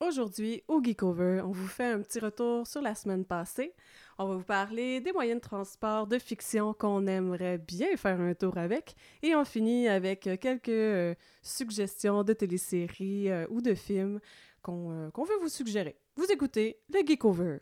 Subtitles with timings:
[0.00, 3.74] Aujourd'hui, au Geekover, on vous fait un petit retour sur la semaine passée.
[4.18, 8.32] On va vous parler des moyens de transport de fiction qu'on aimerait bien faire un
[8.32, 8.96] tour avec.
[9.22, 14.20] Et on finit avec quelques euh, suggestions de téléséries euh, ou de films
[14.62, 15.98] qu'on euh, qu'on veut vous suggérer.
[16.16, 17.58] Vous écoutez le Geekover.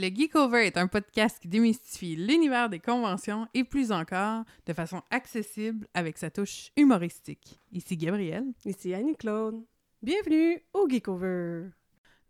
[0.00, 5.02] Le Geekover est un podcast qui démystifie l'univers des conventions et plus encore de façon
[5.10, 7.58] accessible avec sa touche humoristique.
[7.72, 8.44] Ici Gabrielle.
[8.64, 9.60] Ici Annie-Claude.
[10.00, 11.70] Bienvenue au Geekover.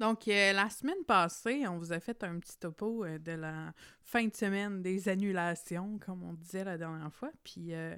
[0.00, 3.74] Donc, euh, la semaine passée, on vous a fait un petit topo euh, de la
[4.00, 7.32] fin de semaine des annulations, comme on disait la dernière fois.
[7.44, 7.94] Puis, euh,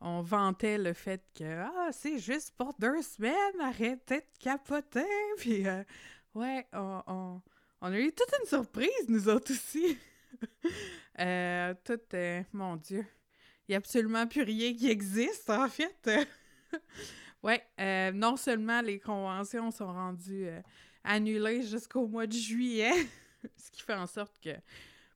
[0.00, 5.06] on vantait le fait que Ah, c'est juste pour deux semaines, arrêtez de capoter.
[5.36, 5.62] Puis,
[6.34, 7.42] ouais, on, on,
[7.80, 9.98] on, a eu toute une surprise, nous autres aussi.
[11.84, 12.16] tout,
[12.52, 13.04] mon Dieu,
[13.68, 16.10] il n'y a absolument plus rien qui existe, en fait.
[17.42, 17.62] ouais,
[18.12, 20.48] non seulement les conventions sont rendues
[21.04, 22.92] annulé jusqu'au mois de juillet.
[23.56, 24.50] Ce qui fait en sorte que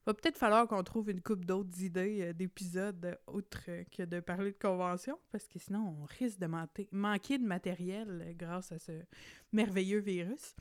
[0.05, 4.51] va peut-être falloir qu'on trouve une coupe d'autres idées euh, d'épisodes autres que de parler
[4.51, 6.47] de convention, parce que sinon on risque de
[6.91, 8.91] manquer de matériel euh, grâce à ce
[9.51, 10.55] merveilleux virus.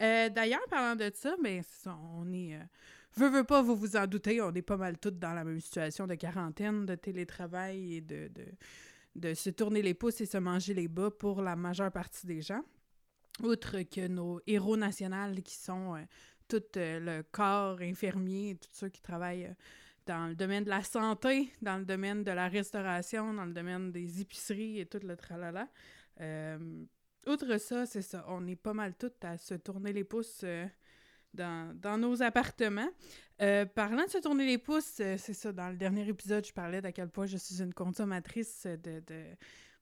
[0.00, 2.58] Euh, d'ailleurs, parlant de ça, ben, on est.
[3.16, 5.60] veux, veux pas, vous vous en doutez, on est pas mal toutes dans la même
[5.60, 8.30] situation de quarantaine, de télétravail et de,
[9.16, 12.42] de, se tourner les pouces et se manger les bas pour la majeure partie des
[12.42, 12.62] gens
[13.42, 16.02] outre que nos héros nationaux qui sont euh,
[16.48, 19.54] tout euh, le corps infirmier, tous ceux qui travaillent euh,
[20.06, 23.90] dans le domaine de la santé, dans le domaine de la restauration, dans le domaine
[23.90, 25.68] des épiceries et tout le tralala.
[27.26, 30.44] outre ça, c'est ça, on est pas mal toutes à se tourner les pouces
[31.32, 32.90] dans, dans, nos appartements.
[33.74, 36.92] parlant de se tourner les pouces, c'est ça, dans le dernier épisode, je parlais d'à
[36.92, 39.24] quel point je suis une consommatrice de, de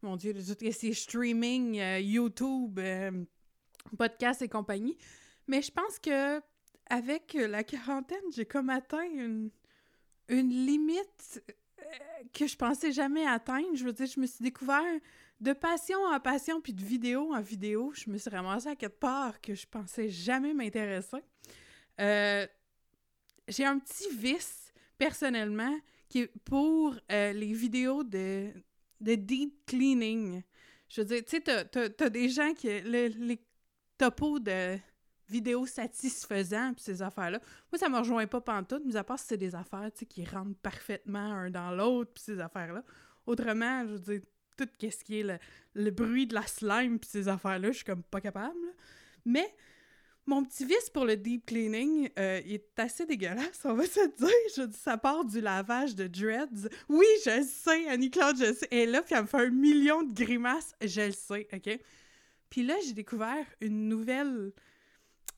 [0.02, 2.78] mon Dieu, de tout ces streaming, YouTube,
[3.98, 4.96] podcast et compagnie.
[5.48, 6.40] Mais je pense que
[6.86, 9.50] avec la quarantaine, j'ai comme atteint une,
[10.28, 11.42] une limite
[11.78, 11.82] euh,
[12.32, 13.74] que je pensais jamais atteindre.
[13.74, 14.82] Je veux dire, je me suis découvert
[15.40, 17.92] de passion en passion, puis de vidéo en vidéo.
[17.94, 21.22] Je me suis ramassée à quelque part que je pensais jamais m'intéresser.
[22.00, 22.46] Euh,
[23.48, 25.76] j'ai un petit vice, personnellement,
[26.08, 28.50] qui est pour euh, les vidéos de,
[29.00, 30.42] de deep cleaning.
[30.88, 32.68] Je veux dire, tu sais, t'as, des gens qui...
[32.82, 33.40] les
[33.98, 34.78] topo de
[35.32, 37.40] vidéos satisfaisants puis ces affaires-là.
[37.72, 40.58] Moi, ça me rejoint pas pantoute, mais à part si c'est des affaires qui rentrent
[40.62, 42.84] parfaitement un dans l'autre puis ces affaires-là.
[43.26, 44.20] Autrement, je veux dire,
[44.56, 45.40] tout ce qui est
[45.74, 48.58] le, bruit de la slime puis ces affaires-là, je suis comme pas capable.
[49.24, 49.54] Mais
[50.26, 54.28] mon petit vice pour le deep cleaning euh, est assez dégueulasse, on va se dire.
[54.56, 56.68] Je dis, ça part du lavage de dreads.
[56.88, 58.68] Oui, je le sais, Annie-Claude, je le sais.
[58.70, 60.74] Elle est là, puis elle me fait un million de grimaces.
[60.80, 61.80] Je le sais, OK?
[62.50, 64.52] Puis là, j'ai découvert une nouvelle,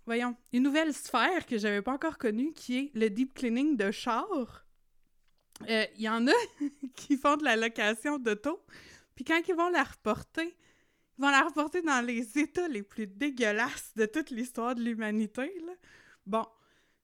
[0.06, 3.90] voyons, une nouvelle sphère que j'avais pas encore connue, qui est le deep cleaning de
[3.90, 4.66] char.
[5.62, 6.32] Il euh, y en a
[6.96, 8.64] qui font de la location d'auto,
[9.14, 10.56] puis quand ils vont la reporter,
[11.16, 15.52] ils vont la reporter dans les états les plus dégueulasses de toute l'histoire de l'humanité.
[16.26, 16.44] Bon,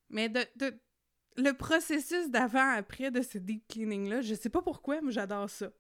[0.09, 0.75] mais de, de
[1.37, 5.71] le processus d'avant-après de ce deep cleaning-là, je sais pas pourquoi, mais j'adore ça.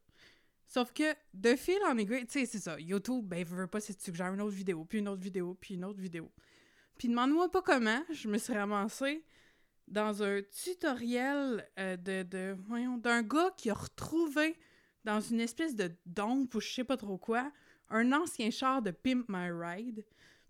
[0.66, 2.78] Sauf que, de fil en aiguille, tu sais, c'est ça.
[2.78, 5.74] YouTube, ben, veut pas si tu suggères une autre vidéo, puis une autre vidéo, puis
[5.74, 6.30] une autre vidéo.
[7.00, 9.24] Puis demande-moi pas comment, je me suis ramassée
[9.88, 14.54] dans un tutoriel euh, de, de, voyons, d'un gars qui a retrouvé
[15.04, 17.50] dans une espèce de dompe ou je sais pas trop quoi,
[17.88, 20.04] un ancien char de Pimp My Ride,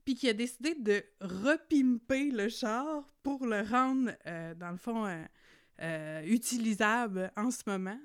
[0.04, 5.06] puis qui a décidé de repimper le char pour le rendre, euh, dans le fond,
[5.80, 8.00] euh, utilisable en ce moment.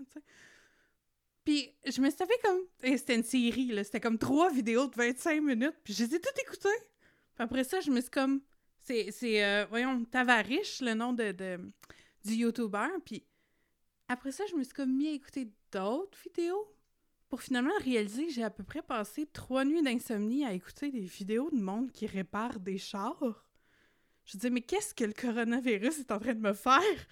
[1.43, 2.59] Puis je me suis comme.
[2.95, 3.83] C'était une série, là.
[3.83, 5.79] C'était comme trois vidéos de 25 minutes.
[5.83, 6.69] Puis je les ai toutes écoutées.
[7.35, 8.41] Puis après ça, je me suis comme.
[8.79, 11.59] C'est, c'est euh, voyons, Tavariche, le nom de, de
[12.23, 12.87] du YouTuber.
[13.05, 13.25] Puis
[14.07, 16.71] après ça, je me suis comme mis à écouter d'autres vidéos
[17.29, 21.01] pour finalement réaliser que j'ai à peu près passé trois nuits d'insomnie à écouter des
[21.01, 23.43] vidéos de monde qui répare des chars.
[24.25, 27.07] Je disais, mais qu'est-ce que le coronavirus est en train de me faire?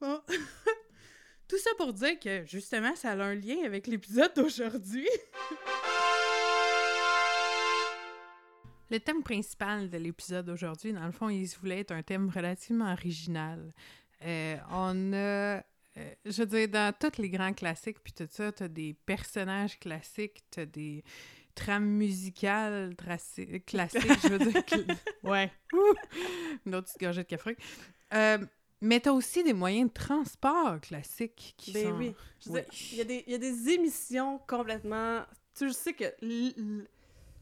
[0.00, 0.20] Bon.
[1.48, 5.08] Tout ça pour dire que, justement, ça a un lien avec l'épisode d'aujourd'hui.
[8.90, 12.92] Le thème principal de l'épisode d'aujourd'hui, dans le fond, il voulait être un thème relativement
[12.92, 13.72] original.
[14.22, 15.60] Euh, on a, euh,
[16.24, 20.44] je veux dire, dans tous les grands classiques, puis tout ça, t'as des personnages classiques,
[20.50, 21.02] t'as des
[21.54, 23.50] trames musicales classiques,
[24.22, 24.62] je veux dire.
[25.24, 25.50] ouais.
[26.64, 27.56] Une autre petite gorgée de café.
[28.14, 28.38] Euh,
[28.82, 31.96] mais t'as aussi des moyens de transport classiques qui Ben sont...
[31.98, 32.14] oui.
[32.44, 32.62] Je veux Oui.
[32.70, 35.22] dire, Il y, a des- il y a des émissions complètement.
[35.58, 36.04] Tu sais que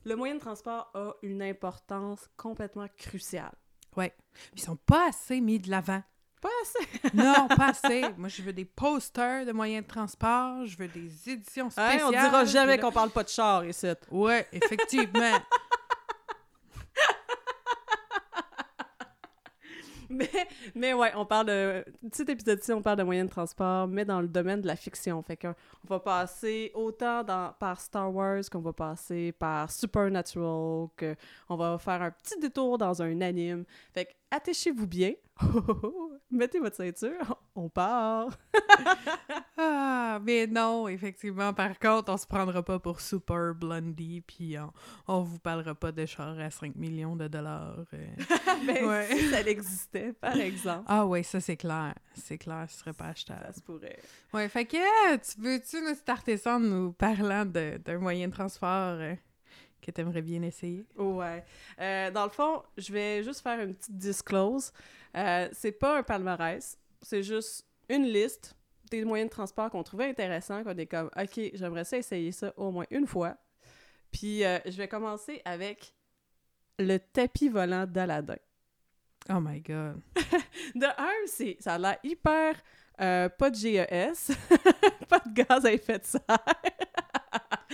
[0.05, 3.53] le moyen de transport a une importance complètement cruciale.
[4.57, 6.03] Ils sont pas assez mis de l'avant.
[6.41, 6.89] Pas assez.
[7.15, 8.03] Non, pas assez.
[8.19, 12.03] Moi, je veux des posters de moyens de transport, je veux des éditions Hein, spéciales.
[12.07, 13.87] on dira jamais qu'on parle pas de char ici.
[14.11, 15.39] Ouais, effectivement.
[20.11, 20.31] Mais,
[20.75, 21.85] mais ouais, on parle de.
[22.13, 25.23] Cet épisode-ci, on parle de moyens de transport, mais dans le domaine de la fiction.
[25.23, 25.55] Fait qu'on
[25.85, 31.79] on va passer autant dans, par Star Wars qu'on va passer par Supernatural, qu'on va
[31.79, 33.65] faire un petit détour dans un anime.
[33.93, 35.13] Fait que attachez-vous bien.
[36.31, 37.39] Mettez votre ceinture.
[37.55, 38.37] On part.
[39.57, 41.53] Ah, mais non, effectivement.
[41.55, 44.73] Par contre, on se prendra pas pour Super Blondie, puis on,
[45.07, 47.85] on vous parlera pas de char à 5 millions de dollars.
[47.95, 48.07] euh.
[48.67, 49.07] Mais Ouais.
[49.17, 51.95] si ça existait, par exemple, Ah ouais, ça c'est clair.
[52.15, 53.55] C'est clair, ce serait pas ça achetable.
[53.55, 53.99] se pourrait.
[54.33, 58.33] Ouais, fait que euh, tu veux-tu nous starter ça en nous parlant d'un moyen de
[58.33, 58.69] transport
[58.99, 59.15] euh,
[59.85, 60.85] que t'aimerais bien essayer?
[60.97, 61.45] Ouais.
[61.81, 64.73] Euh, dans le fond, je vais juste faire une petite disclose.
[65.17, 68.57] Euh, c'est pas un palmarès, c'est juste une liste
[68.91, 72.53] des moyens de transport qu'on trouvait intéressants, qu'on est comme, OK, j'aimerais ça essayer ça
[72.57, 73.37] au moins une fois.
[74.11, 75.95] Puis euh, je vais commencer avec
[76.79, 78.37] le tapis volant d'Aladin.
[79.31, 80.01] Oh my god.
[80.75, 82.55] De un, c'est, ça a l'air hyper
[83.01, 84.37] euh, pas de GES,
[85.09, 86.39] pas de gaz à effet de serre.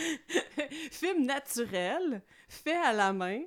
[0.90, 3.40] Film naturel, fait à la main.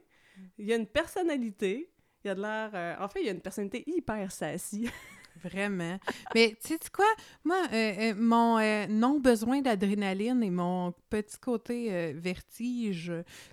[0.58, 1.90] Il y a une personnalité.
[2.24, 2.72] Il y a de l'air.
[2.74, 4.90] euh, en fait, il y a une personnalité hyper sassy.
[5.44, 5.98] Vraiment.
[6.36, 7.06] Mais tu sais quoi?
[7.44, 13.12] Moi, euh, euh, mon euh, non-besoin d'adrénaline et mon petit côté vertige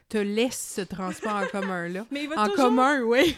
[0.08, 2.06] te laisse ce transport en commun-là.
[2.11, 2.67] Mais il va En toujours.
[2.67, 3.35] commun, oui.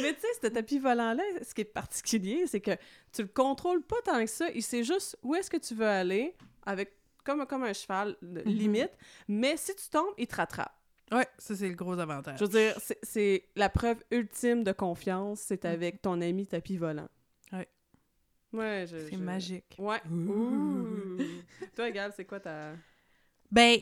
[0.00, 2.70] Mais tu sais, ce tapis volant-là, ce qui est particulier, c'est que
[3.12, 4.48] tu le contrôles pas tant que ça.
[4.54, 6.34] Il sait juste où est-ce que tu veux aller,
[6.64, 8.42] avec comme, comme un cheval, Mhm.
[8.44, 8.92] limite.
[9.28, 10.74] Mais si tu tombes, il te rattrape.
[11.12, 12.38] Ouais, ça c'est le gros avantage.
[12.38, 15.70] Je veux dire, c'est- la preuve ultime de confiance, c'est Mhm.
[15.72, 17.08] avec ton ami tapis volant.
[17.52, 17.68] Ouais.
[18.52, 18.96] Ouais, je...
[18.98, 19.76] C'est je- magique.
[19.78, 20.00] Ouais.
[20.10, 21.16] Ouh.
[21.74, 22.72] Toi, Gab, c'est quoi ta...
[23.50, 23.78] Ben,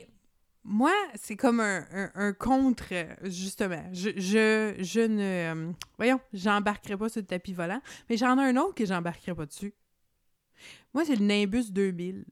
[0.65, 2.93] moi, c'est comme un, un- un contre,
[3.25, 3.85] justement.
[3.93, 5.23] Je, je, je ne...
[5.69, 9.35] euh, voyons, j'embarquerai pas sur le tapis volant, mais j'en ai un autre que j'embarquerai
[9.35, 9.75] pas dessus.
[10.95, 12.25] Moi, c'est le Nimbus 2000.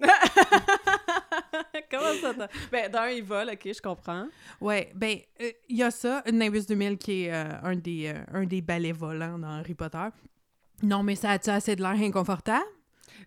[1.90, 2.48] Comment ça?
[2.70, 4.26] Ben, d'un, il vole, ok, je comprends.
[4.60, 8.22] Ouais, ben, euh, il y a ça, Nimbus 2000 qui est euh, un, des, euh,
[8.32, 10.08] un des balais volants dans Harry Potter.
[10.82, 12.64] Non, mais ça a-tu assez de l'air inconfortable?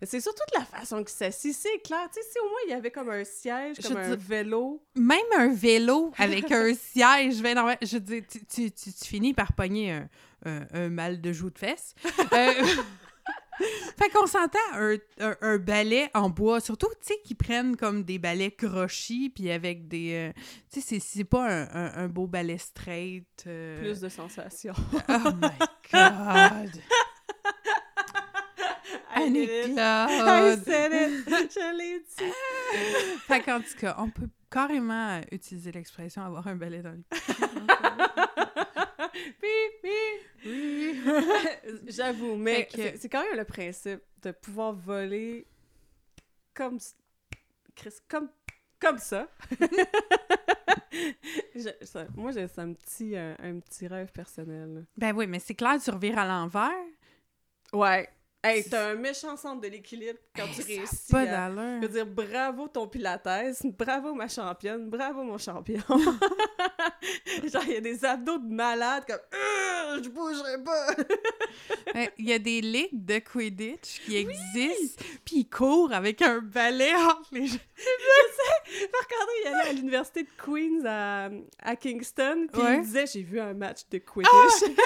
[0.02, 2.08] C'est surtout de la façon qu'il s'assit, c'est clair.
[2.12, 4.24] Tu sais, si au moins il y avait comme un siège, Je comme un dis-
[4.26, 4.82] vélo...
[4.96, 9.04] Même un vélo avec un siège, ben non, je veux dire, tu, tu, tu, tu
[9.04, 10.08] finis par pogner un,
[10.46, 11.94] un, un mal de joue de fesses.
[14.04, 18.02] Fait qu'on s'entend un, un, un balai en bois, surtout, tu sais, qui prennent comme
[18.04, 20.30] des balais crochis, puis avec des...
[20.36, 20.40] euh,
[20.70, 23.26] tu sais, c'est- c'est pas un, un, beau balai straight.
[23.46, 24.74] euh, Plus de sensations.
[25.08, 25.48] Oh my
[25.90, 26.82] God!
[29.14, 30.64] Annie-Claude!
[30.64, 31.24] said it.
[31.28, 32.32] Je l'ai dit.
[33.26, 37.38] Fait qu'en tout cas, on peut carrément utiliser l'expression avoir un balai dans Pip, pip.
[40.44, 41.00] Oui.
[41.86, 45.46] J'avoue, mais que- c'est quand même le principe de pouvoir voler
[46.54, 46.78] comme
[47.74, 48.28] Chris, comme
[48.80, 49.28] comme ça.
[51.54, 54.84] Je- ça- moi, j'ai un petit un, un petit rêve personnel.
[54.96, 56.70] Ben oui, mais c'est clair, tu revires à l'envers.
[57.72, 58.08] Ouais.
[58.46, 61.10] Hey, t'as un méchant centre de l'équilibre quand tu Hey, réussis.
[61.10, 61.50] Pas à-.
[61.50, 63.26] Je veux dire, bravo ton pilates,
[63.78, 65.82] bravo ma championne, bravo mon champion.
[65.88, 70.86] Genre, il y a des abdos de malade comme Euh, je bougerai pas.
[71.94, 76.40] Ben, Il y a des ligues de Quidditch qui existent, puis ils courent avec un
[76.40, 77.58] balai entre les jambes.
[79.08, 81.30] Quand il allait à l'université de Queens à,
[81.62, 82.76] à Kingston, puis Ouais.
[82.76, 84.76] il disait j'ai vu un match de Quidditch.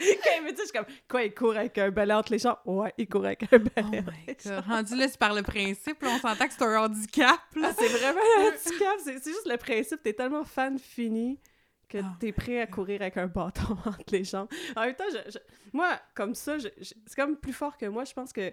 [0.24, 2.38] Quand il me dit, je suis comme quoi il court avec un balai entre les
[2.38, 2.56] jambes?
[2.64, 4.00] Ouais, il court avec un Oh balai.
[4.02, 4.36] my god.
[4.44, 4.64] jambes.
[4.68, 7.38] Rendu là, c'est par le principe, là, on s'entend que c'est un handicap.
[7.56, 7.68] Là.
[7.70, 11.40] Ah, c'est vraiment un handicap, c'est c'est juste le principe, t'es tellement fan fini
[11.88, 14.48] que Oh t'es prêt à courir avec un bâton entre les jambes.
[14.76, 15.38] En même temps, je- je-
[15.72, 18.04] moi, comme ça, je- c'est comme plus fort que moi.
[18.04, 18.52] Je pense que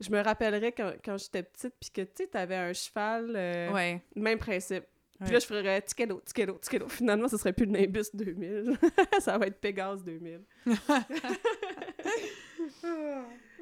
[0.00, 3.70] je me rappellerais quand, quand j'étais petite, puis que, tu sais, t'avais un cheval, euh,
[3.72, 4.02] Ouais.
[4.16, 4.84] même principe.
[5.24, 6.88] Puis là, je ferais Tikelo, Tikelo, Tikelo.
[6.88, 8.78] Finalement, ce serait plus le Nimbus 2000.
[9.20, 10.42] ça va être Pégase 2000.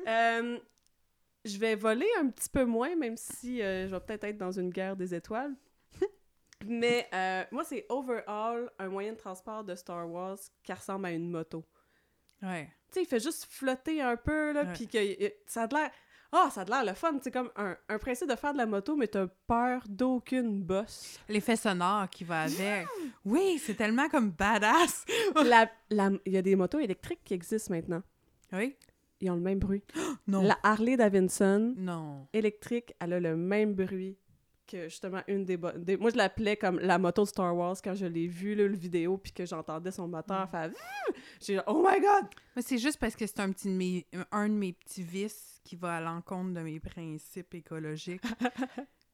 [0.08, 0.58] Euh,
[1.44, 4.52] je vais voler un petit peu moins, même si euh, je vais peut-être être dans
[4.52, 5.54] une guerre des étoiles.
[6.66, 11.12] Mais euh, moi, c'est overall un moyen de transport de Star Wars qui ressemble à
[11.12, 11.64] une moto.
[12.42, 12.66] Ouais.
[12.88, 15.90] Tu sais, il fait juste flotter un peu, là, puis que euh, ça a l'air...
[16.32, 18.66] Ah, ça a l'air le fun, c'est comme un, un principe de faire de la
[18.66, 21.18] moto, mais t'as peur d'aucune bosse.
[21.28, 22.86] L'effet sonore qui va avec.
[23.24, 25.04] Oui, c'est tellement comme badass.
[25.44, 28.02] La- la- Il y a des motos électriques qui existent maintenant.
[28.52, 28.76] Oui?
[29.20, 29.82] Ils ont le même bruit.
[30.28, 30.42] Non.
[30.42, 32.28] La Harley Davidson Non.
[32.32, 34.16] électrique, elle a le même bruit
[34.68, 37.96] que justement une des, des- Moi, je l'appelais comme la moto de Star Wars quand
[37.96, 40.48] je l'ai vu, là, le vidéo, puis que j'entendais son moteur Mm.
[40.48, 40.70] faire...
[41.40, 42.26] J'ai oh my God!
[42.54, 45.49] Mais c'est juste parce que c'est un petit de mes, un de mes petits vices
[45.64, 48.22] qui va à l'encontre de mes principes écologiques.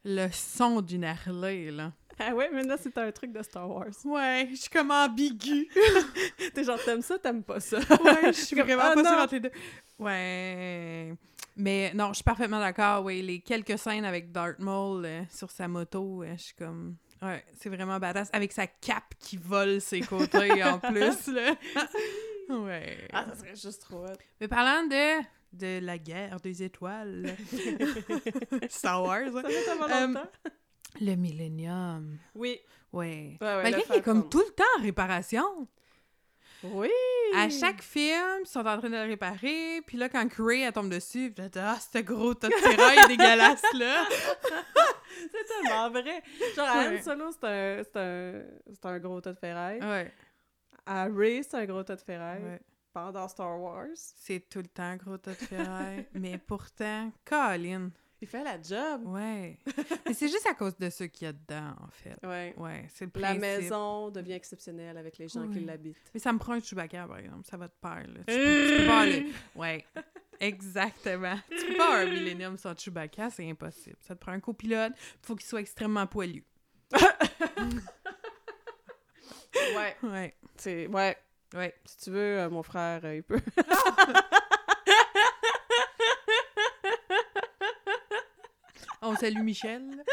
[0.05, 1.93] Le son d'une Harley, là.
[2.19, 3.93] Ah ouais, mais là, c'est un truc de Star Wars.
[4.05, 5.69] Ouais, je suis comme ambiguë.
[6.55, 7.76] T'es genre, t'aimes ça, t'aimes pas ça?
[7.79, 9.50] Ouais, je suis vraiment ah, pas sûre entre les deux.
[9.99, 11.15] Ouais.
[11.57, 13.05] Mais non, je suis parfaitement d'accord.
[13.05, 16.97] Oui, les quelques scènes avec Darth Maul euh, sur sa moto, euh, je suis comme.
[17.21, 18.31] Ouais, c'est vraiment badass.
[18.33, 21.55] Avec sa cape qui vole ses côtés en plus, là.
[22.49, 23.09] ouais.
[23.12, 24.17] Ah, ça serait juste trop hot.
[24.41, 25.23] Mais parlant de,
[25.56, 27.34] de la guerre des étoiles,
[28.68, 29.42] Star Wars, hein.
[29.42, 29.48] Ça
[29.88, 30.22] fait longtemps.
[31.00, 32.18] le Millennium.
[32.34, 32.60] Oui.
[32.92, 33.36] Ouais.
[33.40, 35.68] Ouais, ouais, Malgré qu'il est comme tout le temps en réparation.
[36.62, 36.88] Oui!
[37.36, 40.72] À chaque film, ils sont en train de le réparer, puis là, quand Ray elle
[40.72, 44.06] tombe dessus, puis là, ah, ce gros tas de ferraille dégueulasse, là!
[45.20, 46.22] C'est tellement vrai.
[46.54, 46.98] Genre, à Ouais.
[46.98, 49.80] Han Solo, c'est un, c'est un, c'est un gros tas de ferraille.
[49.80, 50.12] Ouais,
[50.84, 52.42] À Ray, c'est un gros tas de ferraille.
[52.42, 52.60] ouais.
[52.97, 56.07] Pendant Star Wars, C'est tout le temps gros tas de ferraille.
[56.15, 57.91] Mais pourtant, Colin,
[58.23, 59.03] il fait la job.
[59.09, 59.59] ouais.
[60.07, 62.17] Mais c'est juste à cause de ce qu'il y a dedans, en fait.
[62.26, 62.55] Ouais.
[62.57, 63.43] Ouais, c'est le La principe.
[63.43, 66.11] maison devient exceptionnelle avec les gens qui l'habitent.
[66.15, 67.45] Mais ça me prend un Chewbacca, par exemple.
[67.45, 68.21] Ça va de pair, là.
[68.26, 69.26] Tu peux, tu peux pas aller...
[69.55, 69.85] Ouais,
[70.41, 71.37] exactement.
[71.50, 73.97] Tu peux pas avoir un Millennium sans Chewbacca, c'est impossible.
[74.00, 76.43] Ça te prend un copilote, faut qu'il soit extrêmement poilu.
[79.75, 79.97] Ouais.
[80.03, 80.87] Ouais, C'est...
[80.87, 81.17] Ouais.
[81.56, 81.75] Ouais.
[81.84, 83.40] Si tu veux, euh, mon frère, euh, il peut.
[89.02, 90.04] On salue Michel.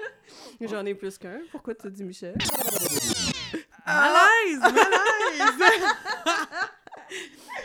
[0.60, 1.40] J'en ai plus qu'un.
[1.50, 2.36] Pourquoi tu dis Michel?
[3.86, 4.60] Malaise!
[4.60, 5.62] Malaise!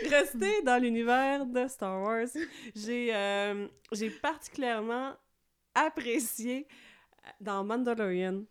[0.09, 2.27] Rester dans l'univers de Star Wars,
[2.75, 5.15] j'ai euh, j'ai particulièrement
[5.75, 6.67] apprécié
[7.41, 8.43] dans Mandalorian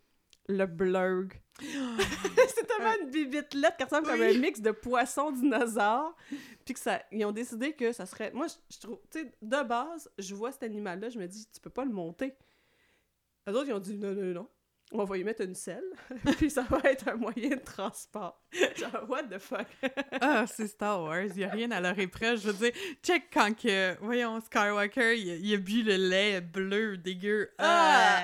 [0.47, 1.29] le blurg.
[2.55, 4.35] c'est tellement une bibite lettre qui ressemble comme Oui.
[4.35, 6.15] un mix de poisson dinosaure.
[6.65, 8.31] Puis que ça, ils ont décidé que ça serait.
[8.31, 11.47] Moi, je, je trouve, tu sais, de base, je vois cet animal-là, je me dis,
[11.51, 12.35] tu peux pas le monter.
[13.47, 14.47] Les autres, ils ont dit, non, non, non.
[14.91, 15.83] On va y mettre une selle,
[16.37, 18.41] puis ça va être un moyen de transport.
[18.75, 19.67] Genre, what the fuck?
[20.21, 22.41] Ah, c'est Star Wars, il a rien à leur épreuve.
[22.41, 22.71] Je veux dire,
[23.03, 27.51] check quand que, voyons, Skywalker, il a, il a bu le lait bleu dégueu.
[27.59, 28.19] Ah!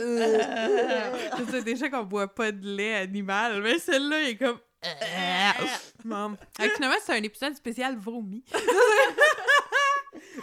[0.00, 4.58] Euh, Je sais déjà qu'on boit pas de lait animal, mais celle-là, il est comme...
[6.04, 6.36] Maman.
[6.56, 8.42] Fait que finalement, c'est un épisode spécial vomi.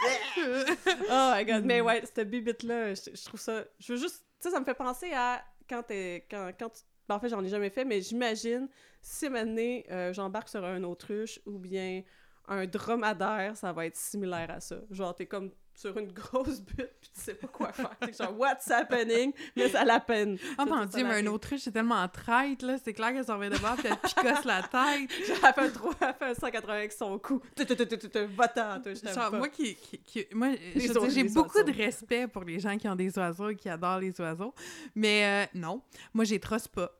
[1.10, 3.66] Oh my god, mais ouais, cette bibite-là, je, je trouve ça.
[3.80, 4.26] Je veux juste.
[4.42, 6.26] Tu sais, ça me fait penser à quand t'es.
[6.30, 8.70] Quand, quand tu- ben, en fait, j'en ai jamais fait, mais j'imagine
[9.02, 12.04] si maintenant euh, j'embarque sur un autruche ou bien
[12.48, 14.78] un dromadaire, ça va être similaire à ça.
[14.92, 17.96] Genre, t'es comme sur une grosse butte, puis tu sais pas quoi faire.
[18.02, 19.32] T'es genre, what's happening?
[19.56, 20.38] Mais ça la peine.
[20.60, 22.78] Oh mon dieu, mais un autruche, c'est tellement traite, là.
[22.84, 25.10] C'est clair qu'elle s'en revient de bord, puis elle picosse la tête.
[25.20, 25.72] Elle fait un,
[26.02, 27.42] elle fait un 180 avec son cou.
[27.58, 29.38] Va-t'en, toi, je t'aime Genre, pas.
[29.38, 33.50] moi qui, qui, moi, j'ai beaucoup de respect pour les gens qui ont des oiseaux
[33.50, 34.54] et qui adorent les oiseaux,
[34.96, 35.82] mais euh, non,
[36.14, 36.92] moi j'ai trosse pas.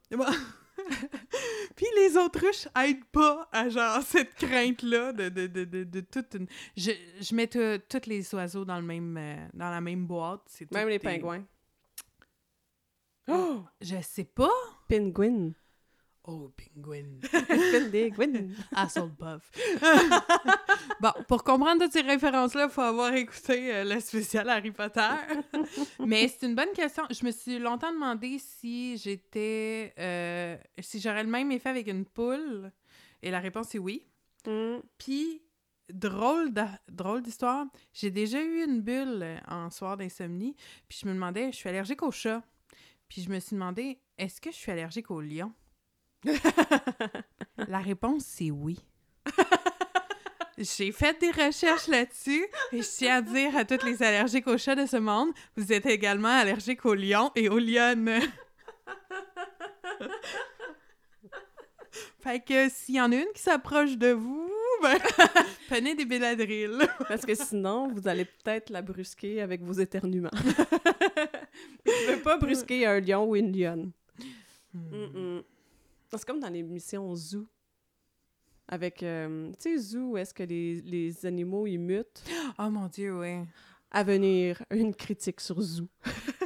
[1.76, 6.00] Puis les autruches aident pas à genre cette crainte là de, de, de, de, de
[6.02, 6.48] toute une.
[6.76, 6.92] Je,
[7.22, 10.42] je mets tous les oiseaux dans le même euh, dans la même boîte.
[10.72, 11.46] Même les des- pingouins.
[13.28, 13.64] Oh!
[13.80, 14.50] Je sais pas.
[14.88, 15.52] Penguin.
[16.32, 17.20] Oh, penguin.
[17.32, 18.50] Penguin.
[18.76, 19.50] Asshole buff.
[21.02, 25.10] bon, pour comprendre toutes ces références-là, il faut avoir écouté euh, le spécial Harry Potter.
[26.06, 27.04] Mais c'est une bonne question.
[27.10, 29.92] Je me suis longtemps demandé si j'étais.
[29.98, 32.72] euh, si j'aurais le même effet avec une poule.
[33.24, 34.06] Et la réponse est oui.
[34.46, 34.78] Hmm.
[35.00, 35.42] Puis,
[35.92, 36.54] drôle
[37.24, 40.56] d'histoire, j'ai déjà eu une bulle en soir d'insomnie.
[40.88, 42.44] Puis je me demandais, je suis allergique aux chats.
[43.08, 45.54] Puis je me suis demandé, est-ce que je suis allergique aux lions?
[47.68, 48.80] La réponse, c'est oui.
[50.58, 54.58] J'ai fait des recherches là-dessus et je tiens à dire à toutes les allergiques aux
[54.58, 58.20] chats de ce monde, vous êtes également allergiques aux lions et aux lionnes.
[62.20, 64.98] fait que s'il y en a une qui s'approche de vous, ben,
[65.70, 66.86] prenez des Benadryl.
[67.08, 70.30] Parce que sinon, vous allez peut-être la brusquer avec vos éternuements.
[70.34, 73.92] Vous ne pouvez pas brusquer un lion ou une lionne.
[74.74, 75.40] Hmm.
[76.12, 77.48] C'est comme dans l'émission Zoo.
[78.68, 82.24] Avec, euh, tu sais, Zoo, où est-ce que les, les animaux, ils mutent?
[82.60, 83.44] Oh mon Dieu, ouais.
[83.92, 85.88] À venir, une critique sur Zoo.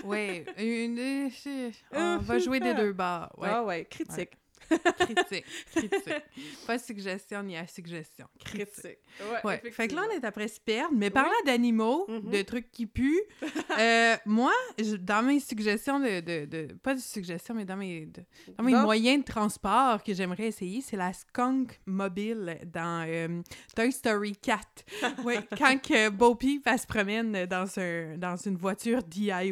[0.05, 1.29] Ouais, une,
[1.91, 3.33] on va jouer des deux bars.
[3.37, 4.31] Ouais, Ah ouais, critique.
[4.69, 6.13] Critique, critique.
[6.67, 8.27] Pas suggestion ni à suggestion.
[8.43, 8.73] Critique.
[8.73, 8.99] Critique.
[9.43, 9.71] Ouais, Ouais.
[9.71, 10.93] Fait que là, on est après se perdre.
[10.95, 12.31] Mais parlant d'animaux, Mhm.
[12.31, 13.21] de trucs qui puent,
[13.79, 18.05] euh, moi, je- dans mes suggestions de, de, de- Pas de suggestions, mais dans mes,
[18.05, 18.23] de-
[18.57, 23.41] dans mes moyens de transport que j'aimerais essayer, c'est la skunk mobile dans euh,
[23.75, 24.67] Toy Story 4.
[25.25, 29.51] oui, quand que Bo Peep elle se promène dans, un, dans une voiture DIY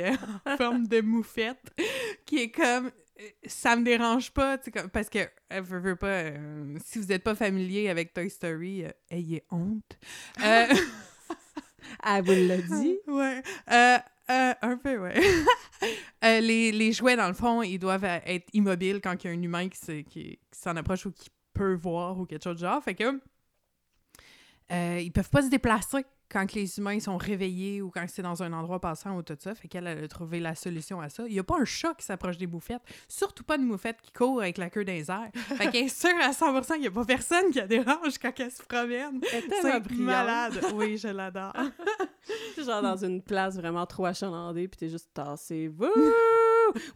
[0.00, 0.12] euh,
[0.46, 1.72] en forme de moufette,
[2.26, 2.90] qui est comme
[3.46, 5.18] ça me dérange pas, comme- parce que,
[5.52, 9.44] euh, veux, veux pas, euh, si vous n'êtes pas familier avec Toy Story, euh, ayez
[9.50, 9.98] honte.
[10.42, 10.66] Euh,
[12.02, 12.98] Ah, vous l'a dit?
[13.06, 13.42] ouais.
[13.70, 13.98] Euh,
[14.30, 15.14] euh, un peu, ouais.
[16.24, 19.30] Euh, les, les jouets, dans le fond, ils doivent euh, être immobiles quand il y
[19.30, 22.42] a un humain qui se- qui, qui s'en approche ou qui peut voir ou quelque
[22.42, 22.82] chose de genre.
[22.82, 23.20] Fait que,
[24.72, 28.42] euh, ils peuvent pas se déplacer quand les humains sont réveillés ou quand c'est dans
[28.42, 29.54] un endroit passant ou tout ça.
[29.54, 31.24] Fait qu'elle elle a trouvé la solution à ça.
[31.26, 32.82] Il y a pas un chat qui s'approche des moufettes.
[33.08, 35.30] Surtout pas une moufette qui court avec la queue dans les airs.
[35.34, 38.32] Fait qu'elle est sûre à 100% qu'il y a pas personne qui la dérange quand
[38.38, 39.20] elle se promène.
[39.32, 40.60] Elle est tellement C'est malade.
[40.74, 41.52] Oui, je l'adore.
[42.58, 45.70] Genre dans une place vraiment trop achalandée, puis t'es juste tassé.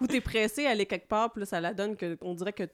[0.00, 2.52] Ou t'es pressé à aller quelque part, puis là, ça la donne que on dirait
[2.52, 2.64] que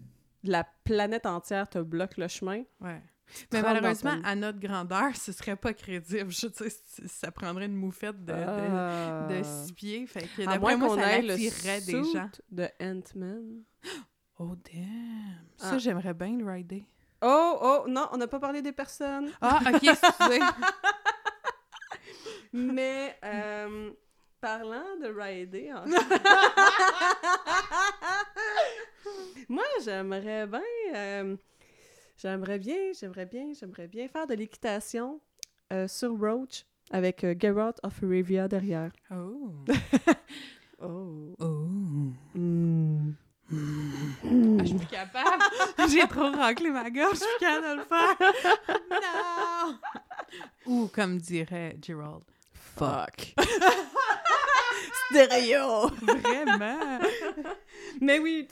[0.44, 2.62] la planète entière te bloque le chemin.
[2.80, 3.02] Ouais.
[3.52, 6.30] Mais malheureusement, à notre grandeur, ce serait pas crédible.
[6.30, 6.70] Je sais,
[7.06, 9.26] ça prendrait une moufette de, de, Ah.
[9.28, 10.06] de six pieds.
[10.06, 12.30] Fait que d'après moi, ça attirerait des gens.
[12.50, 13.62] de Ant-Man.
[14.40, 15.42] Oh, damn!
[15.56, 15.78] Ça, Ah.
[15.78, 16.86] j'aimerais bien le rider.
[17.20, 19.32] Oh, oh, non, on n'a pas parlé des personnes.
[19.40, 20.38] Ah, OK, excusez.
[22.52, 23.90] Mais, euh,
[24.40, 25.84] parlant de rider, en-
[29.48, 30.62] moi, j'aimerais bien,
[30.94, 31.36] euh,
[32.18, 35.20] j'aimerais bien, j'aimerais bien, j'aimerais bien faire de l'équitation
[35.72, 38.92] euh, sur Roach avec euh, Geralt of Rivia derrière.
[39.10, 39.64] oh.
[40.80, 41.34] Oh.
[41.40, 41.66] Oh.
[42.34, 43.12] Mm.
[43.50, 43.56] Ah,
[44.60, 45.42] je suis plus capable.
[45.90, 47.14] J'ai trop raclé ma gorge.
[47.14, 48.16] Je suis capable de le faire.
[48.88, 49.78] Non!
[50.66, 53.34] Ou, comme dirait Gerald, Fuck.
[55.10, 55.88] Stéréo!
[56.02, 56.98] vraiment.
[58.00, 58.46] Mais oui,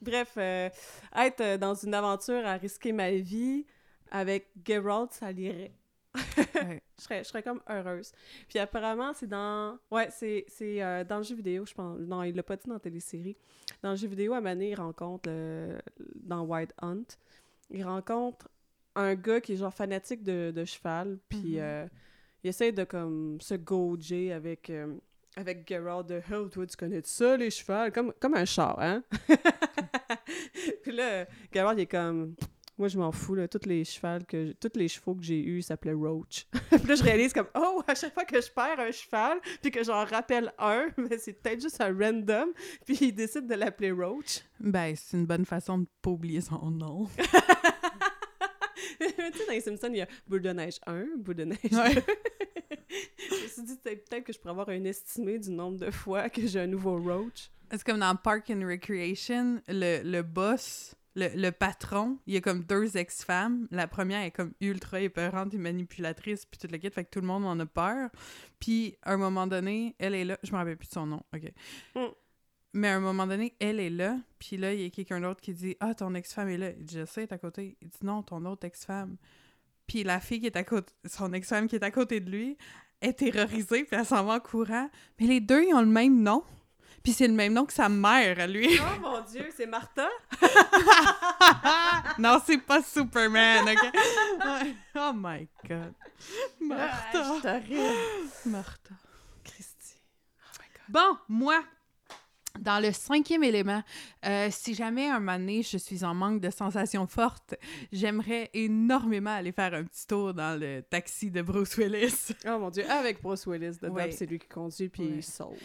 [0.00, 0.68] bref, euh,
[1.16, 3.66] être euh, dans une aventure à risquer ma vie
[4.10, 5.72] avec Geralt, ça l'irait.
[6.14, 6.82] Ouais.
[6.98, 8.12] Je serais, je serais comme heureuse.
[8.46, 9.78] Puis apparemment, c'est dans...
[9.90, 11.98] Ouais, c'est c'est, euh, dans le jeu vidéo, je pense.
[12.00, 13.38] Non, il l'a pas dit dans la télésérie.
[13.82, 15.78] Dans le jeu vidéo, à Mané, il rencontre, euh,
[16.16, 17.04] dans White Hunt,
[17.70, 18.48] il rencontre
[18.96, 21.58] un gars qui est genre fanatique de, de cheval, puis Mhm.
[21.60, 21.86] euh,
[22.44, 24.70] il essaie de comme se gauger avec...
[25.40, 29.02] avec Geralt de «Oh, toi, tu connais ça, les chevals?» Comme, comme un char, hein?
[30.82, 32.34] puis là, Geralt, il est comme...
[32.78, 33.46] Moi, je m'en fous, là.
[33.46, 34.52] Tous les chevals que...
[34.52, 36.46] Tous les chevaux que j'ai eus s'appelaient Roach.
[36.70, 37.48] puis là, je réalise comme...
[37.54, 41.18] Oh, à chaque fois que je perds un cheval, puis que j'en rappelle un, mais
[41.18, 42.50] c'est peut-être juste un random,
[42.86, 44.40] puis il décide de l'appeler Roach.
[44.58, 47.08] Ben, c'est une bonne façon de pas oublier son nom.
[47.16, 47.24] tu
[48.98, 51.76] sais, dans les Simpsons, il y a Boule de neige 1, Boule de neige 2.
[51.76, 52.04] Ouais.
[53.60, 56.28] Je me suis dit, peut-être que je pourrais avoir un estimé du nombre de fois
[56.28, 57.50] que j'ai un nouveau Roach.
[57.70, 62.40] C'est comme dans Park and Recreation, le, le boss, le, le patron, il y a
[62.40, 63.68] comme deux ex-femmes.
[63.70, 67.20] La première est comme ultra épeurante et manipulatrice, puis toute la kit, fait que tout
[67.20, 68.10] le monde en a peur.
[68.58, 70.38] Puis, à un moment donné, elle est là.
[70.42, 71.52] Je me rappelle plus de son nom, OK.
[71.94, 72.06] Mm.
[72.72, 75.40] Mais à un moment donné, elle est là, puis là, il y a quelqu'un d'autre
[75.40, 77.76] qui dit «Ah, ton ex-femme est là.» Il dit «Je sais, elle est à côté.»
[77.82, 79.16] Il dit «Non, ton autre ex-femme.»
[79.88, 82.56] Puis la fille qui est à côté, son ex-femme qui est à côté de lui,
[83.00, 84.90] est terrorisée, puis elle s'en va en courant.
[85.18, 86.42] Mais les deux, ils ont le même nom.
[87.02, 88.78] Puis c'est le même nom que sa mère, à lui.
[88.78, 90.08] Oh mon Dieu, c'est Martha?
[92.18, 93.92] non, c'est pas Superman, OK?
[94.96, 95.94] Oh my God.
[95.94, 97.34] Ah, Martha.
[97.36, 98.30] je t'arrive.
[98.44, 98.94] Martha.
[99.44, 99.94] Christy.
[100.88, 101.62] Bon, moi,
[102.58, 103.82] dans le cinquième élément,
[104.26, 107.54] euh, si jamais un moment donné, je suis en manque de sensations fortes,
[107.92, 112.32] j'aimerais énormément aller faire un petit tour dans le taxi de Bruce Willis.
[112.46, 114.10] Oh mon Dieu, avec Bruce Willis dedans, Ouais.
[114.10, 115.12] c'est lui qui conduit, puis Ouais.
[115.16, 115.56] il sauve.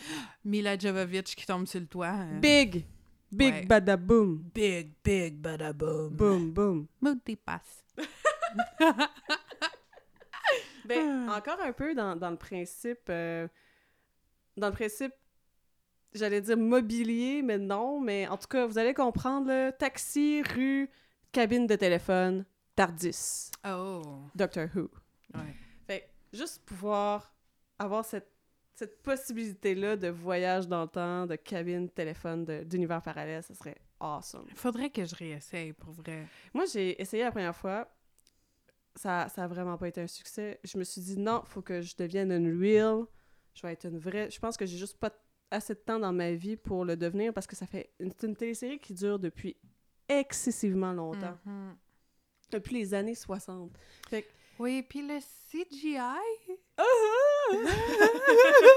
[0.44, 2.14] Mila Jovovich qui tombe sur le toit.
[2.16, 2.86] euh, Big!
[3.32, 3.66] Big Ouais.
[3.66, 4.38] badaboom!
[4.54, 6.10] big, big, badaboom.
[6.10, 6.88] Boom, boom.
[7.02, 7.84] Mood des passes.
[10.86, 13.10] Ben, encore un peu dans, dans le principe...
[13.10, 13.48] euh,
[14.56, 15.12] dans le principe,
[16.16, 20.90] j'allais dire mobilier, mais non, mais en tout cas, vous allez comprendre, là, taxi, rue,
[21.32, 24.02] cabine de téléphone, Tardis, Oh.
[24.36, 24.90] Doctor Who.
[25.34, 25.54] Ouais.
[25.88, 27.34] Fait juste pouvoir
[27.80, 28.32] avoir cette
[28.78, 33.78] cette possibilité-là de voyage dans le temps, de cabine, téléphone, de- d'univers parallèle, ça serait
[34.02, 34.46] awesome.
[34.54, 36.28] Faudrait que je réessaye, pour vrai.
[36.54, 37.88] Moi, j'ai essayé la première fois.
[38.98, 40.60] Ça, ça a vraiment pas été un succès.
[40.66, 43.06] Je me suis dit, non, faut que je devienne une real.
[43.54, 44.30] Je vais être une vraie.
[44.30, 45.12] Je pense que j'ai juste pas
[45.52, 47.92] assez de temps dans ma vie pour le devenir parce que ça fait.
[48.00, 49.56] une- C'est une télésérie qui dure depuis
[50.10, 51.38] excessivement longtemps.
[51.46, 51.76] Mhm.
[52.52, 53.72] Depuis les années 60.
[54.60, 55.98] Oui, puis le CGI...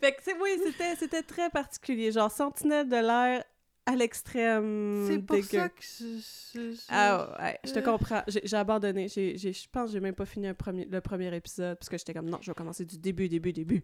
[0.00, 2.12] fait que, oui, c'était, c'était très particulier.
[2.12, 3.44] Genre, Sentinelle de l'air
[3.86, 5.06] à l'extrême.
[5.08, 5.48] C'est pour dégueu.
[5.58, 6.18] ça que je...
[6.54, 8.22] je- je- Ah ouais, je te comprends.
[8.28, 9.08] J'ai abandonné.
[9.08, 11.96] J'ai- je pense que j'ai même pas fini un premier, le premier épisode parce que
[11.98, 13.82] j'étais comme non, je vais commencer du début, début, début.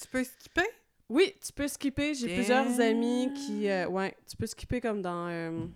[0.00, 0.68] Tu peux skipper?
[1.12, 2.14] Oui, tu peux skipper.
[2.14, 3.68] J'ai plusieurs amis qui.
[3.68, 5.28] euh, ouais, tu peux skipper comme dans.
[5.28, 5.66] euh,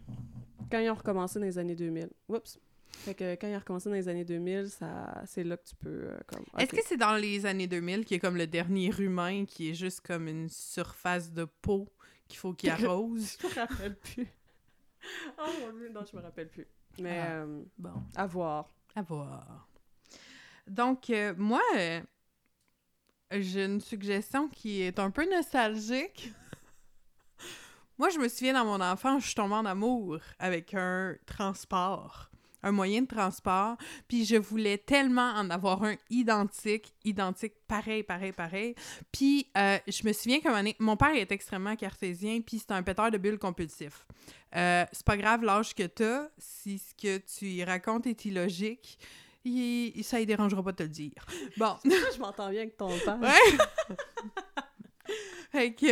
[0.70, 2.08] quand ils ont recommencé dans les années 2000.
[2.28, 2.58] Oups.
[2.90, 5.74] Fait que quand ils ont recommencé dans les années 2000, ça, c'est là que tu
[5.76, 5.88] peux.
[6.08, 9.44] euh, comme, Est-ce que c'est dans les années 2000 qui est comme le dernier humain
[9.44, 11.86] qui est juste comme une surface de peau
[12.26, 13.36] qu'il faut qu'il arrose?
[13.42, 14.26] Je me rappelle plus.
[15.38, 16.66] oh mon dieu, non, je me rappelle plus.
[16.98, 17.44] Mais Ah.
[17.76, 18.70] Bon, à voir.
[18.94, 19.68] à voir.
[20.66, 21.60] Donc, moi,
[23.32, 26.32] j'ai une suggestion qui est un peu nostalgique.
[27.98, 32.30] moi, je me souviens dans mon enfance, je suis tombée en amour avec un transport,
[32.62, 33.76] un moyen de transport,
[34.08, 38.74] puis je voulais tellement en avoir un identique, identique, pareil, pareil, pareil.
[39.12, 42.82] Puis euh, je me souviens moment donné, mon père est extrêmement cartésien, puis c'est un
[42.82, 44.06] péteur de bulles compulsif.
[44.54, 48.98] Euh, c'est pas grave l'âge que t'as, si ce que tu racontes est illogique,
[49.48, 51.24] il, ça ne dérangera pas de te le dire.
[51.56, 53.18] Bon, je m'entends bien avec ton père.
[53.20, 53.56] Ouais.
[55.50, 55.86] fait que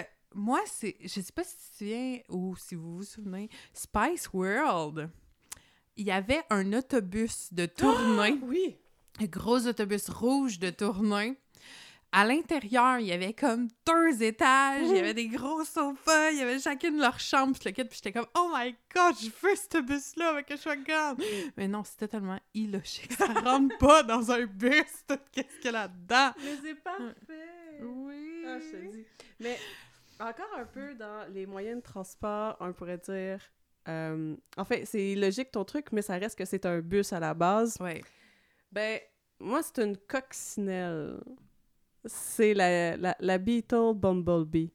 [0.00, 0.02] euh,
[0.34, 0.96] moi, c'est.
[1.02, 5.10] Je sais pas si tu te souviens ou si vous vous souvenez, Spice World.
[5.96, 8.76] Il y avait un autobus de tournée, Oui.
[9.20, 11.38] un gros autobus rouge de tournée.
[12.12, 16.38] À l'intérieur, il y avait comme deux étages, il y avait des gros sofas, il
[16.38, 19.28] y avait chacune leur chambre, puis le kit, puis j'étais comme «Oh my God, je
[19.42, 21.16] veux ce bus-là avec un shotgun!»
[21.56, 25.72] Mais non, c'est totalement illogique, ça rentre pas dans un bus, qu'est-ce qu'il y a
[25.72, 26.30] là-dedans!
[26.42, 27.80] Mais c'est parfait!
[27.82, 28.44] Oui.
[28.46, 29.04] Ah, je te dis.
[29.40, 29.58] Mais
[30.18, 33.40] encore un peu dans les moyens de transport, on pourrait dire.
[33.88, 37.20] euh, en fait, c'est logique ton truc, mais ça reste que c'est un bus à
[37.20, 37.76] la base.
[37.80, 38.02] Ouais.
[38.72, 39.00] Ben,
[39.38, 41.20] moi, c'est une coccinelle.
[42.06, 44.70] C'est la, la, la Beetle Bumblebee.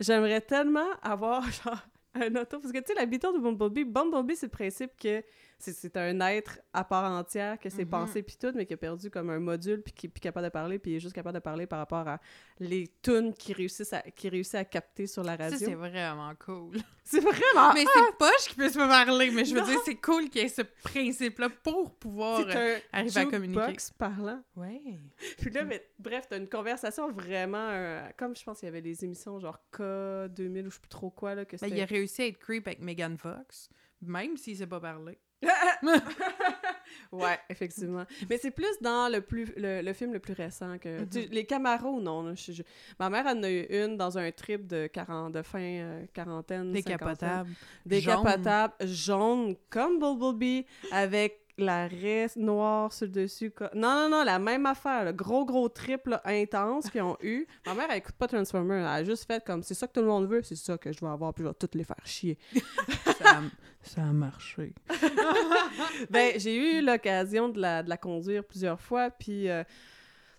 [0.00, 1.78] J'aimerais tellement avoir genre
[2.14, 2.58] un auto.
[2.60, 5.22] Parce que tu sais, la Beetle de Bumblebee, Bumblebee, c'est le principe que
[5.62, 7.90] c'est- un être à part entière, que c'est Mhm.
[7.90, 10.46] pensé puis tout, mais qui a perdu comme un module puis qui est plus capable
[10.46, 12.18] de parler, puis il est juste capable de parler par rapport à
[12.58, 15.58] les tunes qui réussissent à, qui réussit à capter sur la Ça, radio.
[15.58, 16.76] c'est vraiment cool.
[17.04, 17.72] C'est vraiment.
[17.74, 19.66] mais c'est poche qu'ils puissent pas parler, mais je veux Non.
[19.66, 22.40] dire, c'est cool qu'il y ait ce principe-là pour pouvoir...
[22.48, 23.60] euh, un arriver à communiquer.
[23.60, 24.40] jukebox parlant.
[24.54, 24.80] Ouais.
[25.38, 27.68] Puis là, mais, bref, t'as une conversation vraiment...
[27.70, 30.88] euh, comme je pense qu'il y avait les émissions genre K2000 ou je sais plus
[30.88, 33.68] trop quoi, là, que Ben, il a réussi à être creep avec Megan Fox,
[34.00, 35.18] même s'il sait pas parler.
[37.12, 38.04] ouais, effectivement.
[38.28, 41.44] Mais c'est plus dans le plus le, le film le plus récent que tu- les
[41.44, 42.22] Camaros non.
[42.22, 42.62] là, je- je-
[42.98, 46.72] Ma mère en a eu une dans un trip de 40 de fin euh, quarantaine.
[46.72, 47.50] Décapotable.
[47.86, 53.52] décapotable, jaune comme Bumblebee avec la reste noire sur le dessus.
[53.74, 55.04] Non, non, non, la même affaire.
[55.04, 57.46] Le gros, gros trip là, intense qu'ils ont eu.
[57.66, 58.78] Ma mère, elle écoute pas Transformers.
[58.80, 60.92] Elle a juste fait comme c'est ça que tout le monde veut, c'est ça que
[60.92, 62.38] je vais avoir, puis je vais toutes les faire chier.
[63.18, 63.42] Ça a,
[63.82, 64.72] ça a marché.
[66.10, 69.62] ben, j'ai eu l'occasion de la, de la conduire plusieurs fois, puis euh,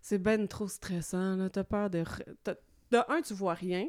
[0.02, 1.50] c'est ben trop stressant, là.
[1.50, 2.04] T'as peur de...
[2.44, 2.56] t'as-
[2.92, 3.88] De un, tu vois rien.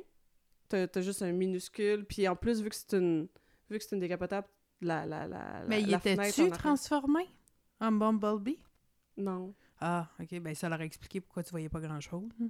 [0.68, 3.28] T'as t'as juste un minuscule, puis en plus, vu que c'est une...
[3.70, 4.46] Vu que c'est une décapotable,
[4.84, 7.26] la, la, la, Mais il était-tu transformé
[7.80, 8.58] en Bumblebee?
[9.16, 9.54] Non.
[9.80, 12.28] Ah, ok, ben ça leur a expliqué pourquoi tu voyais pas grand-chose.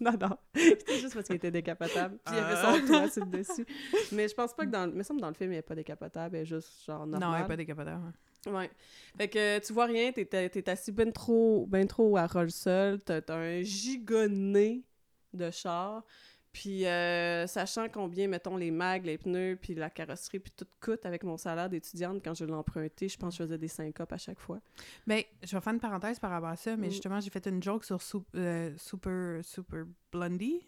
[0.00, 0.36] Non, non.
[0.54, 2.18] C'était juste parce qu'il était décapotable.
[2.24, 2.86] Puis il y avait son Ah.
[2.86, 3.66] toit sur le dessus.
[4.12, 4.92] Mais je pense pas que dans le...
[4.92, 6.36] me semble dans le film, il n'est pas décapotable.
[6.36, 7.40] Elle est juste genre Non, normal.
[7.40, 8.00] elle est pas décapotable.
[8.46, 8.52] hein.
[8.52, 8.70] Ouais.
[9.16, 12.50] Fait que tu vois rien, t'es, t'es assis ben trop, ben trop à ras le
[12.50, 14.82] sol, t'as, t'as un gigonnet
[15.32, 16.04] de char,
[16.52, 21.04] puis euh, sachant combien, mettons, les mags, les pneus, puis la carrosserie, puis tout coûte
[21.06, 24.12] avec mon salaire d'étudiante quand je l'ai emprunté, je pense que je faisais des syncopes
[24.12, 24.60] à chaque fois.
[25.06, 26.90] Ben, je vais faire une parenthèse par rapport à ça, mais Mm.
[26.90, 27.98] justement, j'ai fait une joke sur
[28.34, 30.66] euh, Super, Super Blondie.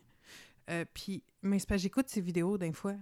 [0.68, 2.94] Euh, puis, mais c'est parce j'écoute ses vidéos d'un fois.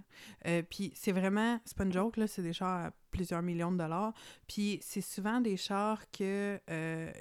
[0.71, 3.77] Puis c'est vraiment, c'est pas une joke, là, c'est des chars à plusieurs millions de
[3.77, 4.13] dollars.
[4.47, 6.59] Puis c'est souvent des chars que,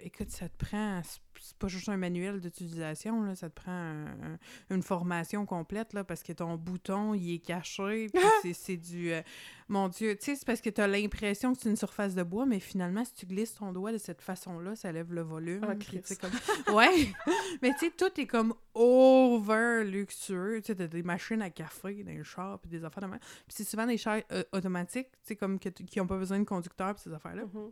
[0.03, 0.99] écoute, ça te prend
[1.41, 4.39] c'est pas juste un manuel d'utilisation, là, ça te prend un- un-
[4.71, 9.13] une formation complète, là, parce que ton bouton, il est caché, puis c'est- c'est du...
[9.13, 9.23] euh,
[9.69, 12.47] mon Dieu, tu sais, c'est parce que t'as l'impression que c'est une surface de bois,
[12.47, 15.61] mais finalement, si tu glisses ton doigt de cette façon-là, ça lève le volume.
[15.69, 15.75] Ah,
[16.21, 16.75] comme...
[16.75, 17.13] Ouais!
[17.63, 22.03] mais tu sais, tout est comme over luxueux, tu sais, t'as des machines à café
[22.03, 23.15] les chars, puis des affaires de.
[23.17, 23.21] Puis
[23.51, 26.45] c'est souvent des chars euh, automatiques, tu sais, comme que qui ont pas besoin de
[26.45, 27.45] conducteur, puis ces affaires-là.
[27.53, 27.71] Mhm.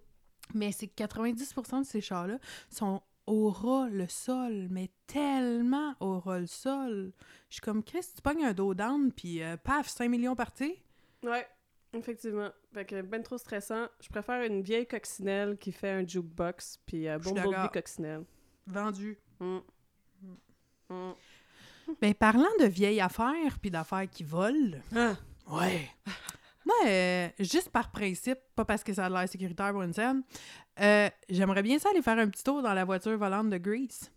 [0.55, 2.39] Mais c'est que 90% de ces chars-là
[2.71, 7.13] sont au ras le sol, mais tellement au ras le sol.
[7.49, 10.81] Je suis comme, Chris, tu pognes un dos down, puis euh, paf, 5 millions partis.
[11.23, 11.47] Ouais,
[11.93, 12.51] effectivement.
[12.73, 13.87] Fait que ben trop stressant.
[14.01, 18.25] Je préfère une vieille coccinelle qui fait un jukebox, puis euh, Bumblebee coccinelle.
[18.67, 19.19] Vendu.
[19.41, 19.59] Mm.
[20.89, 21.13] Mm.
[22.01, 25.15] Ben, parlant de vieilles affaires, puis d'affaires qui volent, Ah,
[25.49, 25.89] ouais.
[26.67, 30.23] Moi, euh, juste par principe, pas parce que ça a l'air sécuritaire pour une scène,
[30.81, 34.11] euh, j'aimerais bien ça aller faire un petit tour dans la voiture volante de Grease.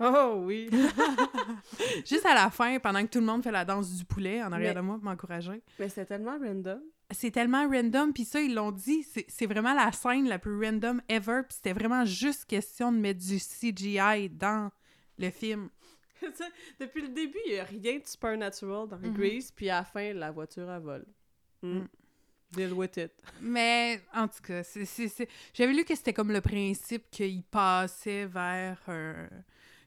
[0.00, 0.70] Oh oui!
[2.06, 4.52] Juste à la fin, pendant que tout le monde fait la danse du poulet en
[4.52, 5.60] arrière Mais- de moi pour m'encourager.
[5.80, 6.80] Mais c'est tellement random.
[7.10, 11.00] c'est tellement random, puis ça, ils l'ont dit, c'est vraiment la scène la plus random
[11.08, 14.70] ever, puis c'était vraiment juste question de mettre du CGI dans
[15.18, 15.68] le film.
[16.80, 19.14] Depuis le début, il n'y a rien de supernatural dans Mhm.
[19.14, 21.06] Grease, puis à la fin, la voiture, elle vole.
[21.62, 21.78] Mm.
[21.80, 21.88] Mm.
[22.52, 23.12] Deal with it.
[23.42, 27.42] Mais, en tout cas, c'est- c'est- c'est- j'avais lu que c'était comme le principe qu'il
[27.42, 29.28] passait vers un...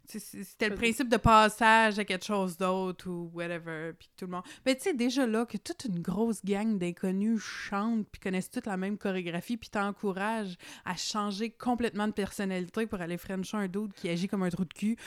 [0.07, 4.43] C'était le principe de passage à quelque chose d'autre ou whatever, puis tout le monde...
[4.65, 8.65] Mais tu sais, déjà là, que toute une grosse gang d'inconnus chantent puis connaissent toute
[8.65, 13.93] la même chorégraphie puis t'encouragent à changer complètement de personnalité pour aller frencher un dude
[13.93, 14.97] qui agit comme un trou de cul.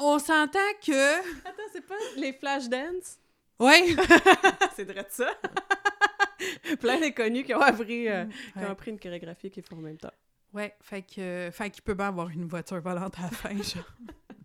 [0.00, 1.18] On s'entend que...
[1.48, 3.18] Attends, c'est pas les flash dance?
[3.58, 3.94] Ouais!
[4.74, 5.30] c'est vrai de ça?
[6.80, 9.98] Plein d'inconnus qui ont appris, euh, qui ont appris une chorégraphie qui font en même
[9.98, 10.12] temps.
[10.52, 13.84] Ouais, fait que fait qu'il peut bien avoir une voiture volante à la fin, genre.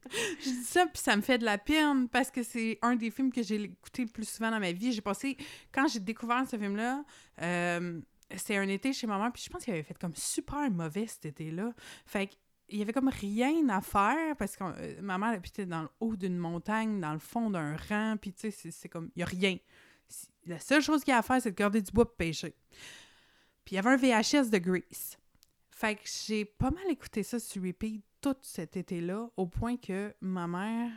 [0.40, 3.12] Je dis ça, puis ça me fait de la peine, parce que c'est un des
[3.12, 4.94] films que j'ai écouté le plus souvent dans ma vie.
[4.94, 5.36] J'ai passé...
[5.74, 7.04] Quand j'ai découvert ce film-là,
[7.42, 8.00] euh,
[8.36, 11.08] c'était un été chez ma mère, puis je pense qu'il avait fait comme super mauvais
[11.08, 11.74] cet été-là.
[12.06, 12.30] Fait
[12.68, 15.90] qu'il y avait comme rien à faire, parce que euh, ma mère habitait dans le
[16.00, 19.10] haut d'une montagne, dans le fond d'un rang, puis tu sais, c'est- comme...
[19.16, 19.58] Il y a rien.
[20.46, 22.54] La seule chose qu'il y a à faire, c'est de garder du bois pour pêcher.
[23.66, 25.18] Puis il y avait un VHS de Grease.
[25.72, 30.14] Fait que j'ai pas mal écouté ça sur repeat tout cet été-là, au point que
[30.22, 30.90] ma mère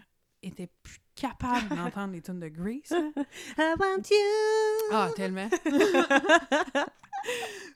[0.42, 2.90] était plus capable d'entendre les tunes de Grease.
[3.58, 4.88] I want you!
[4.92, 5.48] Ah, tellement.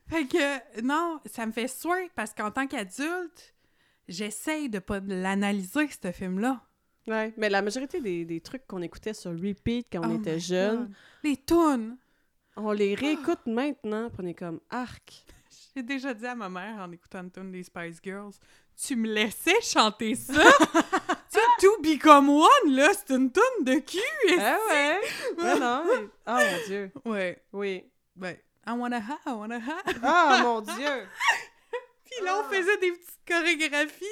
[0.09, 3.54] fait que, non, ça me fait sourire parce qu'en tant qu'adulte,
[4.09, 6.61] j'essaye de pas l'analyser, ce film-là.
[7.07, 10.41] Ouais, mais la majorité des, des trucs qu'on écoutait sur repeat quand on Oh était
[10.41, 10.95] jeune.
[11.23, 11.97] Les tunes!
[12.57, 15.25] on les réécoute maintenant, est comme arc.
[15.77, 18.33] J'ai déjà dit à ma mère en écoutant une tune des Spice Girls,
[18.77, 20.33] tu me laissais chanter ça?
[21.33, 23.99] tu sais, To Become One, là, c'est une tune de cul!
[24.39, 25.01] Ah ouais!
[25.39, 26.93] ouais, non, mais- Oh mon Dieu!
[27.05, 27.85] Ouais, Oui.
[28.21, 28.41] ouais.
[28.67, 29.77] I wanna ha, I wanna ha.
[30.03, 31.07] Ah mon Dieu!
[32.17, 32.49] Puis là, on Ah.
[32.51, 34.05] faisait des petites chorégraphies.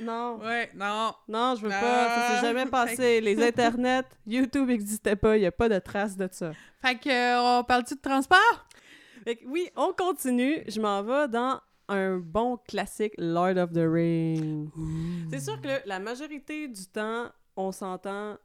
[0.00, 0.38] Non.
[0.38, 1.12] Ouais, non.
[1.28, 1.80] Non, je veux pas.
[2.08, 3.20] Ça s'est jamais passé.
[3.20, 5.36] Les internets, YouTube n'existait pas.
[5.36, 6.52] Il n'y a pas de traces de ça.
[6.80, 8.66] Fait que, euh, on parle-tu de transport?
[9.24, 10.62] Fait que oui, on continue.
[10.68, 14.70] Je m'en vais dans un bon classique Lord of the Rings.
[15.30, 17.26] C'est sûr que la majorité du temps,
[17.56, 18.38] on s'entend,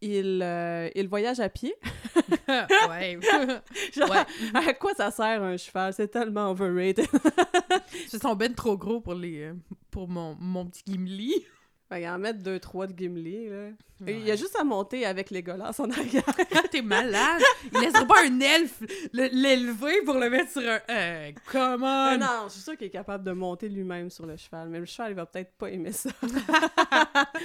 [0.00, 1.74] il, euh, il voyage à pied.
[2.88, 3.18] ouais.
[3.94, 4.24] Genre, Ouais.
[4.54, 5.92] à quoi ça sert un cheval?
[5.92, 7.06] C'est tellement overrated.
[8.12, 9.54] Ils sont ben trop gros pour les euh,
[9.90, 11.44] pour mon, mon petit Gimli.
[11.88, 13.68] Fait en mettre deux, trois de Gimli, là.
[14.06, 16.22] Il y a juste à monter avec les golasses en arrière.
[16.70, 17.42] T'es malade!
[17.72, 18.80] Il laisserait pas un elfe
[19.12, 20.78] le- l'élever pour le mettre sur un...
[20.90, 22.18] Euh, come Ah on!
[22.18, 24.84] non, je suis sûre qu'il est capable de monter lui-même sur le cheval, mais le
[24.84, 26.10] cheval, il va peut-être pas aimer ça.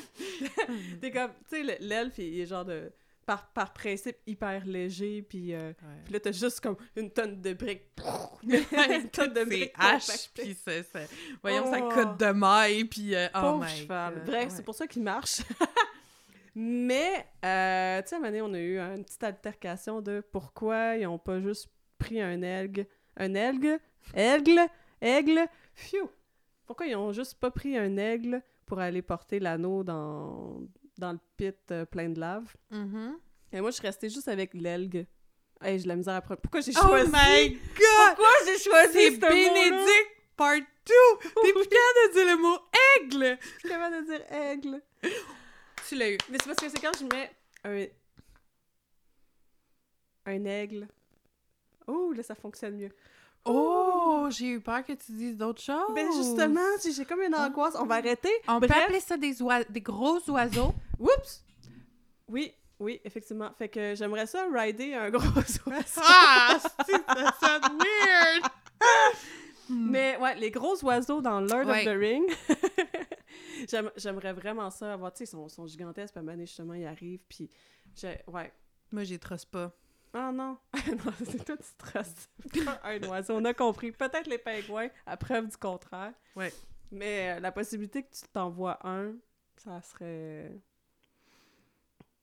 [1.02, 2.92] T'es comme, tu sais, le- l'elfe, il est genre de,
[3.26, 5.74] par, par principe, hyper léger, puis, euh,
[6.12, 7.90] là, t'as juste comme une tonne de briques.
[8.44, 10.42] une tonne de briques hache, compactées.
[10.44, 10.86] puis c'est...
[11.42, 11.90] Voyons, ça Oh.
[11.90, 13.16] cote de maille, puis...
[13.16, 14.14] euh, oh my cheval.
[14.16, 14.50] God, Bref, ouais.
[14.50, 15.42] c'est pour ça qu'il marche.
[16.56, 20.24] Mais, euh, tu sais, à un moment donné, on a eu une petite altercation de
[20.32, 22.86] pourquoi ils ont pas juste pris un aigle.
[23.18, 23.80] Un aigle?
[24.14, 24.60] Aigle?
[25.02, 25.48] Aigle?
[25.74, 26.10] Phew!
[26.66, 30.62] Pourquoi ils ont juste pas pris un aigle pour aller porter l'anneau dans,
[30.98, 32.54] dans le pit euh, plein de lave?
[32.72, 33.18] Mhm.
[33.52, 35.06] Et moi, je suis restée juste avec l'aigle.
[35.62, 36.42] Hey, j'ai de la misère à prendre.
[36.42, 37.10] Pourquoi j'ai Oh choisi?
[37.14, 38.16] my God!
[38.16, 39.18] Pourquoi j'ai choisi C'est?
[39.18, 40.64] Bénédicte part 2!
[41.22, 42.58] T'es plus capable de dire le mot
[43.00, 43.38] aigle!
[43.54, 44.82] Je suis capable de dire aigle.
[45.88, 46.18] Tu l'as eu.
[46.30, 47.32] Mais c'est parce que c'est quand je mets
[47.64, 47.86] un.
[50.26, 50.88] Un aigle.
[51.88, 52.92] Oh, là, ça fonctionne mieux.
[53.46, 55.94] Oh, j'ai eu peur que tu dises d'autres choses.
[55.94, 57.76] Ben justement, j'ai comme une angoisse.
[57.78, 58.32] On va arrêter.
[58.48, 58.84] On peut Bref.
[58.86, 59.36] appeler ça des,
[59.70, 60.74] des gros oiseaux.
[61.00, 61.44] Oups!
[62.28, 63.52] Oui, oui, effectivement.
[63.58, 65.62] Fait que j'aimerais ça rider un gros oiseau.
[65.98, 68.52] ah, c'est- ça sonne weird!
[69.70, 71.88] Mais ouais, les gros oiseaux dans Lord Ouais.
[71.88, 72.24] of the Ring.
[73.70, 76.86] J'aime- J'aimerais vraiment ça avoir, tu sais, ils sont, sont gigantesques, puis à justement, ils
[76.86, 77.50] arrivent, puis
[77.96, 78.52] j'ai- ouais.
[78.92, 79.72] Moi, j'y trosse pas.
[80.14, 82.30] Ah non, non, c'est tout stress.
[82.66, 83.92] Pas un oiseau, on a compris.
[83.92, 86.14] Peut-être les pingouins, à preuve du contraire.
[86.36, 86.54] Ouais.
[86.92, 89.14] Mais euh, la possibilité que tu t'envoies un,
[89.58, 90.52] ça serait...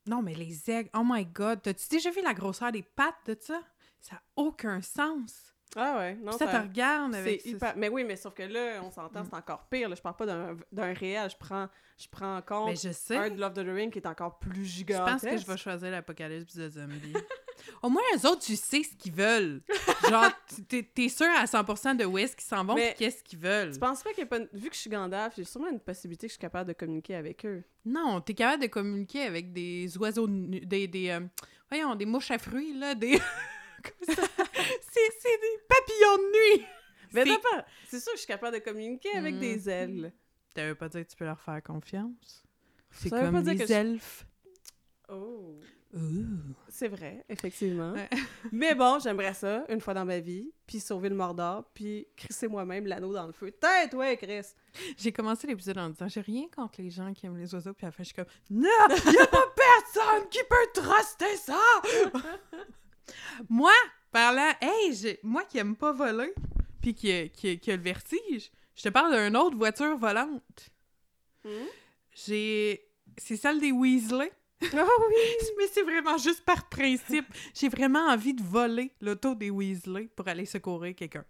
[0.06, 3.36] Non, mais les aigles, oh my god, t'as-tu déjà vu la grosseur des pattes de
[3.38, 3.60] ça?
[4.00, 5.54] Ça n'a aucun sens.
[5.76, 7.40] Ah ouais, non, Puis ça, te regarde avec...
[7.42, 7.74] Ça- hyper...
[7.76, 9.88] Mais oui, mais sauf que là, on s'entend, c'est encore pire.
[9.88, 9.94] Là.
[9.94, 13.16] Je parle pas d'un réel, je prends, je prends en compte Mais je sais.
[13.16, 15.08] un de Love the Ring qui est encore plus Je gigantesque.
[15.08, 17.14] pense que je vais choisir l'apocalypse de zombies.
[17.82, 19.60] Au moins, eux autres, tu sais ce qu'ils veulent.
[20.08, 20.30] Genre,
[20.66, 23.70] t'es t'es sûr à 100% de où est-ce qu'ils s'en vont et qu'est-ce qu'ils veulent.
[23.72, 24.38] Tu penses pas qu'il y a pas...
[24.52, 27.14] Vu que je suis Gandalf, j'ai sûrement une possibilité que je suis capable de communiquer
[27.16, 27.62] avec eux.
[27.84, 31.20] Non, t'es capable de communiquer avec des oiseaux, des, des euh,
[31.68, 33.20] voyons, des mouches à fruits, là, des...
[34.02, 34.14] Ça?
[34.14, 36.66] C'est c'est des papillons de nuit!
[37.12, 39.40] Mais C'est- d'abord, c'est sûr que je suis capable de communiquer avec Mhm.
[39.40, 40.12] des ailes.
[40.54, 42.42] Ça veut pas dire que tu peux leur faire confiance.
[42.90, 44.26] C'est comme pas dire les que je- elfes.
[45.08, 45.58] Oh.
[46.68, 47.92] C'est vrai, effectivement.
[47.94, 48.08] Ouais.
[48.52, 52.46] Mais bon, j'aimerais ça, une fois dans ma vie, puis sauver le Mordor, puis crisser
[52.46, 53.50] moi-même l'anneau dans le feu.
[53.50, 54.46] Tête, ouais, Chris!
[54.96, 57.86] J'ai commencé l'épisode en disant j'ai rien contre les gens qui aiment les oiseaux, puis
[57.86, 58.68] à la fin, je suis comme non,
[59.12, 61.58] y a pas personne qui peut truster ça.
[63.48, 63.72] moi,
[64.10, 66.32] parlant, hey, j'ai- moi qui aime pas voler,
[66.80, 70.70] puis qui, a- qui, qui a le vertige, je te parle d'une autre voiture volante.
[71.44, 71.66] Hmm?
[72.12, 74.66] J'ai, c'est celle des Weasley, Oh
[75.08, 75.14] oui!
[75.58, 77.24] mais c'est vraiment juste par principe.
[77.54, 81.24] J'ai vraiment envie de voler l'auto des Weasley pour aller secourir quelqu'un.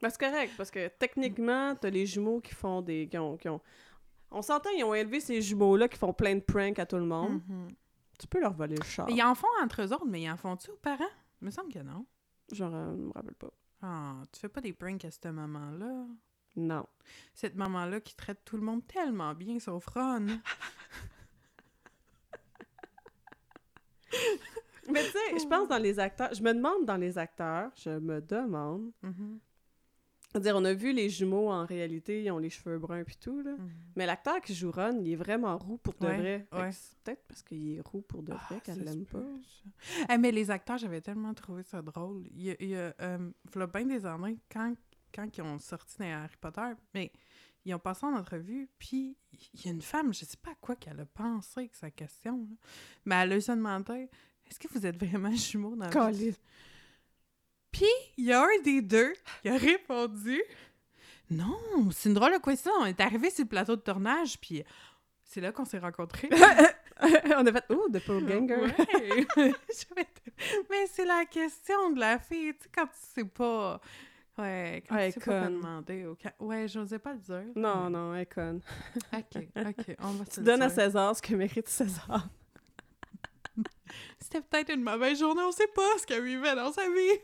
[0.00, 3.06] Ben, c'est correct, parce que techniquement, t'as les jumeaux qui font des...
[3.08, 3.60] Qui ont, qui ont-
[4.32, 7.04] On s'entend, ils ont élevé ces jumeaux-là qui font plein de pranks à tout le
[7.04, 7.40] monde.
[7.48, 7.68] Mhm.
[8.22, 9.10] Tu peux leur voler le char.
[9.10, 11.02] Ils en font entre eux autres, mais ils en font-tu aux parents?
[11.40, 12.06] Il me semble que non.
[12.52, 13.50] Genre, euh, je me rappelle pas.
[13.82, 16.06] Ah, tu fais pas des pranks à cette maman-là.
[16.54, 16.86] Non.
[17.34, 20.26] Cette maman-là qui traite tout le monde tellement bien, sauf Ron.
[24.88, 26.32] Mais tu sais, je pense dans les acteurs...
[26.32, 28.92] Je me demande dans les acteurs, je me demande...
[29.02, 29.40] Mhm,
[30.32, 33.42] C'est-à-dire, on a vu les jumeaux, en réalité, ils ont les cheveux bruns puis tout,
[33.42, 33.52] là.
[33.52, 33.70] mhm.
[33.96, 36.46] Mais l'acteur qui joue Ron, il est vraiment roux pour de Ouais, vrai.
[36.52, 36.70] Ouais.
[37.04, 39.22] Peut-être parce qu'il est roux pour de vrai Ah, qu'elle l'aime pas.
[40.10, 42.26] Eh, mais les acteurs, j'avais tellement trouvé ça drôle.
[42.30, 43.30] Il y a, il y a euh,
[43.72, 44.74] bien des années, quand,
[45.14, 47.12] quand ils ont sorti dans Harry Potter, mais
[47.64, 49.16] ils ont passé en entrevue, puis
[49.54, 51.90] il y a une femme, je sais pas à quoi qu'elle a pensé avec sa
[51.90, 52.56] question, là,
[53.04, 54.08] mais elle a demandé
[54.50, 56.34] Est-ce que vous êtes vraiment jumeaux dans la vie?
[57.72, 57.86] Puis,
[58.18, 60.42] il y a un des deux qui a répondu
[61.30, 61.58] Non,
[61.90, 62.70] c'est une drôle de question.
[62.80, 64.62] On est arrivé sur le plateau de tournage, puis
[65.24, 66.28] c'est là qu'on s'est rencontrés.
[67.02, 69.26] on a fait «Oh, The Ganger Ouais.
[70.70, 73.80] Mais c'est la question de la fille, tu sais, quand tu sais pas.
[74.38, 76.06] Ouais, quand Ouais, tu sais pas demander.
[76.06, 77.44] au Ouais, j'osais pas le dire.
[77.56, 78.60] Non, non, elle est conne.
[79.12, 80.68] Ok, ok, on va se Tu donnes à.
[80.70, 82.28] César ce que mérite César.
[84.20, 87.18] C'était peut-être une mauvaise journée, on sait pas ce qu'elle vivait dans sa vie.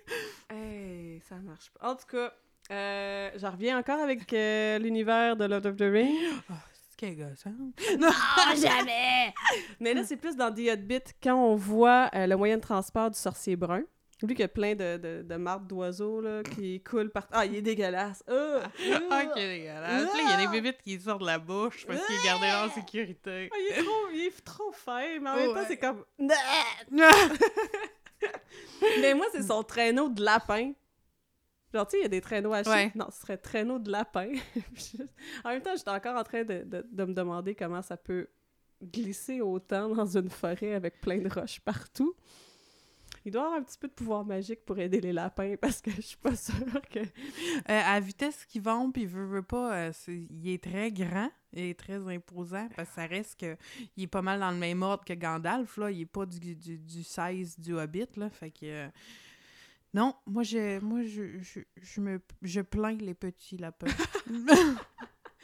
[0.50, 1.90] Hey, ça marche pas.
[1.90, 2.32] En tout cas,
[2.70, 6.16] euh, j'en reviens encore avec euh, l'univers de Lord of the Rings.
[6.72, 7.54] C'est qu'elle gosse, hein?
[7.98, 8.10] Non,
[8.56, 9.32] jamais!
[9.80, 13.10] Mais là, c'est plus dans The Hobbit, quand on voit euh, le moyen de transport
[13.10, 13.82] du sorcier brun.
[14.22, 17.28] Lui qui a plein de, de, de marques d'oiseaux là, qui coulent partout.
[17.32, 18.24] Ah, il est dégueulasse!
[18.26, 18.62] Ah!
[19.28, 20.08] Ok, dégueulasse.
[20.10, 22.24] Puis là, il y a des bébites qui sortent de la bouche parce qu'il est
[22.24, 23.48] gardé en sécurité.
[23.52, 26.04] Ah, il, est trop, il est trop fin, mais en même temps, c'est comme...
[29.00, 30.72] mais moi, c'est son traîneau de lapin.
[31.72, 32.62] Genre, tu sais, il y a des traîneaux à.
[32.62, 32.90] Ouais.
[32.94, 34.30] Non, ce serait traîneau de lapin.
[35.44, 38.28] en même temps, j'étais encore en train de, de- de me demander comment ça peut
[38.82, 42.14] glisser autant dans une forêt avec plein de roches partout.
[43.24, 45.90] Il doit avoir un petit peu de pouvoir magique pour aider les lapins parce que
[45.90, 47.00] je suis pas sûre que...
[47.00, 47.04] Euh,
[47.66, 51.78] à vitesse qu'ils vont, puis veut, veut pas, euh, il est très grand, il est
[51.78, 53.56] très imposant, parce que ça reste que
[53.96, 56.56] il est pas mal dans le même ordre que Gandalf, là, il est pas du,
[56.56, 58.64] du, du 16 du Hobbit, là, fait que...
[58.64, 58.88] euh,
[59.94, 63.86] non, moi, je, moi je, je, je, me, je plains les petits lapins.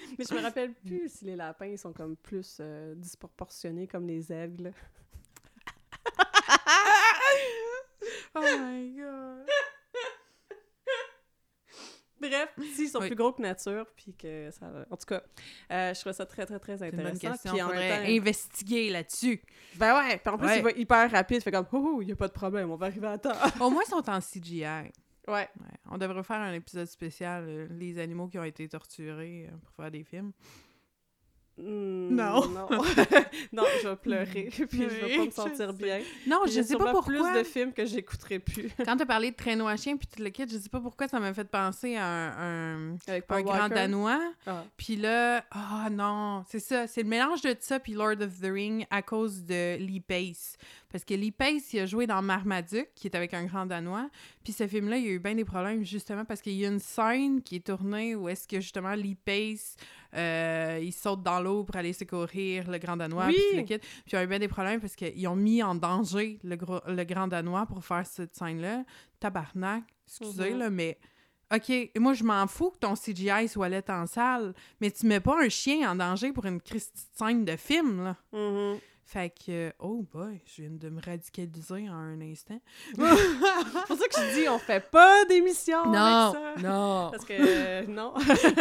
[0.19, 2.61] Mais je me rappelle plus si les lapins ils sont comme plus
[2.97, 4.73] disproportionnés comme les aigles.
[8.35, 9.47] Oh my god!
[12.21, 13.09] Bref, s'ils sont Oui.
[13.09, 14.67] plus gros que nature, puis que ça...
[14.91, 15.23] En tout cas,
[15.71, 17.37] euh, je trouve ça très, très, très intéressant.
[17.53, 19.43] Puis en même temps, investiguer là-dessus.
[19.77, 20.59] Ben ouais, puis en plus, Ouais.
[20.59, 22.87] il va hyper rapide, fait comme «Oh, il y a pas de problème, on va
[22.87, 23.35] arriver à temps.
[23.61, 24.65] Au moins, ils sont en CGI.
[25.27, 25.49] Ouais.
[25.59, 25.79] Ouais.
[25.91, 29.73] On devrait faire un épisode spécial, euh, les animaux qui ont été torturés euh, pour
[29.73, 30.33] faire des films.
[31.57, 32.49] Hmm, Non.
[32.49, 32.67] Non.
[33.53, 36.01] non, je vais pleurer, puis je vais pas me sentir bien.
[36.27, 37.31] Non, Puis je sais pas pourquoi.
[37.31, 38.71] plus de films que j'écouterai plus.
[38.85, 41.07] Quand t'as parlé de traîneau à chien puis tout le kit, je sais pas pourquoi
[41.07, 44.21] ça m'a fait penser à un, un, Avec un Paul grand danois.
[44.47, 44.65] Ah.
[44.77, 48.51] Puis là, ah non, c'est ça, c'est le mélange de ça puis Lord of the
[48.51, 50.57] Ring à cause de Lee Pace.
[50.95, 54.09] Parce que Lee Pace, il a joué dans Marmaduke, qui est avec un grand danois.
[54.45, 56.69] Puis ce film-là, il y a eu bien des problèmes justement parce qu'il y a
[56.69, 59.75] une scène qui est tournée où est-ce que justement Lee Pace,
[60.15, 63.27] euh, il saute dans l'eau pour aller secourir le grand danois.
[63.27, 63.35] Oui!
[63.51, 63.65] Puis le.
[63.65, 66.55] Puis il y a eu bien des problèmes parce qu'ils ont mis en danger le,
[66.55, 68.85] gros- le grand danois pour faire cette scène-là.
[69.19, 70.59] Tabarnak, excusez, Mhm.
[70.61, 70.97] là, mais
[71.53, 75.19] OK, moi, je m'en fous que ton CGI soit laid en salle, mais tu mets
[75.21, 76.61] pas un chien en danger pour une
[77.15, 78.17] scène de film, là.
[78.33, 78.79] Mhm.
[79.07, 82.59] Fait que, oh boy, je viens de me radicaliser en un instant.
[82.97, 86.69] C'est pour ça que je dis, on fait pas d'émission avec ça.
[86.69, 87.11] non.
[87.11, 88.15] Parce que, euh, non.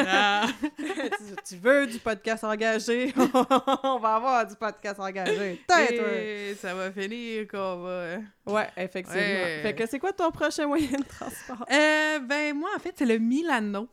[0.05, 0.47] Ah.
[0.77, 0.83] tu,
[1.47, 3.13] tu veux du podcast engagé?
[3.83, 5.61] on va avoir du podcast engagé.
[5.69, 6.51] Ouais.
[6.51, 8.17] Et ça va finir qu'on va...
[8.45, 9.21] Ouais, effectivement.
[9.21, 9.61] Ouais.
[9.63, 11.65] Fait que c'est quoi ton prochain moyen de transport?
[11.71, 13.87] Euh, ben, moi, en fait, c'est le Milano.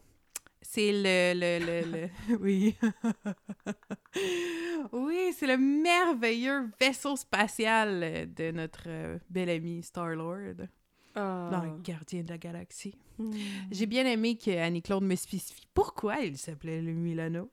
[0.73, 1.81] C'est le, le, le,
[2.31, 2.77] le- Oui.
[4.93, 10.69] oui, c'est le merveilleux vaisseau spatial euh, de notre euh, bel ami Star-Lord
[11.17, 12.95] dans le Gardien de la Galaxie.
[13.19, 13.33] Hmm.
[13.73, 17.51] J'ai bien aimé que Annie-Claude me spécifie pourquoi il s'appelait le Milano.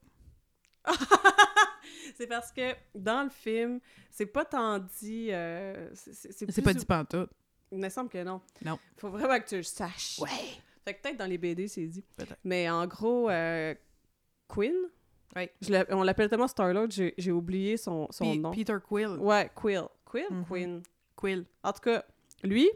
[2.15, 3.79] c'est parce que dans le film,
[4.11, 5.29] c'est pas tant dit.
[5.31, 7.31] euh, c'est- pas ou- dit pantoute.
[7.71, 8.41] Il me semble que non.
[8.63, 8.77] Non.
[8.97, 10.19] Faut vraiment que tu le saches.
[10.19, 10.29] Ouais.
[10.87, 12.05] Fait que peut-être dans les BD, c'est dit.
[12.45, 13.75] Mais en gros, euh,
[14.47, 14.73] Quinn?
[15.35, 15.49] Oui.
[15.61, 18.51] Je l'a- on l'appelle tellement Star-Lord, j'ai j'ai oublié son, son nom.
[18.51, 19.17] Peter Quill.
[19.19, 19.83] Ouais, Quill.
[20.05, 20.25] Quill?
[20.31, 20.45] Mhm.
[20.45, 20.83] Quinn.
[21.17, 21.45] Quill.
[21.63, 22.03] En tout cas,
[22.43, 22.69] lui,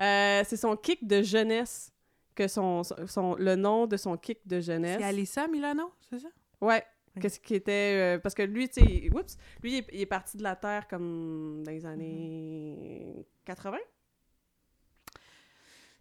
[0.00, 1.92] euh, c'est son kick de jeunesse.
[2.34, 4.98] Que son, son, son- le nom de son kick de jeunesse.
[4.98, 6.28] C'est Alissa Milano, c'est ça?
[6.60, 6.84] Ouais.
[7.20, 8.16] Qu'est-ce qui était.
[8.16, 10.54] euh, parce que lui, tu sais, oups, lui, il est, il est parti de la
[10.56, 13.78] Terre comme dans les années 80.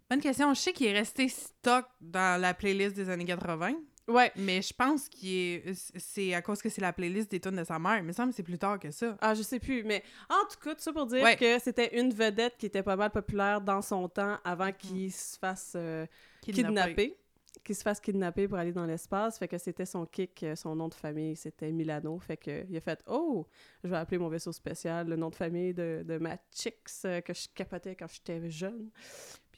[0.09, 0.53] Bonne question.
[0.53, 3.73] Je sais qu'il est resté stock dans la playlist des années 80.
[4.07, 4.31] Ouais.
[4.35, 7.63] Mais je pense qu'il est c'est à cause que c'est la playlist des tunes de
[7.63, 7.97] sa mère.
[7.97, 9.15] Il me semble que c'est plus tard que ça.
[9.21, 9.83] Ah, je sais plus.
[9.83, 11.35] Mais en tout cas, tout ça pour dire Ouais.
[11.37, 15.37] que c'était une vedette qui était pas mal populaire dans son temps avant qu'il se
[15.37, 16.07] fasse euh,
[16.41, 17.15] kidnapper.
[17.63, 19.37] Qu'il se fasse kidnapper pour aller dans l'espace.
[19.37, 22.17] Fait que c'était son kick, euh, son nom de famille, c'était Milano.
[22.17, 23.45] Fait que il a fait Oh,
[23.83, 27.21] je vais appeler mon vaisseau spécial le nom de famille de, de ma chicks euh,
[27.21, 28.89] que je capotais quand j'étais jeune.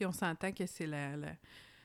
[0.02, 1.28] Puis on s'entend que c'est la, la-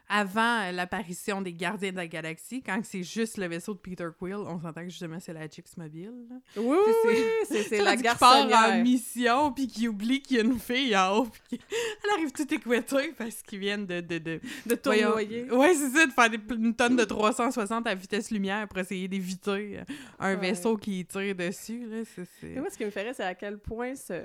[0.09, 4.07] avant euh, l'apparition des Gardiens de la Galaxie, quand c'est juste le vaisseau de Peter
[4.19, 6.13] Quill, on s'entend que justement c'est la Chicks Mobile.
[6.31, 6.37] là.
[6.57, 8.83] Oui, C'est- oui, c'est c'est la Tandis qu'il part en garçonnière.
[8.85, 11.61] mission, puis qu'il oublie qu'il y a une fille en haut, puis
[12.05, 14.01] elle arrive tout équautée parce qu'ils viennent de...
[14.01, 14.41] de, de...
[14.65, 15.09] De Voyons.
[15.09, 15.51] tournoyer.
[15.51, 19.09] Ouais, c'est ça, de faire des, une tonne de 360 à vitesse lumière pour essayer
[19.09, 19.85] d'éviter euh,
[20.21, 20.37] un Ouais.
[20.53, 21.85] vaisseau qui tire dessus.
[21.87, 22.03] Là,
[22.41, 24.23] c'est, moi, ce qui me ferait, c'est à quel point ce...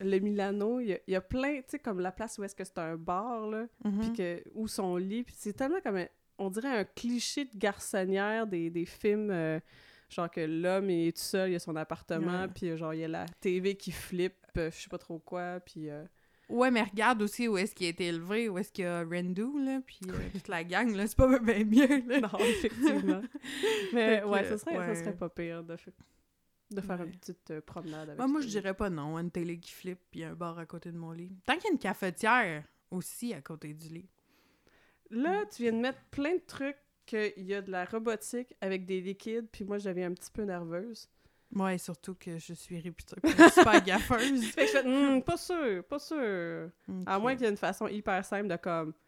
[0.00, 2.64] le Milano, il y, a, y plein, tu sais, comme la place où est-ce que
[2.64, 4.00] c'est un bar, là, Mhm.
[4.00, 7.56] puis que, où son lit, puis c'est tellement comme, un- on dirait un cliché de
[7.56, 9.60] garçonnière des, des films, euh,
[10.08, 13.04] genre que l'homme est tout seul, il a son appartement, puis euh, genre, il y
[13.04, 15.88] a la TV qui flippe, euh, je sais pas trop quoi, puis...
[15.90, 16.04] euh,
[16.50, 19.02] Ouais, mais regarde aussi où est-ce qu'il a été élevé, où est-ce qu'il y a
[19.02, 22.20] Rendu, là, puis euh, toute la gang, là, c'est pas bien mieux, là.
[22.32, 23.22] non, effectivement.
[23.94, 24.94] Mais Fait ouais, ça serait, ouais.
[24.94, 25.90] ça serait pas pire de, fa-
[26.70, 27.06] de faire Ouais.
[27.06, 30.24] une petite euh, promenade avec Moi, je dirais pas non, une télé qui flippe, puis
[30.24, 31.30] un bar à côté de mon lit.
[31.46, 34.08] Tant qu'il y a une cafetière aussi à côté du lit.
[35.10, 38.86] Là, tu viens de mettre plein de trucs qu'il y a de la robotique avec
[38.86, 41.08] des liquides, puis moi, je deviens un petit peu nerveuse.
[41.54, 44.44] Ouais, surtout que je suis réputée pour être super gaffeuse.
[44.46, 46.70] Fait que je fais, Hmm, pas sûr, pas sûr.
[47.06, 48.98] À moins qu'il y ait une façon hyper simple de comme, tu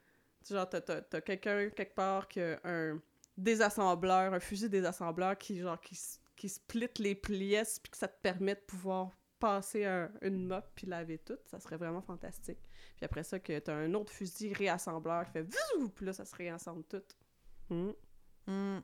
[0.44, 3.00] sais, genre, t'as, t'as- t'as quelqu'un quelque part qui a un
[3.36, 5.98] désassembleur, un fusil désassembleur qui, genre, qui,
[6.36, 10.64] qui split les pièces, puis que ça te permet de pouvoir passer un- une mop
[10.74, 12.58] puis laver tout, ça serait vraiment fantastique.
[12.96, 15.88] Puis après ça, que t'as un autre fusil réassembleur qui fait Vzou!
[15.90, 17.02] puis là, ça se réassemble tout.
[17.68, 17.90] Hmm,
[18.46, 18.78] Hmm,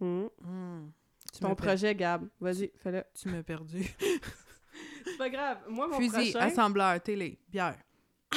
[0.00, 0.90] hmm.
[1.32, 2.28] Tu Ton projet, Gab.
[2.40, 3.04] Vas-y, fais-le.
[3.14, 3.84] Tu m'as perdu.
[5.04, 5.58] C'est pas grave.
[5.68, 6.46] Moi, mon Fusil, prochain...
[6.46, 7.78] assembleur, télé, bière.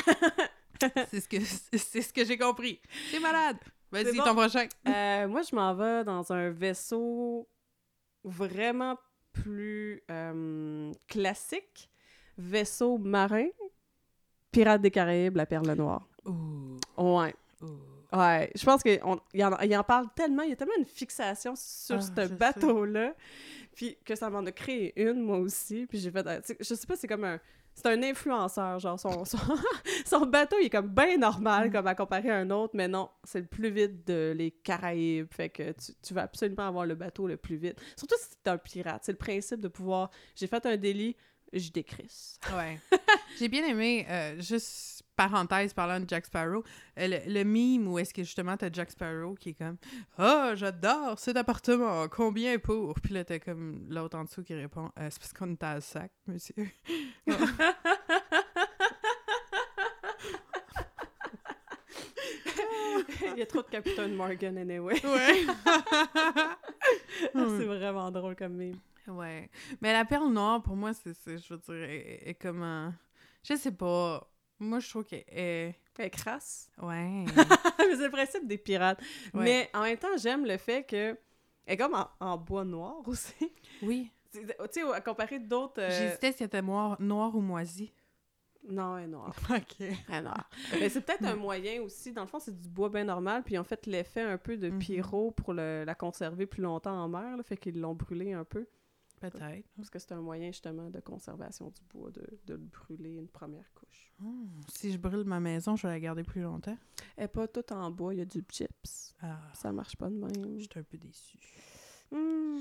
[1.09, 2.81] c'est ce que, c'est ce que j'ai compris.
[3.11, 3.57] T'es malade.
[3.91, 4.23] Vas-y, bon.
[4.23, 4.67] ton prochain.
[4.87, 7.47] Euh, moi, je m'en vais dans un vaisseau
[8.23, 8.97] vraiment
[9.31, 11.89] plus euh, classique.
[12.37, 13.47] Vaisseau marin.
[14.51, 16.07] Pirates des Caraïbes, la Perle Noire.
[16.25, 17.33] Ouh, Ouais.
[18.11, 21.55] Ouais, je pense qu'il en, il en parle tellement, il y a tellement une fixation
[21.55, 23.15] sur Ah, ce bateau-là,
[23.75, 26.95] puis que ça m'en a créé une, moi aussi, puis j'ai fait, je sais pas,
[26.95, 27.39] c'est comme un,
[27.75, 29.37] c'est un influenceur, genre, son, son,
[30.05, 31.71] son bateau, il est comme bien normal, Mm.
[31.71, 35.27] comme à comparer à un autre, mais non, c'est le plus vite de les Caraïbes,
[35.33, 37.79] fait que tu, tu vas absolument avoir le bateau le plus vite.
[37.97, 41.15] Surtout si t'es un pirate, c'est le principe de pouvoir, j'ai fait un délit,
[41.51, 42.39] je décrisse.
[42.55, 42.79] Ouais.
[43.39, 46.63] J'ai bien aimé, euh, juste parenthèse parlant de Jack Sparrow,
[46.99, 49.77] euh, le, le meme où est-ce que justement t'as Jack Sparrow qui est comme
[50.17, 54.89] Ah, j'adore cet appartement, combien pour Puis là, t'as comme l'autre en dessous qui répond
[54.99, 56.67] Euh, C'est parce qu'on est à sac, monsieur.
[63.33, 64.95] il y a trop de Captain Morgan, anyway.
[65.05, 65.45] Ouais.
[67.57, 68.79] c'est vraiment drôle comme meme.
[69.07, 69.49] ouais.
[69.81, 72.93] Mais la perle noire, pour moi, c'est, c'est- je veux dire, est, est comme un-
[73.43, 74.29] Je sais pas.
[74.59, 75.75] Moi, je trouve qu'elle est.
[75.97, 76.69] Elle est crasse.
[76.81, 77.25] Ouais.
[77.79, 78.99] mais c'est le principe des pirates.
[79.33, 79.43] Ouais.
[79.43, 81.17] Mais en même temps, j'aime le fait que
[81.65, 83.51] elle est comme en, en bois noir aussi.
[83.81, 84.09] Oui.
[84.31, 84.39] Tu
[84.71, 85.79] sais, à comparer d'autres...
[85.81, 87.93] euh, J'hésitais si elle était noire, noire ou moisie.
[88.67, 89.35] Non, elle est noire.
[89.51, 89.75] Ok.
[89.79, 90.49] Elle est noire.
[90.79, 92.11] Mais c'est peut-être un moyen aussi.
[92.13, 93.43] Dans le fond, c'est du bois bien normal.
[93.43, 94.79] Puis ils ont fait l'effet un peu de Mhm.
[94.79, 97.37] pyro pour le- la conserver plus longtemps en mer.
[97.37, 98.65] Là, fait qu'ils l'ont brûlé un peu.
[99.29, 99.67] Peut-être.
[99.77, 103.27] Parce que c'est un moyen justement de conservation du bois, de, de le brûler une
[103.27, 104.13] première couche.
[104.23, 106.77] Oh, si je brûle ma maison, je vais la garder plus longtemps?
[107.17, 109.15] Elle est pas toute en bois, il y a du chips.
[109.21, 110.57] Ah, Ça marche pas de même.
[110.59, 111.37] j'étais un peu déçue.
[112.11, 112.57] Hmm.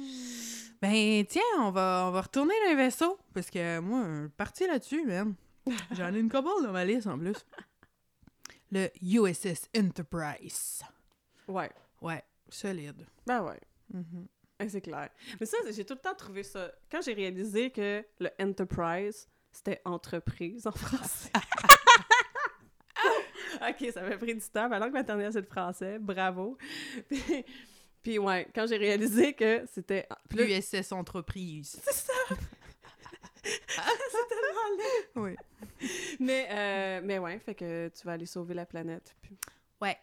[0.81, 3.19] Ben, tiens, on va, on va retourner dans le vaisseau.
[3.35, 5.35] Parce que moi, parti là-dessus, même.
[5.93, 7.37] J'en ai une couple dans ma liste en plus.
[8.71, 10.83] Le USS Enterprise.
[11.47, 11.71] Ouais.
[12.01, 13.07] Ouais, solide.
[13.27, 13.61] Ben ouais.
[13.93, 14.27] Mhm.
[14.69, 15.09] C'est clair.
[15.41, 16.73] Mais ça, j'ai tout le temps trouvé ça.
[16.91, 21.31] Quand j'ai réalisé que le Enterprise, c'était entreprise en français.
[23.69, 24.69] ok, ça m'a pris du temps.
[24.69, 25.99] Ma langue maternelle, c'est le français.
[25.99, 26.57] Bravo.
[27.09, 27.45] Puis,
[28.03, 30.09] puis ouais, quand j'ai réalisé que c'était.
[30.35, 31.81] Là, USS Entreprise.
[31.85, 32.13] c'est ça!
[33.45, 35.09] c'est tellement laid.
[35.17, 35.37] Oui.
[36.19, 39.15] Mais, euh, mais ouais, fait que tu vas aller sauver la planète.
[39.23, 39.39] Puis...
[39.81, 39.97] Ouais.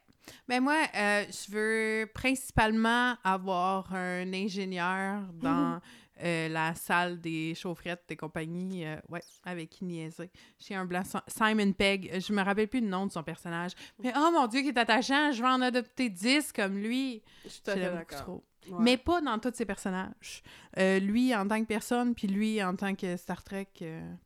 [0.47, 5.79] Ben moi, euh, je veux principalement avoir un ingénieur dans
[6.23, 10.29] euh, la salle des chaufferettes et compagnie, euh, ouais, avec qui niaiser.
[10.59, 13.71] J'ai un blanc, Simon Pegg, je me rappelle plus le nom de son personnage,
[14.03, 17.23] mais oh mon Dieu, qui est attachant, je vais en adopter 10 comme lui.
[17.45, 18.19] Je suis d'accord.
[18.19, 18.43] trop.
[18.69, 18.77] Ouais.
[18.81, 20.43] Mais pas dans tous ses personnages.
[20.77, 23.69] Lui en tant que personne, puis lui en tant que Star Trek,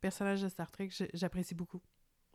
[0.00, 1.80] personnage de Star Trek, j'apprécie beaucoup.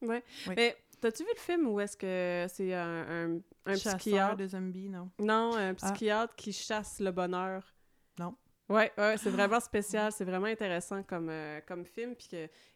[0.01, 0.24] Ouais.
[0.47, 0.53] Oui.
[0.55, 4.36] Mais t'as-tu vu le film où est-ce que c'est un, un, un psychiatre?
[4.38, 5.10] de zombies, non?
[5.20, 7.64] Non, un psychiatre qui chasse le bonheur.
[8.20, 8.36] Non.
[8.70, 12.28] Ouais, ouais, c'est vraiment spécial, c'est vraiment intéressant comme, euh, comme film, puis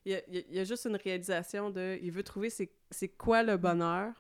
[0.05, 2.71] il y y a- il y a juste une réalisation de, il veut trouver c'est,
[3.09, 4.13] quoi le bonheur,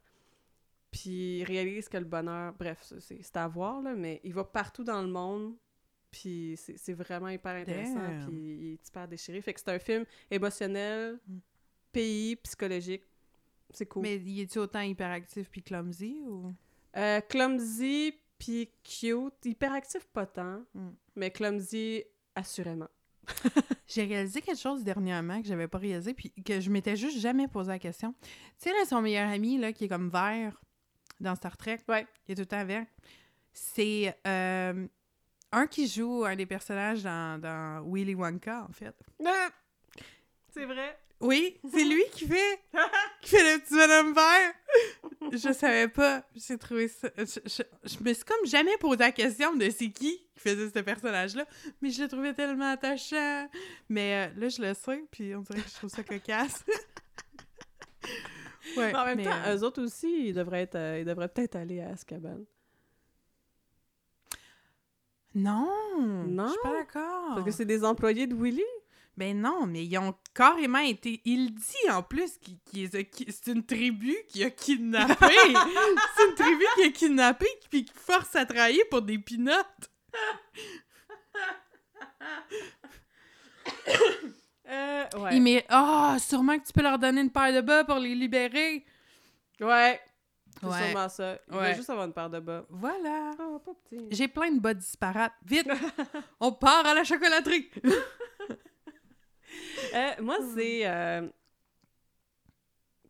[0.91, 4.83] puis il réalise que le bonheur, bref, c'est, à voir, là, mais il va partout
[4.83, 5.55] dans le monde,
[6.11, 10.05] puis c'est, vraiment hyper intéressant, puis il est hyper déchiré, fait que c'est un film
[10.29, 11.37] émotionnel, Mm.
[11.91, 13.03] pays, psychologique,
[13.73, 14.03] c'est cool.
[14.03, 16.53] Mais il est-tu autant hyperactif puis clumsy ou...
[16.95, 20.89] Euh, clumsy puis cute, hyperactif pas tant, Mm.
[21.15, 22.03] mais clumsy
[22.35, 22.87] assurément.
[23.87, 27.47] J'ai réalisé quelque chose dernièrement que j'avais pas réalisé puis que je m'étais juste jamais
[27.47, 28.13] posé la question.
[28.21, 30.59] Tu sais, là, son meilleur ami, là, qui est comme vert
[31.19, 32.05] dans Star Trek, Ouais.
[32.25, 32.85] qui est tout le temps vert,
[33.53, 34.87] c'est euh,
[35.51, 38.95] un qui joue un des personnages dans, dans Willy Wonka, en fait.
[39.25, 39.49] Ah!
[40.49, 40.97] C'est vrai.
[41.23, 42.59] Oui, c'est lui qui fait,
[43.21, 44.53] qui fait le petit bonhomme vert.
[45.31, 46.23] Je savais pas.
[46.35, 47.09] J'ai trouvé ça.
[47.17, 50.69] Je, je- je me suis comme jamais posé la question de c'est qui qui faisait
[50.69, 51.45] ce personnage-là,
[51.81, 53.47] mais je le trouvais tellement attachant.
[53.89, 56.63] Mais euh, là, je le sais, puis on dirait que je trouve ça cocasse.
[58.77, 61.05] ouais, Mais en même mais, temps, euh, eux autres aussi, ils devraient, être, euh, ils
[61.05, 62.39] devraient peut-être aller à Azkaban.
[65.35, 65.69] Non!
[66.27, 66.45] Non?
[66.47, 67.29] Je suis pas d'accord.
[67.35, 68.61] Parce que c'est des employés de Willy?
[69.15, 71.21] Ben non, mais ils ont carrément été.
[71.25, 72.39] Il dit en plus
[72.93, 75.15] a ki- c'est une tribu qui a kidnappé.
[76.17, 79.91] c'est une tribu qui a kidnappé puis qui force à travailler pour des pinottes.
[84.69, 85.35] Euh, ouais.
[85.35, 88.15] Il met Ah, sûrement que tu peux leur donner une paire de bas pour les
[88.15, 88.85] libérer.
[89.59, 89.99] Ouais.
[90.59, 90.87] C'est Ouais.
[90.89, 91.37] sûrement ça.
[91.51, 91.75] Il Ouais.
[91.75, 92.65] juste avoir une paire de bas.
[92.69, 93.31] Voilà.
[93.37, 93.57] Ah.
[94.09, 95.33] J'ai plein de bas disparates.
[95.45, 95.67] Vite,
[96.39, 97.69] on part à la chocolaterie.
[99.95, 100.87] Euh, moi, c'est...
[100.87, 101.27] euh,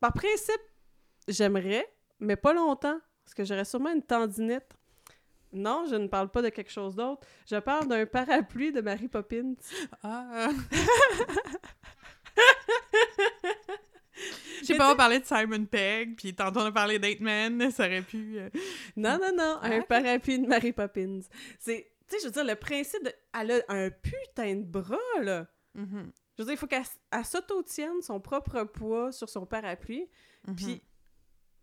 [0.00, 0.60] Par principe,
[1.28, 1.86] j'aimerais,
[2.20, 4.66] mais pas longtemps, parce que j'aurais sûrement une tendinite.
[5.52, 7.26] Non, je ne parle pas de quelque chose d'autre.
[7.48, 9.54] Je parle d'un parapluie de Mary Poppins.
[10.02, 10.48] Ah,
[14.60, 17.86] Je sais pas, on parlait de Simon Pegg, puis tantôt on a parlé d'Aitman, ça
[17.86, 18.38] aurait pu...
[18.38, 18.48] euh,
[18.96, 21.20] Non, non, non, un Ah, parapluie de Mary Poppins.
[21.58, 23.12] C'est, tu sais, je veux dire, le principe de...
[23.38, 25.46] Elle a un putain de bras, là.
[25.74, 26.84] mhm, Je veux dire, il faut qu'elle
[27.24, 30.08] s'auto-tienne son propre poids sur son parapluie,
[30.48, 30.56] mhm.
[30.56, 30.82] puis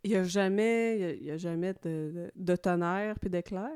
[0.03, 3.29] il y a jamais, y a- il y a, jamais de, de, de tonnerre puis
[3.29, 3.69] d'éclair.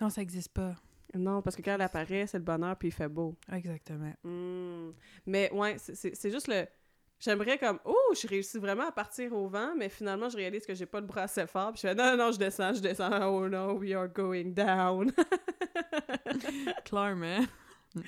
[0.00, 0.74] Non, ça existe pas.
[1.14, 3.34] Non, parce que quand elle apparaît, c'est le bonheur puis il fait beau.
[3.52, 4.12] Exactement.
[4.22, 4.90] Hmm.
[5.26, 6.66] Mais ouais, c'est- juste le...
[7.20, 10.74] J'aimerais comme, oh, je réussis vraiment à partir au vent, mais finalement, je réalise que
[10.74, 11.72] j'ai pas le bras assez fort.
[11.72, 13.10] Puis je fais, non, non, je descends, je descends.
[13.26, 15.10] Oh no, we are going down.
[16.84, 17.44] Clairement.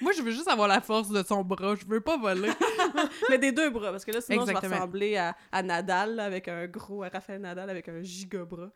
[0.01, 1.75] Moi, je veux juste avoir la force de son bras.
[1.75, 2.51] Je veux pas voler.
[3.31, 4.71] mais des deux bras, parce que là, sinon, je Exactement.
[4.71, 8.45] vais ressembler à, à Nadal, là, avec un gros, à Raphaël Nadal avec un giga
[8.45, 8.71] bras.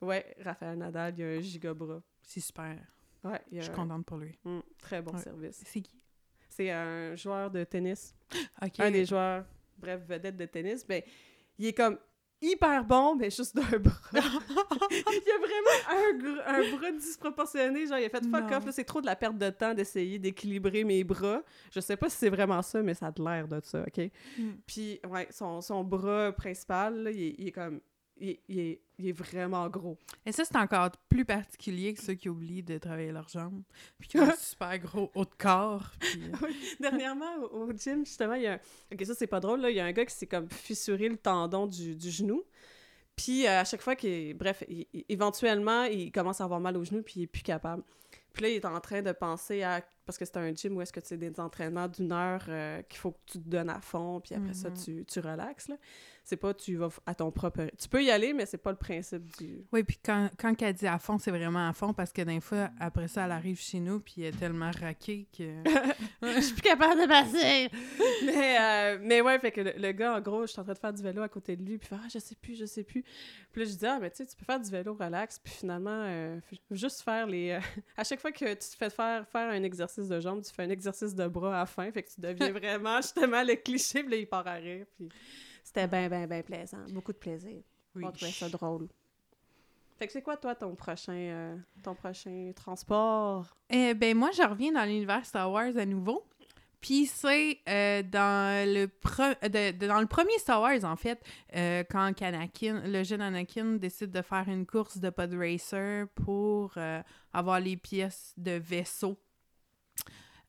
[0.00, 2.02] Ouais, Raphaël Nadal, il y a un giga bras.
[2.22, 2.76] C'est super.
[3.24, 4.38] Ouais, il y Je suis un- contente pour lui.
[4.44, 5.22] Hmm, très bon Ouais.
[5.22, 5.62] service.
[5.66, 6.00] C'est qui?
[6.48, 8.14] C'est un joueur de tennis.
[8.62, 8.78] OK.
[8.80, 9.44] un des joueurs,
[9.78, 11.02] bref, vedette de tennis, ben,
[11.58, 11.98] il est comme
[12.40, 13.94] hyper bon, mais juste d'un bras.
[14.12, 18.56] il a vraiment un, un bras disproportionné, genre il a fait fuck Non.
[18.56, 21.42] off, c'est trop de la perte de temps d'essayer d'équilibrer mes bras.
[21.70, 24.10] Je sais pas si c'est vraiment ça, mais ça a l'air de ça, OK?
[24.38, 24.50] Mm.
[24.66, 27.80] Puis, ouais, son, son bras principal, là, il, est, il est comme...
[28.18, 29.98] Il, est- il est, il est vraiment gros.
[30.24, 33.62] Et ça, c'est encore plus particulier que ceux qui oublient de travailler leurs jambes.
[33.98, 35.90] Puis qui ont un super gros haut de corps.
[36.00, 36.22] Puis...
[36.24, 36.48] euh,
[36.80, 38.60] Dernièrement, au, au gym, justement, il y a un...
[38.92, 39.70] Ok, ça, c'est pas drôle, là.
[39.70, 42.42] Il y a un gars qui s'est comme fissuré le tendon du, du genou.
[43.16, 44.34] Puis, euh, à chaque fois qu'il...
[44.34, 47.82] Bref, il- éventuellement, il commence à avoir mal au genou, puis il est plus capable.
[48.32, 49.82] Puis là, il est en train de penser à...
[50.06, 52.80] Parce que c'est un gym où est-ce que tu sais, des entraînements d'une heure euh,
[52.82, 54.76] qu'il faut que tu te donnes à fond, puis après ça, Mhm.
[54.76, 55.76] tu, tu relaxes, là.
[56.24, 57.68] C'est pas tu vas à ton propre...
[57.78, 59.64] Tu peux y aller, mais c'est pas le principe du...
[59.72, 62.40] Oui, puis quand, quand elle dit à fond, c'est vraiment à fond parce que des
[62.40, 65.62] fois, après ça, elle arrive chez nous puis elle est tellement raquée que.
[66.22, 67.70] Je suis plus capable de passer!
[68.24, 70.72] mais, euh, mais ouais, fait que le, le gars, en gros, je suis en train
[70.72, 72.56] de faire du vélo à côté de lui, puis il fait Ah, je sais plus,
[72.56, 73.04] je sais plus.
[73.52, 75.52] Puis là, je dis Ah, mais tu sais, tu peux faire du vélo relax, puis
[75.52, 76.40] finalement, euh,
[76.72, 77.52] juste faire les.
[77.96, 80.62] à chaque fois que tu te fais faire, faire un exercice de jambes, tu fais
[80.64, 84.02] un exercice de bras à la fin, fait que tu deviens vraiment justement le cliché,
[84.02, 85.08] puis là, il part à rire, puis
[85.64, 86.84] c'était bien, bien, bien plaisant.
[86.90, 87.62] Beaucoup de plaisir.
[87.94, 88.04] Oui.
[88.04, 88.88] On trouvait ça drôle.
[89.98, 93.56] Fait que c'est quoi, toi, ton prochain, euh, ton prochain transport?
[93.70, 96.22] Eh ben moi, je reviens dans l'univers Star Wars à nouveau.
[96.82, 98.86] Puis c'est euh, dans, le
[99.48, 101.18] de- de- dans le premier Star Wars, en fait,
[101.56, 106.74] euh, quand Anakin, le jeune Anakin décide de faire une course de pod racer pour
[106.76, 109.16] euh, avoir les pièces de vaisseau.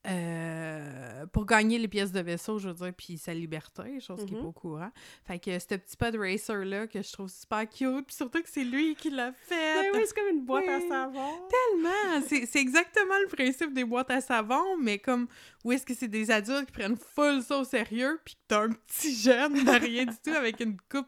[0.09, 4.33] Euh, pour gagner les pièces de vaisseau, je veux dire, puis sa liberté, chose qui
[4.33, 4.43] est Mhm.
[4.43, 4.91] pas au courant.
[5.25, 8.63] Fait que ce petit pod racer-là, que je trouve super cute, puis surtout que c'est
[8.63, 9.55] lui qui l'a fait.
[9.75, 11.31] Ben oui, c'est comme une boîte à savon.
[11.49, 12.25] Tellement!
[12.27, 15.27] C'est c'est exactement le principe des boîtes à savon, mais comme
[15.63, 18.63] où est-ce que c'est des adultes qui prennent full ça au sérieux, puis que t'as
[18.63, 21.07] un petit jeune de rien du tout avec une coupe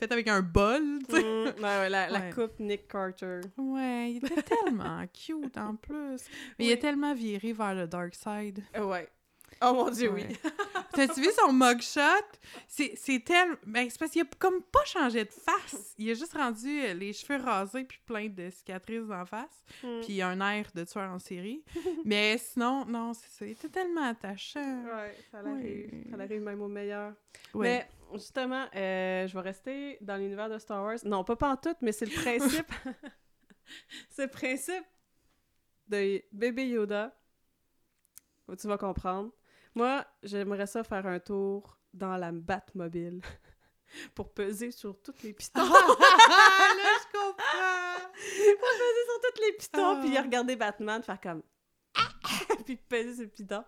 [0.00, 0.82] faite avec un bol.
[0.82, 2.30] Mm, ouais, ouais, la, la Ouais.
[2.34, 3.40] coupe Nick Carter.
[3.56, 6.22] Ouais, il était tellement cute en plus.
[6.58, 8.62] Mais il est tellement viré vers le dark side.
[8.78, 9.08] Ouais.
[9.62, 10.24] Oh mon dieu, oui.
[10.92, 12.00] T'as-tu vu son mugshot?
[12.66, 13.56] C'est c'est tellement...
[13.66, 15.94] Ben, c'est parce qu'il a comme pas changé de face.
[15.98, 19.64] Il a juste rendu euh, les cheveux rasés puis plein de cicatrices en face.
[19.82, 20.00] Mm.
[20.00, 21.62] puis un air de tueur en série.
[22.04, 23.46] Mais sinon, non, c'est ça.
[23.46, 24.84] Il était tellement attachant.
[24.84, 26.06] Ouais, ça l'arrive.
[26.10, 27.12] Ça l'arrive même au meilleur.
[27.54, 27.86] Ouais.
[28.12, 30.98] Mais justement, euh, je vais rester dans l'univers de Star Wars.
[31.04, 32.72] Non, pas pantoute, mais c'est le principe.
[34.08, 34.84] c'est le principe
[35.88, 37.14] de bébé Yoda.
[38.58, 39.30] Tu vas comprendre.
[39.74, 43.20] Moi, j'aimerais ça faire un tour dans la Batmobile
[44.14, 45.60] pour peser sur toutes les pistons.
[45.60, 48.10] là, je comprends!
[48.12, 50.00] pour peser sur toutes les pistons, Ah.
[50.04, 51.42] puis regarder Batman faire comme...
[52.64, 53.64] puis peser sur le piston.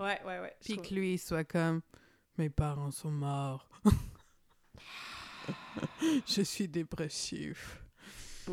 [0.00, 0.56] Ouais, ouais, ouais.
[0.60, 1.80] Puis que lui, il soit comme
[2.38, 3.68] Mes parents sont morts.
[6.26, 7.82] je suis dépressif.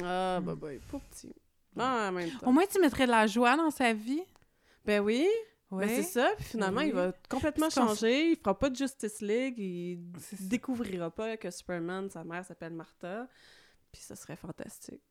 [0.03, 1.33] Ah, bah, bah, pas petit.
[1.77, 2.47] Ah, en même temps.
[2.47, 4.23] Au moins, tu mettrais de la joie dans sa vie.
[4.85, 5.27] Ben oui,
[5.71, 5.85] Ouais.
[5.85, 6.31] ben c'est ça.
[6.35, 8.31] Puis finalement, il va complètement changer.
[8.31, 9.59] Il fera pas de Justice League.
[9.59, 9.99] Il
[10.47, 13.27] découvrira pas que Superman, sa mère s'appelle Martha.
[13.91, 15.01] Puis ça serait fantastique.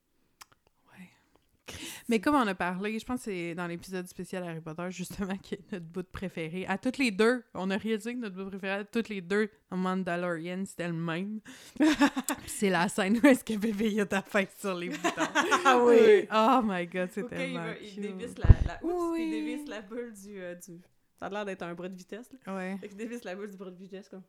[2.08, 5.36] Mais comme on a parlé, je pense que c'est dans l'épisode spécial Harry Potter, justement,
[5.38, 6.66] qui est notre bout préféré.
[6.66, 9.50] À toutes les deux, on a réalisé que notre bout préféré, à toutes les deux,
[9.70, 11.40] en Mandalorian, c'était le même.
[12.46, 15.08] C'est la scène où est-ce que bébé il a ta face sur les boutons.
[15.64, 16.26] Ah oui!
[16.32, 19.24] Oh my god, c'est Ok, il, tellement il dévisse la, la, oups, Oui.
[19.24, 20.80] il dévisse la bulle du, euh, du...
[21.18, 22.54] Ça a l'air d'être un bras de vitesse, là.
[22.56, 22.78] Ouais.
[22.80, 24.22] Fait qu'il dévisse la bulle du bras de vitesse, comme...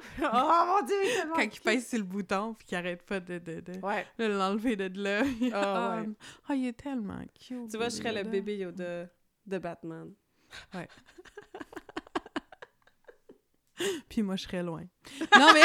[0.22, 0.96] oh mon dieu,
[1.34, 4.06] Quand il pèse sur le bouton, puis qu'il arrête pas de, de, de, Ouais.
[4.18, 5.22] de l'enlever de là.
[5.52, 6.08] Ah, ouais.
[6.48, 7.70] Oh, il est tellement cute.
[7.70, 9.08] Tu vois, je serais le bébé Yoda
[9.46, 10.12] de Batman.
[14.08, 14.84] Puis moi, je serais loin.
[15.38, 15.62] Non, mais...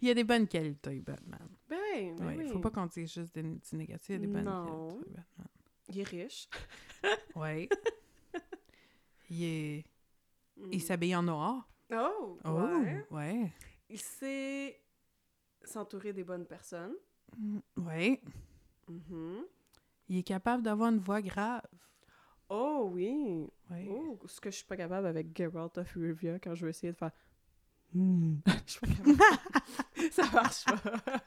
[0.00, 1.46] Il y a des bonnes qualités, Batman.
[1.68, 1.78] Ben
[2.16, 2.48] ben Ouais, oui.
[2.48, 4.88] Faut pas qu'on dise juste des, du négatif, il y a des bonnes Non.
[4.88, 5.48] qualités, Batman.
[5.90, 6.48] Il est riche.
[7.34, 7.68] Ouais.
[9.28, 9.84] il est...
[10.56, 10.68] Mm.
[10.72, 11.68] Il s'habille en noir.
[11.96, 13.06] Oh, Oh, ouais.
[13.10, 13.52] ouais.
[13.88, 14.80] Il sait
[15.62, 16.94] s'entourer des bonnes personnes.
[17.38, 18.20] Mm, Ouais.
[18.88, 19.44] Mhm.
[20.08, 21.62] Il est capable d'avoir une voix grave.
[22.50, 23.46] Oh oui.
[23.88, 26.92] Oh, ce que je suis pas capable avec Geralt of Rivia quand je veux essayer
[26.92, 27.10] de faire.
[27.94, 28.34] Hmm.
[28.66, 30.10] je suis pas capable.
[30.12, 31.22] Ça marche pas.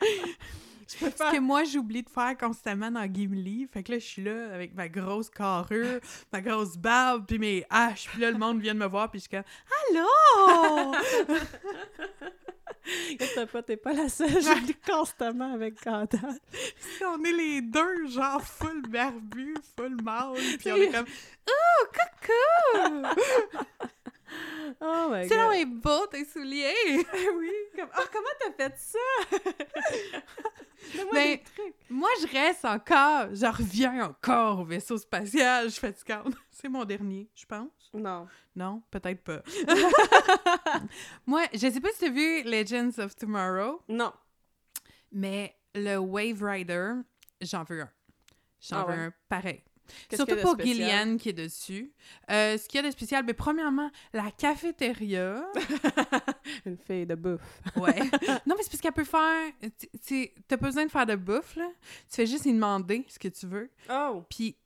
[0.88, 3.68] je peux Ce que moi, j'oublie de faire constamment dans Gimli.
[3.72, 6.00] Fait que là, je suis là avec ma grosse carrure,
[6.32, 8.08] ma grosse barbe, puis mes haches.
[8.10, 9.44] Puis là, le monde vient de me voir, puis je suis comme
[9.90, 10.94] «Allô!
[13.10, 14.42] Inquiète pas, t'es pas la seule.
[14.42, 16.38] J'oublie constamment avec Gandalf.»
[17.06, 21.06] On est les deux, genre full barbu, full mâle, puis on est comme
[21.50, 23.06] «Oh, coucou!
[24.80, 25.80] Oh my C'est là god.
[25.80, 26.74] beau, tes souliers!
[27.36, 27.50] oui.
[27.76, 27.88] Comme...
[27.92, 28.98] Ah, comment t'as fait ça?
[30.94, 31.74] Donne-moi Ben, des trucs.
[31.90, 35.64] Moi, je reste encore, je reviens encore au vaisseau spatial.
[35.64, 36.34] Je suis fatigante.
[36.50, 37.90] C'est mon dernier, je pense.
[37.94, 38.26] Non.
[38.54, 39.42] Non, peut-être pas.
[41.26, 44.12] Moi, je sais pas si tu as vu Legends of Tomorrow, Non.
[45.12, 46.92] mais le Wave Rider,
[47.40, 47.90] j'en veux un.
[48.60, 49.04] J'en Ah veux ouais?
[49.06, 49.62] un pareil.
[50.12, 50.58] Surtout y pour?
[50.60, 51.92] Gillian qui est dessus.
[52.30, 55.44] Euh, ce qu'il y a de spécial, ben, premièrement, la cafétéria.
[56.66, 57.40] Une fille de bouffe.
[57.76, 57.98] Ouais.
[58.46, 59.52] non, mais c'est parce qu'elle peut faire.
[60.06, 61.68] tu- T'as pas besoin de faire de bouffe, là.
[62.08, 63.70] Tu fais juste lui demander ce que tu veux.
[63.90, 64.24] Oh.
[64.28, 64.56] Puis.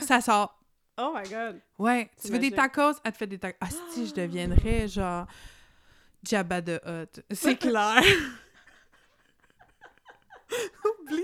[0.00, 0.56] Ça sort.
[1.02, 1.58] Oh my god.
[1.78, 2.10] Ouais.
[2.20, 3.00] Tu veux des tacos?
[3.04, 3.56] Elle te fait des tacos.
[3.62, 5.26] Ah, si, je deviendrais genre.
[6.22, 7.22] Jabba de Hutt.
[7.30, 8.02] C'est clair.
[10.84, 11.22] Oublie!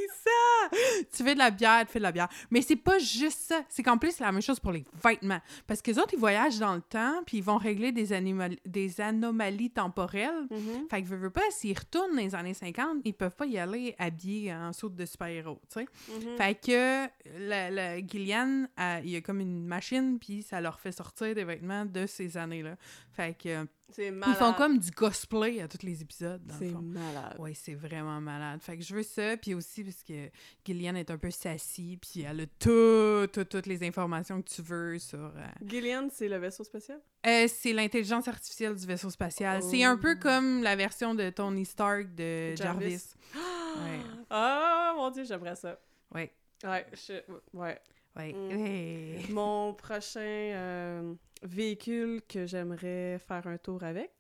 [1.17, 2.29] Tu veux de la bière, tu fais de la bière.
[2.51, 3.63] Mais c'est pas juste ça.
[3.69, 5.41] C'est qu'en plus, c'est la même chose pour les vêtements.
[5.67, 8.57] Parce que les autres, ils voyagent dans le temps, puis ils vont régler des, animal-
[8.67, 10.47] des anomalies temporelles.
[10.51, 10.89] Mhm.
[10.91, 13.59] Fait que, veux, veux pas, s'ils retournent dans les années 50, ils peuvent pas y
[13.59, 15.87] aller habillés en saut de super-héros, tu sais.
[16.13, 16.37] Mhm.
[16.37, 17.07] Fait que
[17.49, 21.35] la, la Gillian, elle- il y a comme une machine, puis ça leur fait sortir
[21.35, 22.77] des vêtements de ces années-là.
[23.13, 24.35] Fait que C'est malade.
[24.37, 26.83] ils font comme du cosplay à tous les épisodes, dans le C'est fond.
[26.83, 27.37] malade.
[27.39, 28.61] Oui, c'est vraiment malade.
[28.63, 30.26] Fait que je veux ça, puis aussi parce que
[30.65, 34.63] Gillian est un peu sassy, puis elle a tout, tout- toutes les informations que tu
[34.63, 35.19] veux sur...
[35.19, 35.31] euh,
[35.65, 37.01] Gillian, c'est le vaisseau spatial?
[37.27, 39.63] euh, c'est l'intelligence artificielle du vaisseau spatial.
[39.63, 40.23] C'est un peu Oh.
[40.23, 43.15] comme la version de Tony Stark de Jarvis.
[43.35, 44.01] Ouais.
[44.31, 45.79] Ah, mon Dieu, j'aimerais ça.
[46.15, 46.33] Ouais,
[46.65, 47.23] Ouais, je-
[47.53, 47.79] ouais.
[48.17, 48.33] ouais.
[48.33, 49.33] Mm.
[49.33, 54.13] Mon prochain euh, véhicule que j'aimerais faire un tour avec,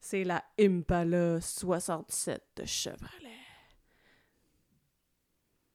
[0.00, 3.08] c'est la Impala 67 de Chevrolet.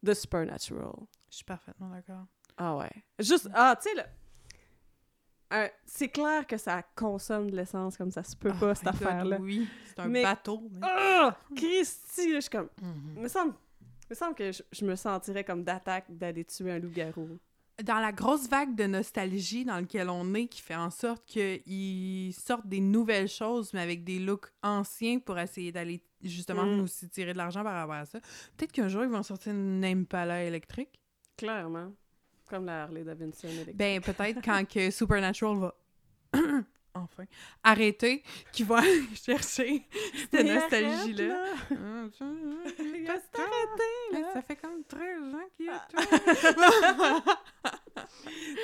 [0.05, 0.93] De Supernatural.
[1.29, 2.25] Je suis parfaitement d'accord.
[2.57, 2.91] Ah ouais.
[3.19, 4.05] Juste, ah, tu sais, là.
[5.51, 8.87] un- c'est clair que ça consomme de l'essence comme ça se peut Oh pas, cette
[8.87, 9.37] affaire-là.
[9.39, 10.67] Oui, c'est un Mais- bateau.
[10.71, 11.37] mais- Ah!
[11.55, 12.69] Christy, là, je suis comme.
[12.81, 13.21] Mhm.
[13.21, 13.53] me semble,
[14.09, 17.37] me semble que je, je me sentirais comme d'attaque d'aller tuer un loup-garou.
[17.83, 22.33] Dans la grosse vague de nostalgie dans laquelle on est, qui fait en sorte qu'ils
[22.33, 26.77] sortent des nouvelles choses, mais avec des looks anciens pour essayer d'aller justement Mm.
[26.77, 28.19] nous aussi tirer de l'argent par rapport à ça.
[28.55, 31.01] Peut-être qu'un jour, ils vont sortir une Impala électrique.
[31.37, 31.91] Clairement.
[32.49, 33.75] Comme la Harley Davidson électrique.
[33.75, 35.75] Ben, peut-être quand que Supernatural va
[36.95, 37.25] enfin
[37.63, 39.83] arrêter, qu'ils vont aller chercher
[40.31, 41.45] cette nostalgie-là.
[42.17, 42.25] ça,
[42.93, 45.87] Il va ça, fait comme 13 ans qu'il y a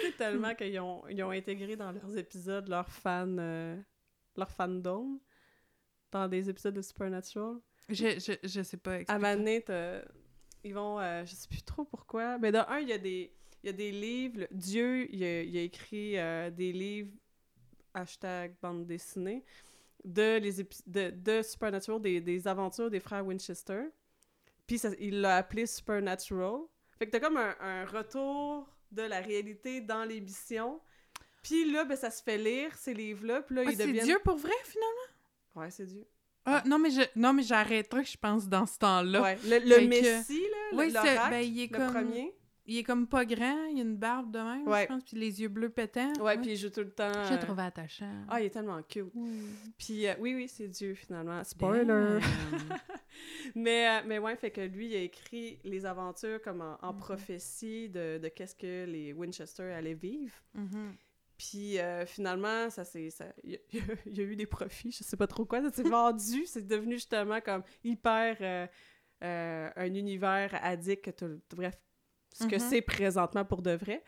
[0.04, 3.78] C'est tellement qu'ils ont, ils ont intégré dans leurs épisodes leur fan, euh,
[4.38, 5.20] leur fandom
[6.12, 7.56] dans des épisodes de Supernatural.
[7.90, 8.98] je, je, je sais pas.
[9.08, 10.02] À moment donné, t'as-
[10.64, 13.34] ils vont, euh, je sais plus trop pourquoi, mais dans un, il y a des,
[13.64, 17.12] il y a des livres, Dieu, il a, il a écrit euh, des livres,
[17.94, 19.44] hashtag bande dessinée,
[20.04, 23.84] de, les de, de Supernatural, des, des aventures des frères Winchester.
[24.68, 26.62] Puis il l'a appelé Supernatural.
[26.98, 30.80] Fait que t'as comme un, un retour de la réalité dans l'émission.
[31.44, 33.92] Puis là, ben, ça se fait lire, ces livres-là, puis là, Ah, ils c'est.
[33.92, 35.10] Dieu pour vrai, finalement?
[35.56, 36.06] Ouais, c'est Dieu.
[36.46, 39.22] Ah, non, mais je, non, mais j'arrêterai, je pense, dans ce temps-là.
[39.22, 42.34] Ouais, le, le que- Messie, là, Oui, le, ben, il est le comme- premier.
[42.68, 44.84] Il est comme pas grand, il a une barbe de même, Ouais.
[44.84, 46.14] je pense, puis les yeux bleus pétants.
[46.22, 47.12] Ouais, puis il joue tout le temps.
[47.12, 48.24] Je euh, le trouvais attachant.
[48.30, 49.09] Ah, il est tellement cute.
[49.16, 49.45] Oui.
[49.78, 51.43] Puis euh, oui, oui, c'est Dieu finalement.
[51.43, 51.86] Spoiler.
[51.86, 52.20] Damn.
[53.55, 56.93] mais, euh, mais ouais, fait que lui, il a écrit les aventures comme en, en
[56.93, 56.99] Mhm.
[56.99, 60.34] prophétie de, de qu'est-ce que les Winchester allaient vivre.
[60.53, 60.93] Mhm.
[61.38, 63.59] Puis euh, finalement, ça c'est ça il y, a-
[64.05, 66.68] il y a eu des profits, je sais pas trop quoi, ça s'est vendu, c'est
[66.68, 68.68] devenu justement comme hyper euh,
[69.24, 71.74] euh, un univers addict que t'as- bref,
[72.34, 72.60] ce que Mhm.
[72.70, 74.04] c'est présentement pour de vrai.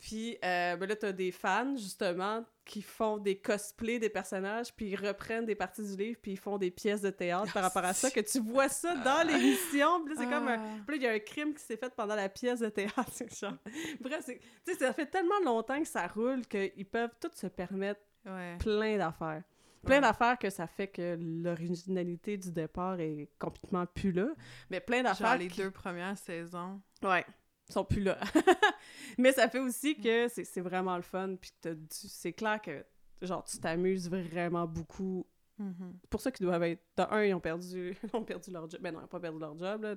[0.00, 4.90] Puis euh, ben là, t'as des fans, justement, qui font des cosplays des personnages, puis
[4.90, 7.84] ils reprennent des parties du livre, puis ils font des pièces de théâtre par rapport
[7.84, 10.04] à ça, que tu vois ça dans l'émission.
[10.04, 10.58] Puis là, c'est comme un...
[10.60, 10.82] Ah.
[10.86, 12.94] Puis là, il y a un crime qui s'est fait pendant la pièce de théâtre.
[13.12, 13.54] c'est genre...
[14.00, 18.00] Bref, tu sais, ça fait tellement longtemps que ça roule qu'ils peuvent tous se permettre
[18.24, 18.56] Ouais.
[18.58, 19.42] plein d'affaires.
[19.84, 20.00] Plein Ouais.
[20.02, 24.28] d'affaires que ça fait que l'originalité du départ est complètement plus là.
[24.70, 25.60] Mais plein Genre d'affaires les qui...
[25.62, 26.80] deux premières saisons.
[27.02, 27.24] Ouais,
[27.72, 28.18] sont plus là.
[29.18, 31.50] Mais ça fait aussi que c'est vraiment le fun, puis
[31.90, 32.84] c'est clair que,
[33.22, 35.26] genre, tu t'amuses vraiment beaucoup.
[35.58, 35.98] Mhm.
[36.08, 36.80] Pour ceux qui doivent être...
[36.96, 38.80] De un, ils ont perdu, ont perdu leur job.
[38.80, 39.96] Ben non, ils n'ont pas perdu leur job, là.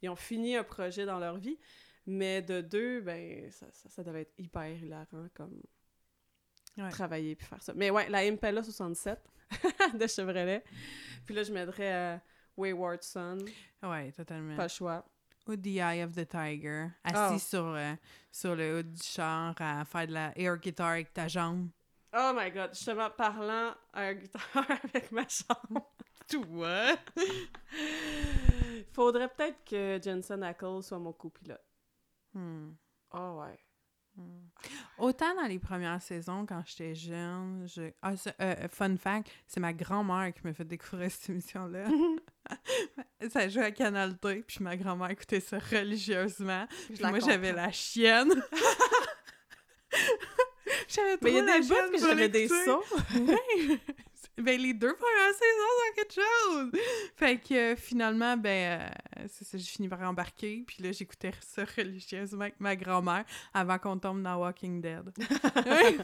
[0.00, 1.58] Ils ont fini un projet dans leur vie.
[2.06, 5.60] Mais de deux, ben, ça, ça, ça devait être hyper hilarant, comme
[6.78, 6.88] Ouais.
[6.88, 7.74] travailler puis faire ça.
[7.76, 9.18] Mais ouais, la Impala 67
[9.94, 10.64] de Chevrolet.
[11.26, 12.16] Puis là, je mettrais euh,
[12.56, 13.38] Wayward Son,
[13.82, 14.56] Ouais, totalement.
[14.56, 15.04] pas le choix.
[15.48, 17.38] Ou The Eye of the Tiger, assis Ah.
[17.38, 17.94] sur, euh,
[18.30, 21.68] sur le haut du char à faire de la air guitar avec ta jambe.
[22.14, 24.42] Oh my god, justement, parlant à un guitare
[24.84, 25.90] avec ma chambre.
[26.28, 26.96] Toi!
[28.92, 31.60] Faudrait peut-être que Jensen Ackles soit mon copilote.
[32.34, 32.72] Hmm.
[33.12, 33.58] Oh ouais.
[34.16, 34.48] Hmm.
[34.98, 37.90] Autant dans les premières saisons, quand j'étais jeune, je...
[38.02, 41.86] Ah, ça, euh, fun fact, c'est ma grand-mère qui m'a fait découvrir cette émission-là.
[43.30, 46.66] ça jouait à Canal D, puis ma grand-mère écoutait ça religieusement.
[46.92, 48.30] Puis moi, j'avais la chienne.
[50.88, 52.84] j'avais Mais il y a trop des bouts que j'avais des l'écouter.
[54.42, 56.70] ben, les deux premières saisons, c'est quelque chose!
[57.16, 60.64] Fait que euh, finalement, ben, euh, c'est ça, j'ai fini par embarquer.
[60.66, 63.24] Puis là, j'écoutais ça religieusement avec ma grand-mère
[63.54, 65.10] avant qu'on tombe dans Walking Dead.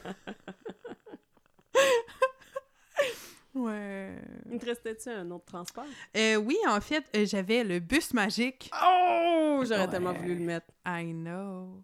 [3.54, 4.14] ouais.
[4.50, 5.84] Il te restait-tu un autre transport?
[6.16, 8.70] Euh, oui, en fait, euh, j'avais le bus magique.
[8.74, 9.62] Oh!
[9.66, 9.88] J'aurais Ouais.
[9.88, 10.66] tellement voulu le mettre.
[10.86, 11.82] I know.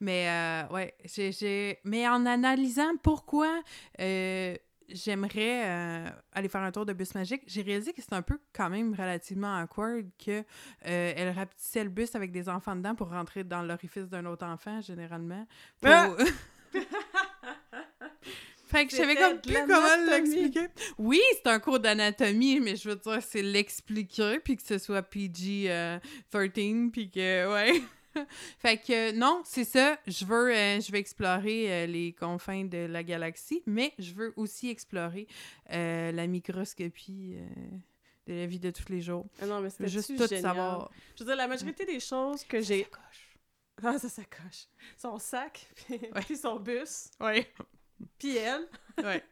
[0.00, 3.60] Mais euh, ouais, j'ai, j'ai- Mais en analysant pourquoi
[4.88, 8.38] j'aimerais euh, aller faire un tour de bus magique, j'ai réalisé que c'est un peu
[8.52, 10.44] quand même relativement awkward que euh,
[11.16, 14.80] elle rapetissait le bus avec des enfants dedans pour rentrer dans l'orifice d'un autre enfant,
[14.80, 15.46] généralement.
[15.80, 16.16] Pour- Ah!
[18.66, 20.68] fait que je savais comme plus comment l'expliquer.
[20.98, 25.02] Oui, c'est un cours d'anatomie, mais je veux dire, c'est l'expliquer, puis que ce soit
[25.02, 25.98] PG euh,
[26.30, 27.82] 13, puis que, ouais.
[28.58, 29.98] fait que, non, c'est ça.
[30.06, 34.32] Je veux, euh, je veux explorer euh, les confins de la galaxie, mais je veux
[34.36, 35.26] aussi explorer
[35.70, 37.46] euh, la microscopie euh,
[38.26, 39.26] de la vie de tous les jours.
[39.40, 40.90] Ah non, mais c'était juste tout savoir.
[41.16, 42.86] Je veux dire, la majorité des choses que j'ai...
[43.82, 44.66] Ah, ça s'accroche.
[44.96, 46.20] Son sac, puis, Ouais.
[46.26, 47.46] puis son bus, Ouais.
[48.18, 48.66] puis elle.
[49.04, 49.22] Ouais.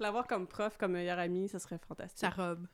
[0.00, 2.18] L'avoir comme prof, comme meilleure amie, ça serait fantastique.
[2.18, 2.66] Sa robe.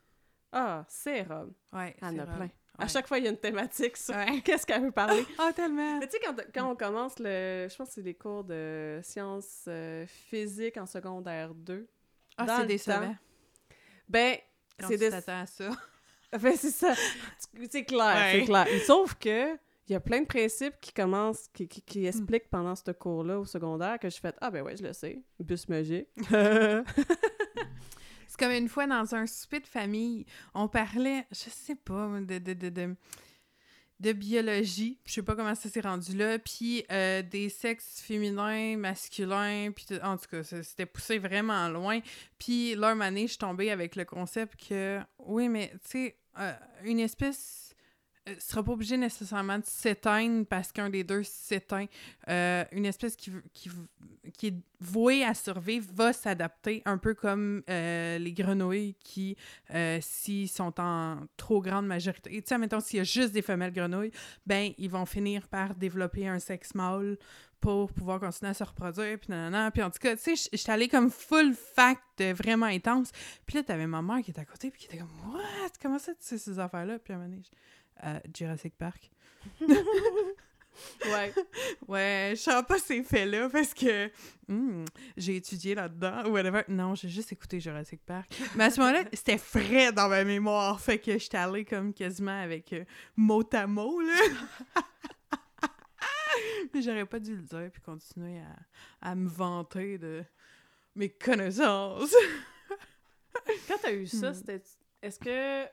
[0.52, 1.52] Ah, c'est Rob.
[1.72, 1.94] Ouais.
[2.00, 2.36] Elle en ses a robes.
[2.36, 2.50] plein.
[2.80, 4.14] À chaque fois, il y a une thématique sur
[4.44, 5.24] qu'est-ce qu'elle veut parler.
[5.38, 5.98] Ah, tellement.
[5.98, 7.66] Mais tu sais, quand, quand on commence le...
[7.70, 11.86] Je pense que c'est les cours de sciences euh, physiques en secondaire 2.
[12.38, 13.00] Ah, c'est décevant.
[13.00, 13.14] temps,
[14.08, 14.36] Ben,
[14.80, 15.12] c'est des...
[15.14, 15.70] à ça.
[16.40, 16.94] Ben, c'est ça.
[17.70, 18.38] C'est clair, Ouais.
[18.40, 18.66] c'est clair.
[18.86, 19.54] Sauf que
[19.88, 21.84] il y a plein de principes qui commencent, qui, qui, Hmm.
[21.84, 24.92] qui expliquent pendant ce cours-là au secondaire que je fais Ah ben ouais, je le
[24.92, 25.20] sais.
[25.40, 26.06] Bus magique.
[28.30, 30.24] C'est comme une fois dans un souper de famille,
[30.54, 32.94] on parlait, je sais pas, de, de, de,
[33.98, 35.00] de, biologie.
[35.04, 36.38] Je sais pas comment ça s'est rendu là.
[36.38, 39.72] Puis euh, des sexes féminins, masculins.
[39.74, 41.98] Puis en tout cas, c'était poussé vraiment loin.
[42.38, 46.52] Puis là, année, je suis tombée avec le concept que, oui, mais tu sais, euh,
[46.84, 47.69] une espèce
[48.28, 51.86] euh, sera pas obligée nécessairement de s'éteindre parce qu'un des deux s'éteint.
[52.28, 53.70] Euh, une espèce qui, qui,
[54.34, 59.36] qui est vouée à survivre va s'adapter, un peu comme euh, les grenouilles qui,
[60.00, 63.72] s'ils sont en trop grande majorité, tu sais, mettons, s'il y a juste des femelles
[63.72, 64.12] grenouilles,
[64.46, 67.18] ben, ils vont finir par développer un sexe mâle
[67.60, 69.70] pour pouvoir continuer à se reproduire, puis nanana.
[69.70, 73.12] Puis en tout cas, tu sais, j'étais allée comme full fact vraiment intense.
[73.46, 75.72] Puis là, t'avais ma mère qui était à côté, puis qui était comme «What?
[75.80, 77.42] Comment ça, tu sais ces affaires-là?» Puis à un moment donné,
[78.04, 79.10] Euh, Jurassic Park.
[79.60, 81.32] ouais.
[81.88, 84.08] Ouais, je sens pas ces faits-là parce que
[84.48, 84.84] hmm,
[85.16, 86.62] j'ai étudié là-dedans ou whatever.
[86.68, 88.32] Non, j'ai juste écouté Jurassic Park.
[88.54, 90.80] Mais à ce moment-là, c'était frais dans ma mémoire.
[90.80, 92.84] Fait que j'étais allée comme quasiment avec euh,
[93.16, 94.14] mot à mot, là.
[96.72, 100.22] Mais j'aurais pas dû le dire puis continuer à, à me vanter de
[100.94, 102.14] mes connaissances.
[103.68, 104.34] Quand t'as eu ça, Hmm.
[104.34, 104.62] c'était.
[105.02, 105.68] Est-ce que.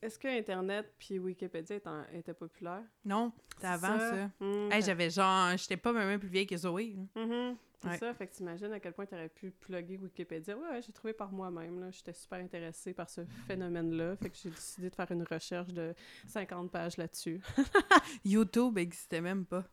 [0.00, 2.82] Est-ce que Internet puis Wikipédia étaient, était populaire?
[3.04, 4.30] Non, c'était avant ça?
[4.38, 6.96] Hmm, Hey, j'avais genre, j'étais pas même plus vieille que Zoé.
[7.16, 7.56] Mhm.
[7.80, 7.98] C'est Ouais.
[7.98, 10.56] ça, fait que t'imagines à quel point t'aurais pu plugger Wikipédia.
[10.56, 11.90] Ouais, ouais, j'ai trouvé par moi-même, là.
[11.92, 15.94] J'étais super intéressée par ce phénomène-là, fait que j'ai décidé de faire une recherche de
[16.26, 17.40] 50 pages là-dessus.
[18.24, 19.64] YouTube existait même pas.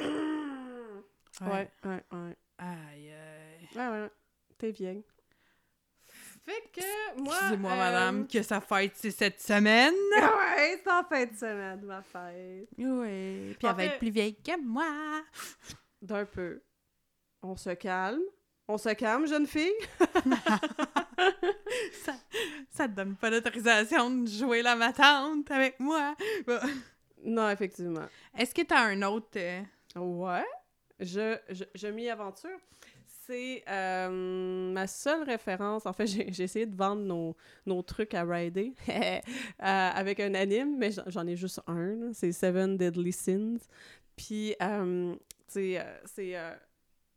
[1.40, 2.36] Ouais, ouais, ouais.
[2.58, 3.68] Aïe, aïe.
[3.76, 4.10] Ouais, ouais.
[4.56, 5.04] T'es vieille.
[6.48, 7.34] Fait que moi.
[7.34, 9.94] Excusez-moi, euh, madame, que sa fête, c'est cette semaine.
[10.16, 12.68] Ouais, c'est en fin de semaine, ma fête.
[12.78, 13.54] Oui.
[13.58, 15.22] Puis En elle va fait- être plus vieille que moi.
[16.02, 16.62] D'un peu.
[17.42, 18.22] On se calme.
[18.66, 19.72] On se calme, jeune fille.
[22.04, 22.14] ça,
[22.70, 26.14] ça te donne pas l'autorisation de jouer la matante avec moi.
[27.24, 28.06] Non, effectivement.
[28.38, 29.26] Est-ce que t'as un autre...
[29.36, 29.60] euh,
[29.96, 30.44] Ouais.
[31.00, 32.56] Je, je, je m'y aventure.
[33.28, 35.84] C'est euh, ma seule référence.
[35.84, 39.20] En fait, j'ai essayé de vendre nos, nos trucs à rider euh,
[39.58, 42.10] avec un anime, mais j'en- ai juste un.
[42.14, 43.58] C'est Seven Deadly Sins.
[44.16, 45.14] Puis, euh,
[45.56, 46.36] euh, c'est.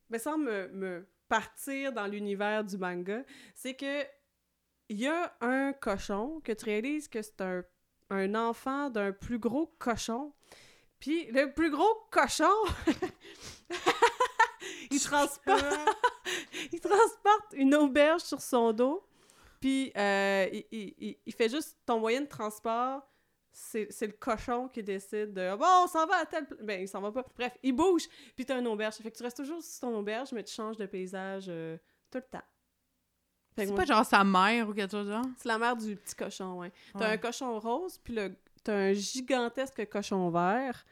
[0.09, 3.23] mais sans me, me partir dans l'univers du manga,
[3.55, 4.03] c'est que
[4.89, 7.63] il y a un cochon que tu réalises que c'est un,
[8.09, 10.33] un enfant d'un plus gros cochon.
[10.99, 12.51] Puis le plus gros cochon,
[14.89, 15.65] il transporte,
[16.71, 19.03] il transporte une auberge sur son dos.
[19.59, 20.65] Puis euh, il,
[20.99, 23.01] il- il- fait juste ton moyen de transport.
[23.53, 26.47] C'est le cochon qui décide de bon, on s'en va à tel.
[26.63, 27.25] Ben, il s'en va pas.
[27.35, 28.07] Bref, il bouge.
[28.35, 28.95] Puis t'as une auberge.
[28.95, 31.77] Fait que tu restes toujours sur ton auberge, mais tu changes de paysage euh,
[32.09, 32.43] tout le temps.
[33.57, 35.25] C'est pas genre sa mère ou quelque chose genre?
[35.37, 36.71] c'est la mère du petit cochon, ouais.
[36.93, 37.05] T'as Ouais.
[37.13, 38.33] un cochon rose, puis le...
[38.63, 40.85] t'as un gigantesque cochon vert,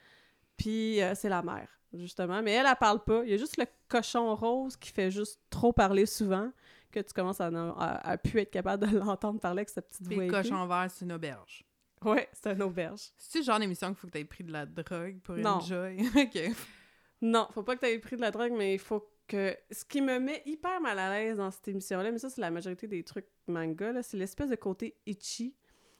[0.57, 2.41] puis euh, c'est la mère, justement.
[2.41, 3.23] Mais elle, elle parle pas.
[3.23, 6.51] Il y a juste le cochon rose qui fait juste trop parler souvent,
[6.91, 10.11] que tu commences à, à, à plus être capable de l'entendre parler avec sa petite
[10.11, 10.23] voix.
[10.25, 11.63] le cochon vert, c'est une auberge.
[12.03, 13.01] Ouais, c'est une auberge.
[13.17, 15.57] C'est-tu le genre d'émission qu'il faut que t'aies pris de la drogue pour Non.
[15.57, 15.97] enjoy?
[16.15, 16.55] ok.
[17.21, 19.55] Non, faut pas que t'aies pris de la drogue, mais il faut que...
[19.69, 22.51] Ce qui me met hyper mal à l'aise dans cette émission-là, mais ça, c'est la
[22.51, 25.53] majorité des trucs manga, c'est l'espèce de côté itchy,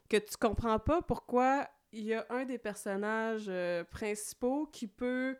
[0.09, 5.37] que tu comprends pas pourquoi il y a un des personnages euh, principaux qui peut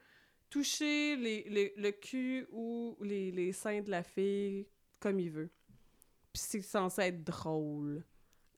[0.50, 4.68] toucher les, les- le cul ou les, les seins de la fille
[5.00, 5.50] comme il veut.
[6.34, 8.04] Puis c'est censé être drôle.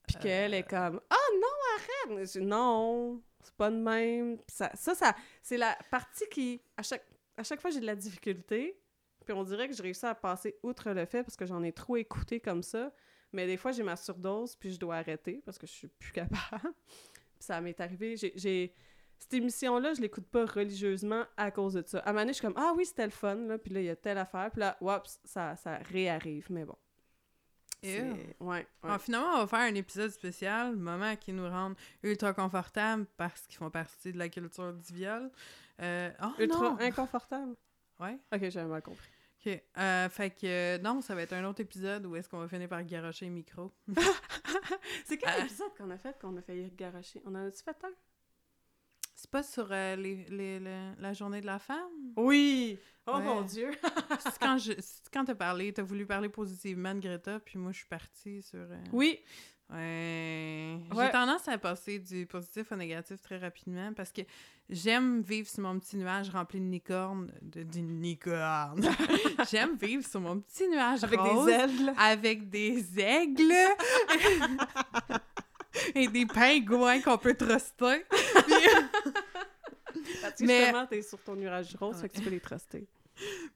[0.07, 4.37] Puis qu'elle est comme «Ah non, arrête!» je Non, c'est pas de même.
[4.47, 7.05] Ça, ça, ça c'est la partie qui, à chaque,
[7.37, 8.77] à chaque fois, j'ai de la difficulté.
[9.25, 11.71] Puis on dirait que j'ai réussi à passer outre le fait parce que j'en ai
[11.71, 12.91] trop écouté comme ça.
[13.31, 16.11] Mais des fois, j'ai ma surdose, puis je dois arrêter parce que je suis plus
[16.11, 16.73] capable.
[17.13, 18.17] puis ça m'est arrivé.
[18.17, 18.73] J'ai.
[19.21, 21.99] Cette émission-là, je l'écoute pas religieusement à cause de ça.
[21.99, 23.57] À un moment donné, je suis comme Ah oui, c'était le fun, là.
[23.59, 24.49] Puis là, il y a telle affaire.
[24.51, 26.47] Puis là, oups, ça, ça réarrive.
[26.49, 26.75] Mais bon.
[27.83, 28.27] Ouais.
[28.39, 28.67] ouais.
[28.83, 33.41] Ah, finalement, on va faire un épisode spécial, moment qui nous rend ultra confortables parce
[33.47, 35.31] qu'ils font partie de la culture du viol.
[35.81, 36.77] Euh, oh Ultra non!
[36.79, 37.55] inconfortable.
[37.99, 38.19] Ouais.
[38.33, 39.07] Ok, j'avais mal compris.
[39.45, 39.59] Ok.
[39.77, 42.47] Euh, fait que euh, non, ça va être un autre épisode où est-ce qu'on va
[42.47, 43.71] finir par garocher le micro.
[45.05, 45.39] C'est quel Ah.
[45.45, 47.21] épisode qu'on a fait qu'on a failli garocher?
[47.25, 47.91] On en a-tu fait un?
[49.21, 51.77] C'est pas sur euh, les, les- le- la journée de la femme?
[52.17, 52.79] Oui!
[53.05, 53.23] Oh Ouais.
[53.23, 53.69] mon Dieu!
[54.19, 57.71] c'est quand je c'est quand t'as parlé, t'as voulu parler positivement de Greta, puis moi
[57.71, 58.57] je suis partie sur.
[58.59, 59.19] euh, Oui!
[59.69, 60.77] Ouais.
[60.91, 61.05] Ouais.
[61.05, 64.21] J'ai tendance à passer du positif au négatif très rapidement parce que
[64.69, 67.31] j'aime vivre sur mon petit nuage rempli de licornes.
[67.43, 68.89] De, licornes.
[69.51, 71.93] j'aime vivre sur mon petit nuage Avec rose des ailes.
[71.97, 73.53] avec des aigles
[75.95, 78.03] et des pingouins qu'on peut truster.
[80.39, 82.01] Mais- justement, t'es sur ton nuage rose, Ouais.
[82.01, 82.87] fait que tu peux les truster.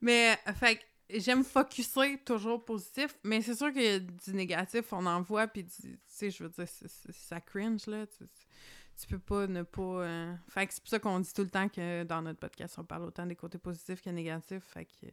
[0.02, 0.82] Mais, fait que
[1.20, 6.00] j'aime focuser toujours positif, mais c'est sûr que du négatif, on en voit, puis tu
[6.08, 6.66] sais, je veux dire,
[7.12, 8.06] ça cringe, là.
[8.08, 8.26] Tu,
[8.98, 9.82] tu peux pas ne pas...
[9.82, 12.76] euh, Fait que c'est pour ça qu'on dit tout le temps que dans notre podcast,
[12.78, 15.08] on parle autant des côtés positifs que négatifs, fait que...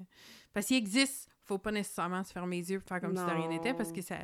[0.53, 3.31] Parce qu'il existe, faut pas nécessairement se fermer les yeux pour faire comme si de
[3.31, 4.19] rien n'était, parce que ça...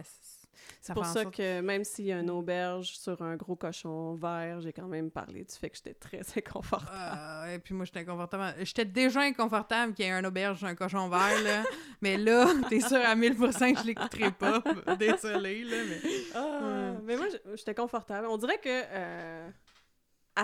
[0.80, 4.14] C'est pour ça sorte- que même s'il y a une auberge sur un gros cochon
[4.14, 6.92] vert, j'ai quand même parlé du fait que j'étais très inconfortable.
[6.94, 8.55] Euh, et puis moi, j'étais inconfortable.
[8.64, 11.64] J'étais déjà inconfortable qu'il y ait un auberge un cochon vert, là.
[12.01, 14.62] mais là, t'es sûr à 1000% que je l'écouterai pas.
[14.99, 16.01] Désolée, là, mais...
[16.34, 16.94] Ah.
[17.05, 18.26] Mais moi, j'étais confortable.
[18.28, 19.51] On dirait que euh,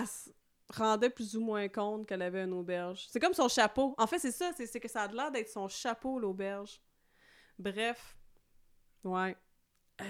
[0.05, 0.29] se
[0.73, 3.05] rendait plus ou moins compte qu'elle avait une auberge.
[3.09, 3.95] C'est comme son chapeau.
[3.97, 6.81] En fait, c'est ça, c'est que ça a l'air d'être son chapeau, l'auberge.
[7.57, 8.15] Bref.
[9.03, 9.35] Ouais.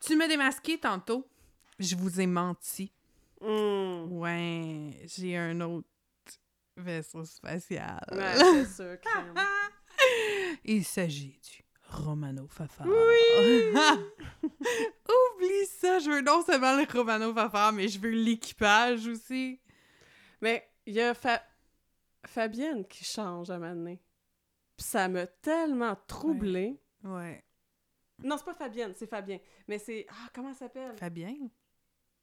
[0.00, 1.26] Tu m'as démasqué tantôt.
[1.78, 2.92] Je vous ai menti.
[3.40, 4.06] Hmm.
[4.12, 5.88] Ouais, j'ai un autre
[6.76, 8.00] vaisseau spatial.
[8.12, 8.98] Ouais, c'est sûr.
[10.64, 12.86] Il s'agit du Romano Fafard.
[12.86, 13.72] Oui!
[14.42, 19.60] Oublie ça, je veux non seulement le Romano Fafard, mais je veux l'équipage aussi.
[20.40, 21.42] Mais il y a Fa-
[22.26, 24.02] Fabienne qui change à un moment donné.
[24.76, 26.78] Puis ça m'a tellement troublée.
[27.04, 27.42] Ouais.
[28.22, 29.38] Non, c'est pas Fabienne, c'est Fabien.
[29.68, 30.06] Mais c'est...
[30.08, 30.96] Ah, comment elle s'appelle?
[30.96, 31.34] Fabien?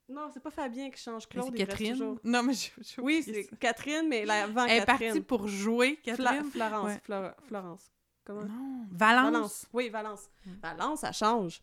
[0.09, 1.27] Non, c'est pas Fabien qui change.
[1.27, 2.17] Claude, c'est Catherine.
[2.23, 5.07] Non, mais je, je- Oui, c'est Catherine, mais la avant Elle est Catherine.
[5.09, 6.51] partie pour jouer, Fla- Catherine?
[6.51, 6.85] Florence.
[7.07, 7.31] Ouais.
[7.47, 7.91] Florence.
[8.23, 8.41] Comment?
[8.43, 9.31] Non, Valence?
[9.31, 9.67] Valence.
[9.73, 10.29] Oui, Valence.
[10.61, 11.61] Valence, ça change.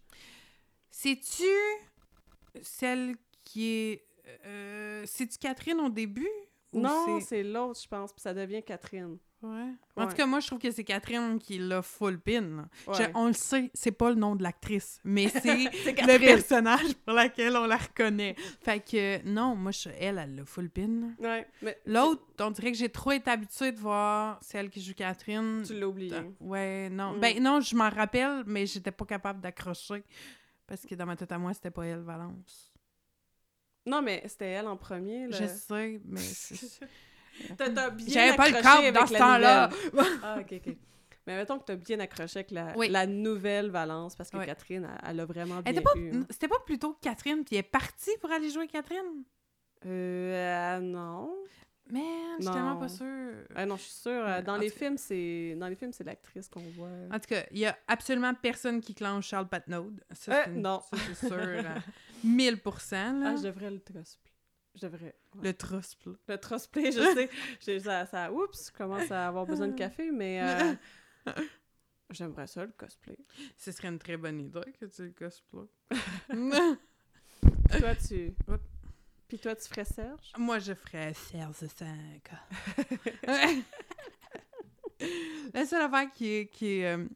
[0.91, 1.45] C'est-tu
[2.63, 4.05] celle qui est...
[4.45, 6.29] Euh, C'est-tu Catherine au début?
[6.73, 9.17] ou non, c'est- c'est l'autre, je pense, puis ça devient Catherine.
[9.41, 9.51] Ouais.
[9.95, 10.09] En Ouais.
[10.09, 12.69] tout cas, moi, je trouve que c'est Catherine qui l'a full pin.
[12.89, 17.15] Je- on le sait, c'est pas le nom de l'actrice, mais c'est le personnage pour
[17.15, 18.35] lequel on la reconnaît.
[18.63, 20.89] Fait que, non, moi, je- elle, elle l'a full pin.
[20.89, 21.07] là.
[21.31, 24.95] Ouais, mais L'autre, on dirait que j'ai trop été habituée de voir celle qui joue
[24.95, 25.63] Catherine.
[25.65, 26.17] tu l'as oublié.
[26.17, 27.13] Ah, Ouais, non.
[27.13, 27.21] Mm.
[27.21, 30.03] Ben non, je m'en rappelle, mais j'étais pas capable d'accrocher.
[30.67, 32.73] Parce que dans ma tête à moi, c'était pas elle, Valence.
[33.87, 35.29] Non, mais c'était elle en premier.
[35.29, 35.37] Là.
[35.41, 36.21] Je sais, mais...
[37.47, 39.71] c'est- T'as t'as bien J'avais pas le câble dans ce temps-là.
[40.23, 40.77] ah, ok, ok.
[41.27, 42.89] Mais mettons que t'as bien accroché avec la, Oui.
[42.89, 44.43] la nouvelle Valence, parce que.
[44.45, 45.93] Catherine, elle, elle a vraiment Elle bien était pas...
[45.97, 46.17] eu.
[46.17, 46.27] hein.
[46.31, 49.25] C'était pas plutôt Catherine, puis elle est partie pour aller jouer Catherine?
[49.85, 51.35] Euh, euh, non.
[51.91, 52.03] Man,
[52.39, 53.33] je suis tellement pas sûre.
[53.55, 54.11] Ah non, je suis sûre.
[54.13, 56.89] euh, Ouais, Dans les films, c'est dans les films, c'est l'actrice qu'on voit.
[57.11, 59.93] En tout cas, il y a absolument personne qui clenche Charles Patnaud.
[60.13, 60.81] Ça, Euh, une- non.
[60.91, 61.79] ça, c'est sûr à
[62.27, 63.13] 1000%.
[63.21, 63.31] Là.
[63.33, 64.28] Ah, je devrais le cosplay.
[64.81, 65.15] Je devrais.
[65.35, 65.43] ouais.
[65.43, 66.13] Le trust, là.
[66.29, 67.31] Le trosplay, je sais.
[67.61, 70.75] J'ai- ça, ça, oups, je commence à avoir besoin de café, mais euh,
[72.11, 73.19] j'aimerais ça, le cosplay.
[73.57, 75.67] Ce serait une très bonne idée que tu le cosplay.
[77.79, 78.35] Toi, tu...
[78.49, 78.61] Oups.
[79.27, 80.33] Puis toi, tu ferais Serge?
[80.39, 82.31] Moi, je ferais Serge 5.
[85.55, 87.07] La seule affaire qui est, qui est, euh,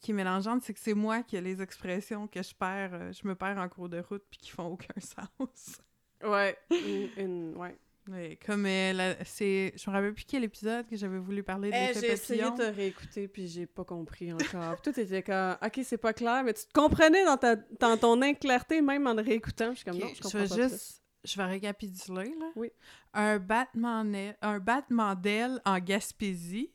[0.00, 3.12] qui est mélangeante, c'est que c'est moi qui ai les expressions que je perds, euh,
[3.12, 5.80] je me perds en cours de route puis qui font aucun sens.
[6.24, 6.56] Ouais.
[6.70, 7.76] Une, une- ouais.
[8.08, 9.72] Ouais, comme euh, la- c'est.
[9.76, 12.42] Je me rappelle plus quel épisode que j'avais voulu parler de Eh, l'effet j'ai essayé
[12.42, 14.80] de te réécouter, puis j'ai pas compris encore.
[14.80, 17.96] Puis Tout était comme, OK, c'est pas clair, mais tu te comprenais dans, ta, dans
[17.96, 19.70] ton inclarté, même en le réécoutant.
[19.72, 21.02] Je suis comme, non, je je comprends vais pas juste.
[21.22, 22.46] Je vais récapituler, là.
[22.56, 22.72] Oui.
[23.12, 24.02] Un battement,
[24.40, 26.72] un battement d'aile en Gaspésie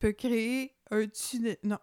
[0.00, 1.56] peut créer un tunnel.
[1.62, 1.78] Non.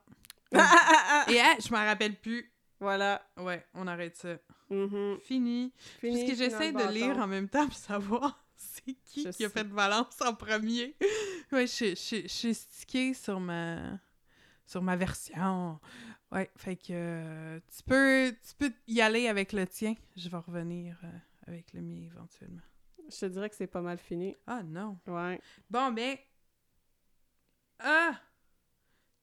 [0.54, 1.32] Ah, ah, ah, ah!
[1.32, 2.52] Et ah, je m'en rappelle plus.
[2.80, 3.26] Voilà.
[3.38, 4.36] Ouais, on arrête ça.
[4.70, 5.20] Mhm.
[5.22, 5.72] Fini.
[6.00, 9.46] Fini, Parce que j'essaie de lire en même temps pour savoir c'est qui Je qui
[9.46, 10.96] a fait Valence en premier.
[11.52, 11.94] Ouais, je
[12.28, 14.00] suis stickée sur ma
[14.66, 15.80] sur ma version.
[16.32, 19.94] Ouais, fait que euh, tu peux tu peux y aller avec le tien.
[20.18, 21.08] Je vais revenir euh,
[21.48, 22.64] avec le mien éventuellement.
[23.08, 24.36] Je te dirais que c'est pas mal fini.
[24.48, 24.98] Ah non.
[25.06, 25.40] Ouais.
[25.70, 26.18] Bon ben
[27.80, 28.20] ah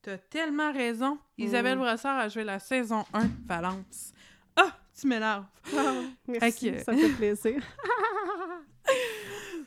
[0.03, 1.19] T'as tellement raison.
[1.39, 1.81] Isabelle Mm.
[1.81, 4.13] Brassard a joué la saison 1 Valence.
[4.95, 5.47] Ah, tu m'énerves.
[6.29, 6.81] Merci, Ok.
[6.85, 7.63] ça me fait plaisir.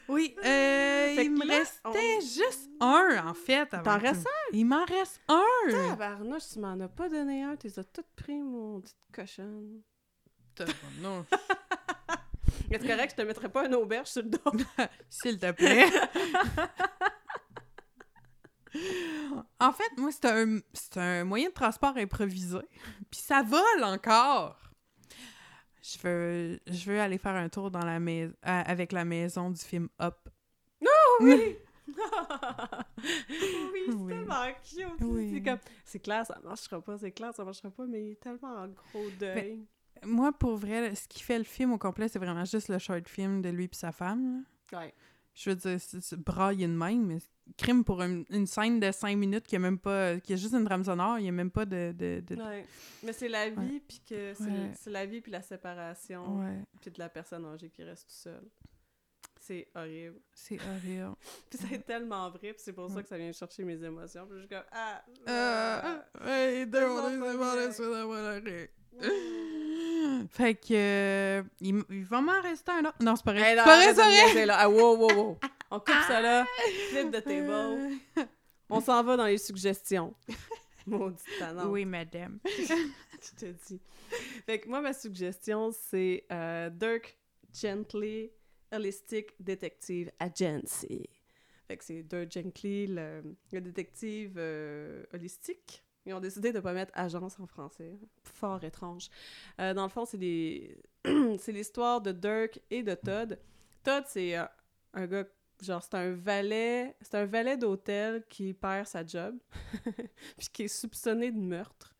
[0.07, 3.73] Oui, euh, il me là, restait juste un, en fait.
[3.73, 5.71] avant T'en restes Il m'en reste un!
[5.71, 9.81] Tabarnouche, tu m'en as pas donné un, tu les as toutes pris, mon petite cochonne.
[10.99, 11.25] Non.
[12.71, 14.39] Est-ce correct, je te mettrais pas un auberge sur le dos?
[15.09, 15.87] S'il te plaît.
[19.59, 22.59] en fait, moi, c'est un, c'est un moyen de transport improvisé.
[23.09, 24.64] Puis ça vole encore!
[25.87, 29.51] Je veux, je veux aller faire un tour dans la mais- à- avec la maison
[29.51, 30.17] du film Up.
[31.21, 31.57] oui!
[32.97, 34.13] oui, c'est Oui.
[34.13, 35.01] tellement cute!
[35.01, 35.31] Oui.
[35.33, 35.59] C'est comme...
[35.83, 38.67] C'est clair, ça marchera pas, c'est clair, ça marchera pas, mais il est tellement en
[38.69, 39.65] gros deuil.
[40.03, 43.07] Moi, pour vrai, ce qui fait le film au complet, c'est vraiment juste le short
[43.07, 44.43] film de lui et sa femme.
[44.71, 44.79] là.
[44.79, 44.93] Ouais.
[45.33, 47.19] Je veux dire, c'est brailler de même, mais
[47.57, 50.19] crime pour une, une scène de 5 minutes qui a même pas.
[50.19, 51.93] qui a juste une trame sonore, il n'y a même pas de.
[51.97, 52.65] de, de- Ouais.
[53.03, 54.71] Mais c'est la vie, puis que c'est Ouais.
[54.87, 56.39] la vie, puis la séparation,
[56.81, 58.47] puis de la personne âgée qui reste tout seule.
[59.39, 60.19] C'est horrible.
[60.33, 61.15] c'est horrible.
[61.51, 64.25] Puis c'est tellement vrai, puis c'est pour ça que ça vient chercher mes émotions.
[64.25, 65.03] Puis je suis comme, ah!
[65.29, 66.05] Euh, ah,
[69.01, 70.27] mm.
[70.29, 70.73] Fait que.
[70.73, 72.95] euh, il, il va m'en rester un autre.
[73.01, 73.41] Non, c'est pas vrai.
[73.51, 73.93] Hey, c'est pas vrai,
[74.33, 74.55] c'est vrai.
[74.57, 75.37] Ah, wow, wow, wow.
[75.71, 76.45] On coupe ça là.
[76.89, 78.27] Flip de table.
[78.69, 80.13] On s'en va dans les suggestions.
[80.87, 81.67] Maudite tannante.
[81.69, 82.39] Oui, madame.
[82.45, 83.81] je te dis.
[84.45, 87.17] Fait que moi, ma suggestion, c'est euh, Dirk
[87.53, 88.31] Gently
[88.71, 91.09] Holistic Detective Agency.
[91.67, 95.83] Fait que c'est Dirk Gently, le, le détective euh, holistique.
[96.05, 97.97] Ils ont décidé de ne pas mettre agence en français.
[98.21, 99.09] Fort étrange.
[99.59, 100.77] Euh, dans le fond, c'est des...
[101.39, 103.39] c'est l'histoire de Dirk et de Todd.
[103.83, 104.45] Todd, c'est euh,
[104.93, 105.25] un gars...
[105.61, 106.95] Genre, c'est un valet...
[107.01, 109.35] C'est un valet d'hôtel qui perd sa job.
[110.37, 111.95] puis qui est soupçonné de meurtre.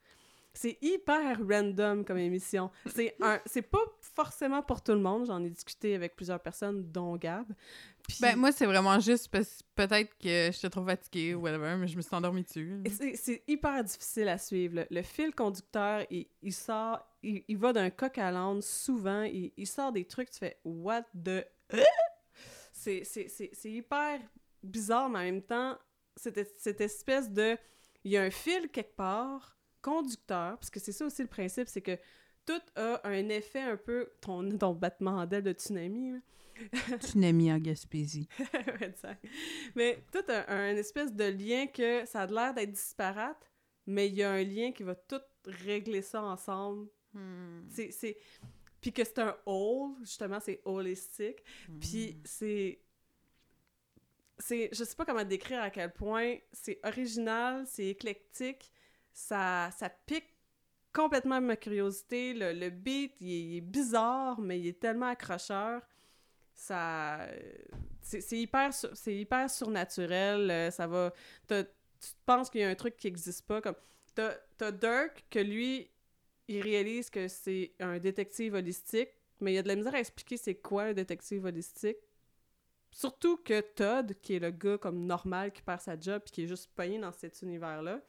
[0.54, 2.70] c'est hyper random comme émission.
[2.88, 5.26] C'est un, c'est pas forcément pour tout le monde.
[5.26, 7.46] J'en ai discuté avec plusieurs personnes, dont Gab.
[8.08, 11.88] Puis- Ben, moi, c'est vraiment juste parce peut-être que j'étais trop fatiguée ou whatever, mais
[11.88, 12.82] je me suis endormie dessus.
[12.90, 14.76] C'est c'est hyper difficile à suivre.
[14.76, 19.24] Le, le fil conducteur, il, il sort, il, il va d'un coq à l'âne souvent.
[19.24, 21.44] Il, il sort des trucs, tu fais What the.
[22.86, 24.20] C'est c'est- c'est- c'est hyper
[24.64, 25.78] bizarre, mais en même temps,
[26.16, 27.58] cette, cette espèce de.
[28.04, 31.68] Il y a un fil quelque part, conducteur, parce que c'est ça aussi le principe,
[31.68, 31.98] c'est que
[32.46, 34.10] tout a un effet un peu.
[34.22, 36.20] Ton, ton battement d'aile de tsunami, là.
[37.02, 38.30] Tsunami en Gaspésie.
[39.76, 43.52] Mais tout a un espèce de lien que ça a l'air d'être disparate,
[43.86, 46.88] mais il y a un lien qui va tout régler ça ensemble.
[47.14, 47.64] Hmm.
[47.70, 48.18] C'est...
[48.86, 51.44] Puis que c'est un whole, justement, c'est holistique.
[51.80, 52.80] Puis c'est...
[54.38, 54.70] C'est...
[54.72, 58.72] Je sais pas comment décrire à quel point c'est original, c'est éclectique,
[59.12, 60.36] ça, ça pique
[60.94, 62.36] complètement ma curiosité.
[62.36, 65.82] Le, le beat, il est, il est bizarre, mais il est tellement accrocheur.
[66.54, 67.28] Ça...
[68.04, 70.52] C'est hyper, c'est hyper surnaturel.
[70.52, 71.12] euh, Ça va...
[71.50, 71.64] Tu
[72.24, 73.62] penses qu'il y a un truc qui n'existe pas.
[73.62, 73.78] Comme...
[74.14, 75.90] T'as t'as Dirk, que lui,
[76.48, 79.10] il réalise que c'est un détective holistique,
[79.40, 81.98] mais il y a de la misère à expliquer c'est quoi un détective holistique.
[82.92, 86.44] Surtout que Todd, qui est le gars comme normal qui perd sa job puis qui
[86.44, 88.02] est juste pogné dans cet univers-là,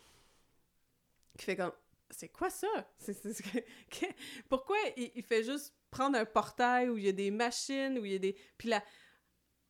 [1.39, 1.73] qui fait comme
[2.11, 2.69] c'est quoi ça?
[2.99, 3.43] C'est- c'est-
[3.91, 4.07] que-
[4.49, 8.05] Pourquoi il, il fait juste prendre un portail où il y a des machines, où
[8.05, 8.37] il y a des.
[8.57, 8.83] Puis là.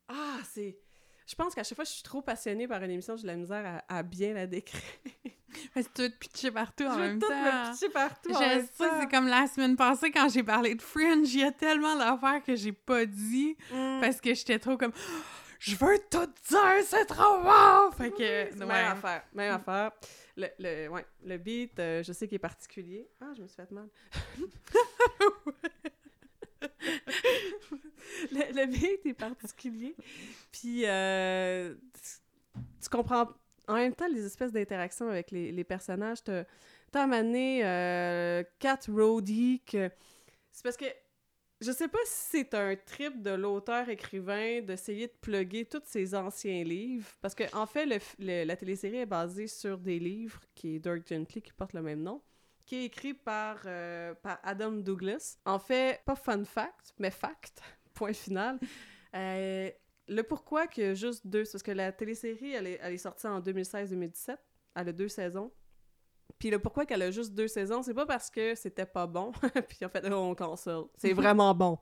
[0.08, 0.78] Ah, c'est.
[1.26, 3.36] Je pense qu'à chaque fois je suis trop passionnée par une émission, j'ai de la
[3.36, 4.80] misère à, à bien la décrire.
[5.74, 7.34] Parce que tu veux te pitcher partout en je veux même tout temps.
[7.42, 8.30] me pitcher partout.
[8.32, 9.00] en Je même sais, temps.
[9.00, 12.42] c'est comme la semaine passée quand j'ai parlé de Fringe, il y a tellement d'affaires
[12.44, 14.00] que j'ai pas dit Mm.
[14.00, 14.92] parce que j'étais trop comme
[15.58, 17.90] je veux tout dire, c'est trop bon!
[17.96, 18.66] Fait que C'est ouais.
[18.66, 19.90] Même affaire, même affaire.
[20.36, 23.08] Le, le, ouais, le beat, euh, je sais qu'il est particulier.
[23.22, 23.88] Ah, je me suis fait mal.
[28.32, 29.94] le, le beat est particulier.
[30.52, 31.74] Puis, euh,
[32.80, 33.28] tu, comprends
[33.68, 36.22] en même temps les espèces d'interactions avec les, les personnages.
[36.22, 36.44] T'as
[36.92, 38.42] amené euh,
[38.88, 39.90] Roddy que...
[40.52, 40.86] C'est parce que
[41.60, 46.62] je sais pas si c'est un trip de l'auteur-écrivain d'essayer de plugger tous ses anciens
[46.64, 50.76] livres, parce que en fait, le le- la télésérie est basée sur des livres qui
[50.76, 52.22] est Dirk Gently, qui porte le même nom,
[52.66, 55.38] qui est écrit par, euh, par Adam Douglas.
[55.44, 57.62] En fait, pas fun fact, mais fact,
[57.94, 58.58] point final.
[59.14, 59.70] Euh,
[60.08, 63.40] le pourquoi a juste deux, parce que la télésérie, elle est, elle est sortie en
[63.40, 64.36] 2016-2017,
[64.74, 65.52] elle a deux saisons.
[66.38, 69.32] Puis le pourquoi qu'elle a juste deux saisons, c'est pas parce que c'était pas bon,
[69.68, 70.82] puis en fait, on cancel.
[70.96, 71.78] C'est vraiment bon.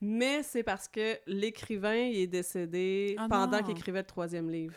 [0.00, 4.74] Mais c'est parce que l'écrivain, il est décédé Ah pendant qu'il écrivait le troisième livre.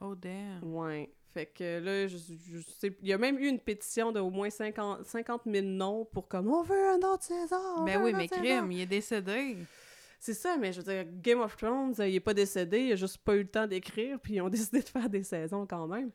[0.00, 0.64] Oh damn.
[0.64, 1.12] Ouais.
[1.32, 2.96] Fait que là, je, je sais...
[3.02, 6.48] il y a même eu une pétition d'au moins 50, 50 000 noms pour comme
[6.52, 7.56] «On veut un autre saison!
[7.78, 9.56] on Ben oui, mais crime, il est décédé.
[10.18, 12.96] C'est ça, mais je veux dire, Game of Thrones, il est pas décédé, il a
[12.96, 15.86] juste pas eu le temps d'écrire, puis ils ont décidé de faire des saisons quand
[15.86, 16.10] même.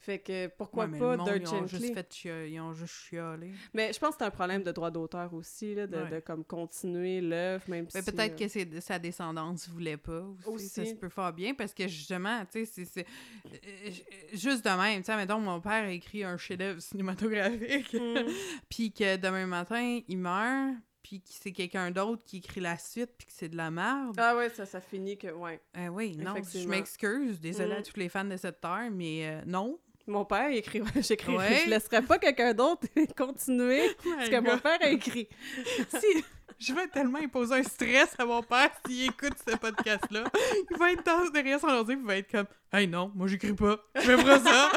[0.00, 1.78] Fait que pourquoi Ouais, mais pas le monde, ils ont Gently?
[1.80, 3.50] juste fait chia- ils ont juste chialé.
[3.74, 6.08] Mais je pense que c'est un problème de droit d'auteur aussi, là, de, Ouais.
[6.10, 8.10] de comme continuer l'œuvre, même Mais si...
[8.12, 11.74] peut-être euh, que c'est sa descendance voulait pas aussi, Ça se peut faire bien parce
[11.74, 13.06] que justement, tu sais, c'est-
[13.46, 13.90] euh,
[14.34, 17.98] Juste de même, tu sais, mettons, mon père a écrit un chef-d'œuvre cinématographique, Mm.
[18.70, 23.10] puis que demain matin, il meurt, puis que c'est quelqu'un d'autre qui écrit la suite,
[23.16, 24.14] puis que c'est de la merde.
[24.18, 25.28] Ah ouais, ça, ça finit que...
[25.32, 25.60] Ouais.
[25.76, 27.84] Euh, oui, non, je m'excuse, désolée à Mm.
[27.84, 29.78] tous les fans de cette terre, mais euh, non.
[30.08, 30.82] Mon père, écrit...
[30.96, 31.36] J'écris...
[31.36, 31.62] Ouais.
[31.64, 32.86] Je laisserais pas quelqu'un d'autre
[33.16, 35.28] continuer ce que mon père a écrit.
[36.00, 36.24] si
[36.58, 40.24] je vais tellement imposer un stress à mon père s'il écoute ce podcast-là.
[40.70, 43.52] Il va être dans, derrière son ordi, il va être comme Hey non, moi j'écris
[43.52, 43.78] pas.
[43.94, 44.70] Je fais pas ça.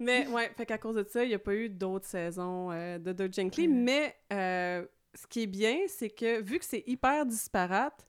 [0.00, 2.98] Mais ouais, fait qu'à cause de ça, il n'y a pas eu d'autres saisons euh,
[2.98, 3.68] de Dirk Gently.
[3.68, 3.82] Mm.
[3.82, 8.06] Mais euh, ce qui est bien, c'est que vu que c'est hyper disparate,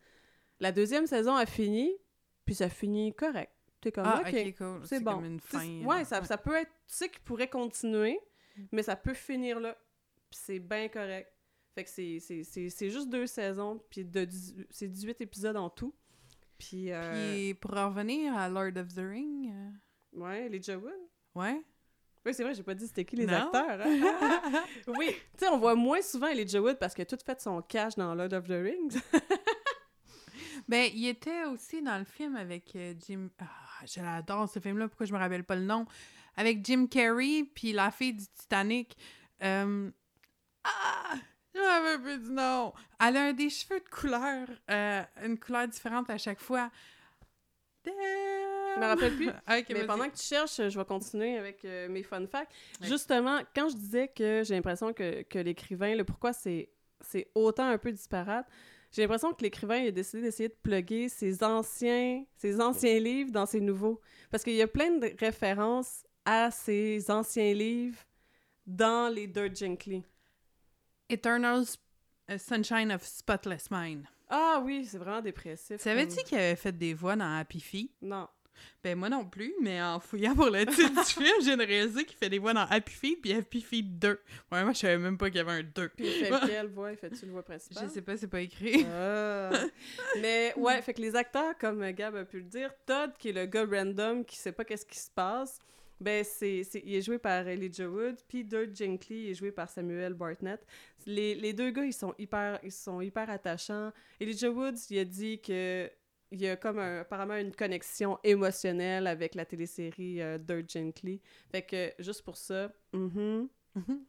[0.60, 1.92] la deuxième saison a fini,
[2.46, 3.52] puis ça finit correct.
[3.86, 4.82] T'es comme, ah, ok, ok, cool.
[4.88, 5.12] c'est bon.
[5.14, 5.84] comme une fin.
[5.84, 8.20] ouais, ça, ça peut être, tu sais qu'il pourrait continuer,
[8.72, 9.78] mais ça peut finir là,
[10.32, 11.32] puis c'est bien correct.
[11.76, 14.28] Fait que c'est- c'est c'est- c'est juste deux saisons, puis de
[14.72, 15.94] c'est 18 épisodes en tout.
[16.58, 20.94] Puis, euh, Puis pour revenir à Lord of the Ring, euh, ouais, Elijah Wood.
[21.36, 21.62] ouais.
[22.26, 23.34] Oui, c'est vrai, j'ai pas dit c'était qui les Non.
[23.52, 23.82] acteurs.
[23.86, 23.86] hein?
[24.88, 27.94] oui, tu sais, on voit moins souvent Elijah Wood parce que tout fait son cash
[27.98, 28.98] dans Lord of the Rings.
[30.68, 33.30] Ben, il était aussi dans le film avec euh, Jim.
[33.40, 33.46] Ah,
[33.86, 35.86] je l'adore ce film-là, pourquoi je me rappelle pas le nom?
[36.38, 38.98] Avec Jim Carrey, puis la fille du Titanic.
[39.44, 39.90] Euh,
[40.64, 41.16] Ah!
[41.54, 42.74] Je me rappelle plus du nom.
[43.00, 46.70] Elle a un des cheveux de couleur, euh, une couleur différente à chaque fois.
[47.86, 47.94] Damn!
[48.76, 49.30] Je me rappelle plus.
[49.70, 52.52] Mais pendant que tu cherches, je vais continuer avec euh, mes fun facts.
[52.82, 56.70] Justement, quand je disais que j'ai l'impression que, que l'écrivain, le pourquoi c'est
[57.02, 58.48] c'est autant un peu disparate,
[58.92, 63.46] j'ai l'impression que l'écrivain a décidé d'essayer de plugger ses anciens, ses anciens livres dans
[63.46, 64.00] ses nouveaux.
[64.32, 68.00] Parce qu'il y a plein de références à ses anciens livres
[68.66, 70.04] dans les Dirt Gently.
[71.10, 71.64] Eternal
[72.32, 74.06] euh, Sunshine of Spotless Mind.
[74.30, 75.80] Ah oui, c'est vraiment dépressif.
[75.80, 77.92] Savais-tu comme- qu'il avait fait des voix dans Happy Feet?
[78.02, 78.28] Non.
[78.84, 82.18] Ben moi non plus, mais en fouillant pour le titre du film, j'ai réalisé qu'il
[82.18, 84.10] fait des voix dans Happy Feet puis Happy Feet 2.
[84.52, 85.90] Ouais, moi je savais même pas qu'il y avait un 2.
[85.90, 86.92] Puis il fait quelle voix?
[86.92, 87.84] Il fait-tu le voix principale?
[87.88, 88.86] Je sais pas, c'est pas écrit.
[88.92, 89.50] Ah.
[90.22, 93.34] Mais ouais, fait que les acteurs, comme Gab a pu le dire, Todd, qui est
[93.34, 95.60] le gars random qui sait pas qu'est-ce qui se passe,
[96.00, 99.70] ben c'est, c'est- il est joué par Elijah Wood, puis Dirt Gently est joué par
[99.70, 100.60] Samuel Bartnett.
[101.06, 103.92] Les, les deux gars, ils sont hyper, ils sont hyper attachants.
[104.20, 105.90] Elijah Wood, il a dit que
[106.32, 111.22] il y a comme un- apparemment une connexion émotionnelle avec la télésérie euh, Dirt Gently.
[111.52, 113.48] Fait que juste pour ça, mhm,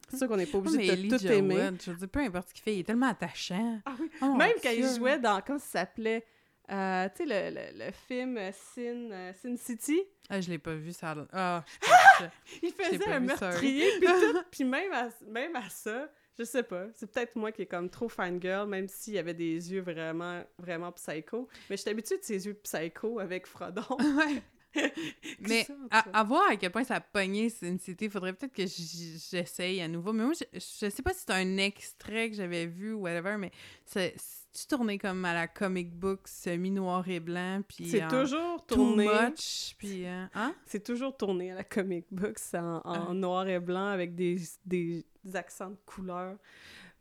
[0.09, 1.57] c'est sûr qu'on n'est pas obligé mais de tout aimer.
[1.65, 3.81] Wood, je veux dire, peu importe ce qu'il fait, il est tellement attachant.
[3.85, 4.11] Ah oui.
[4.23, 6.25] Oh Même quand il jouait dans, comment ça s'appelait?
[6.71, 10.59] Euh, tu sais, le, le, le film euh, Sin, euh, Sin City, Ah, je l'ai
[10.59, 11.13] pas vu, ça.
[11.13, 11.65] a- Ah,
[12.63, 16.87] il faisait un meurtrier, puis tout, puis même à, même à ça, je sais pas,
[16.95, 20.93] c'est peut-être moi qui est comme trop fangirl, même s'il avait des yeux vraiment, vraiment
[20.93, 23.83] psycho, mais je suis habituée de ses yeux psycho avec Frodon.
[23.99, 24.43] ouais.
[25.41, 28.67] Mais Ça, à, voir à quel point ça a pogné Sin City, faudrait peut-être que
[28.67, 30.13] j'essaye à nouveau.
[30.13, 33.37] Mais moi, je, je sais pas si c'est un extrait que j'avais vu ou whatever,
[33.39, 33.51] mais
[33.87, 34.15] c'est
[34.59, 38.77] tu tourné comme à la comic book semi-noir et blanc, puis C'est en toujours too
[38.77, 39.07] tourné.
[39.07, 40.07] much, puis...
[40.07, 40.55] euh, hein?
[40.67, 45.05] C'est toujours tourné à la comic book, en, en noir et blanc avec des, des
[45.35, 46.37] accents de couleur.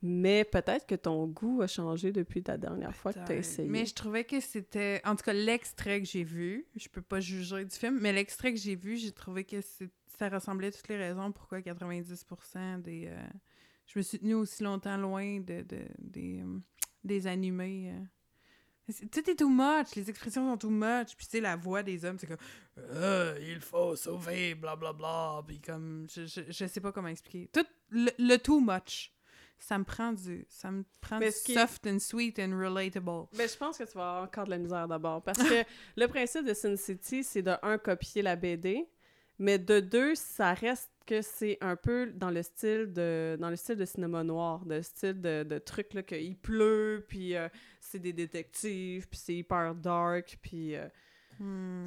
[0.02, 3.68] Mais peut-être que ton goût a changé depuis ta dernière fois que tu as essayé.
[3.70, 5.02] Mais je trouvais que c'était...
[5.06, 8.54] En tout cas, l'extrait que j'ai vu, je peux pas juger du film, mais l'extrait
[8.54, 9.58] que j'ai vu, j'ai trouvé que
[10.20, 13.08] ça ressemblait à toutes les raisons pourquoi 90% des...
[13.08, 13.18] euh,
[13.88, 16.60] Je me suis tenue aussi longtemps loin de, de- des, euh,
[17.06, 17.92] des animés.
[17.92, 18.94] euh.
[19.12, 22.06] Tout est too much, les expressions sont too much, puis tu sais, la voix des
[22.06, 22.38] hommes, c'est comme
[22.78, 27.50] Euh, il faut sauver, blablabla», puis comme, je, je, je sais pas comment expliquer.
[27.52, 29.12] Tout le, le too much,
[29.58, 33.26] ça me prend du, ça me prend Mais du soft and sweet and relatable.
[33.36, 35.24] Ben, je pense que tu vas avoir encore de la misère d'abord.
[35.24, 35.64] Parce que
[35.98, 38.86] le principe de Sin City, c'est de un, copier la BD,
[39.40, 43.56] mais de deux, ça reste que c'est un peu dans le style de dans le
[43.56, 47.48] style de cinéma noir, de style de, de truc là que il pleut, puis euh,
[47.80, 50.88] c'est des détectives, puis c'est hyper dark, puis euh,
[51.38, 51.86] Hmm.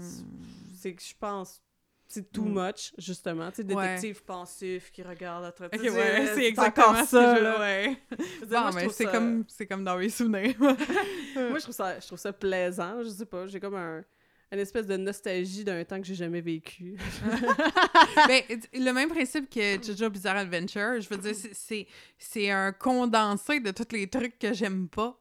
[0.74, 1.62] c'est que je pense
[2.06, 2.66] c'est too Mm.
[2.66, 3.86] much justement, tu sais Ouais.
[3.96, 7.42] détective pensif qui regarde à travers Ok, tu sais, ouais, c'est exactement ce ça je-
[7.42, 7.58] là.
[7.60, 7.96] ouais.
[8.46, 10.54] Bon, moi, mais c'est ça- comme, c'est comme dans mes souvenirs.
[10.60, 13.02] Moi, je trouve ça, je trouve ça plaisant.
[13.02, 14.02] Je sais pas, j'ai comme un,
[14.50, 16.96] une espèce de nostalgie d'un temps que j'ai jamais vécu.
[18.28, 18.42] ben,
[18.72, 21.86] le même principe que Jojo Bizarre Adventure, je veux dire, c'est-
[22.18, 25.20] c'est, un condensé de tous les trucs que j'aime pas.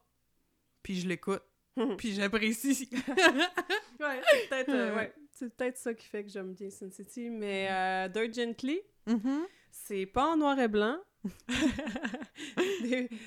[0.84, 1.44] Puis je l'écoute.
[1.98, 2.90] Puis j'apprécie.
[2.92, 7.30] ouais, c'est peut-être euh, ouais, c'est peut-être ça qui fait que j'aime bien Sin City.
[7.30, 9.46] Mais euh, Dirt Gently, Mhm.
[9.72, 10.98] c'est pas en noir et blanc.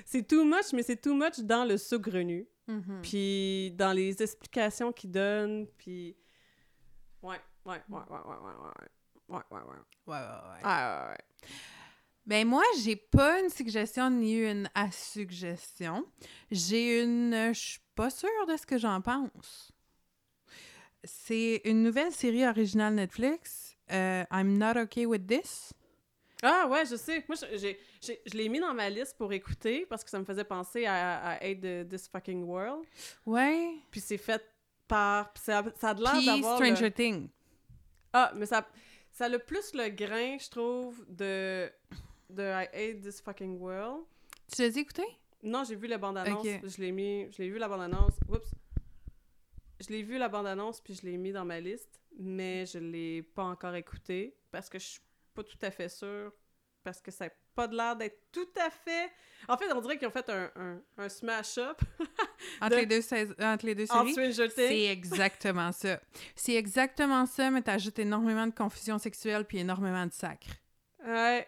[0.05, 2.47] c'est too much, mais c'est too much dans le saugrenu.
[2.71, 3.03] Mhm.
[3.03, 5.67] Puis dans les explications qu'il donne.
[5.77, 6.17] Puis.
[7.23, 8.89] Ouais, ouais, ouais, ouais, ouais, ouais, ouais.
[9.29, 9.77] Ouais, ouais, ouais.
[10.07, 10.61] Ouais, ouais, ouais.
[10.63, 11.49] Ah, ouais, ouais.
[12.27, 16.05] Ben moi, j'ai pas une suggestion ni une assuggestion.
[16.51, 17.53] J'ai une...
[17.53, 19.73] Je suis pas sûre de ce que j'en pense.
[21.03, 23.77] C'est une nouvelle série originale Netflix.
[23.91, 25.73] euh, I'm Not Okay With This.
[26.43, 27.25] Ah ouais, je sais.
[27.29, 30.19] Moi, je- j'ai, j'ai- je l'ai mis dans ma liste pour écouter parce que ça
[30.19, 32.85] me faisait penser à, à Hate the- This Fucking World.
[33.27, 33.75] Ouais.
[33.91, 34.43] Puis c'est fait
[34.89, 35.33] par...
[35.33, 36.57] puis Ça, a- ça a de l'air Puis d'avoir...
[36.57, 37.29] Stranger le- Things.
[38.13, 38.67] Ah, mais ça,
[39.13, 41.71] ça a le plus le grain, je trouve, de,
[42.31, 44.05] de I Hate This Fucking World.
[44.53, 45.05] Tu l'as écouté?
[45.43, 46.45] Non, j'ai vu la bande-annonce.
[46.65, 47.31] Je l'ai mis...
[47.33, 48.15] Je l'ai vu la bande-annonce.
[48.29, 48.51] Oups.
[49.81, 53.23] Je l'ai vu la bande-annonce, puis je l'ai mis dans ma liste, mais je l'ai
[53.23, 55.01] pas encore écouté parce que je suis
[55.43, 56.33] pas tout à fait sûre,
[56.83, 59.11] parce que ça n'a pas de l'air d'être tout à fait...
[59.49, 61.81] En fait, on dirait qu'ils ont fait un, un, un smash-up
[62.61, 64.15] Entre, De- les, deux sais- entre les deux séries?
[64.69, 66.01] C'est exactement ça.
[66.37, 70.49] C'est exactement ça, mais t'ajoutes énormément de confusion sexuelle puis énormément de sacre.
[71.07, 71.47] Ouais.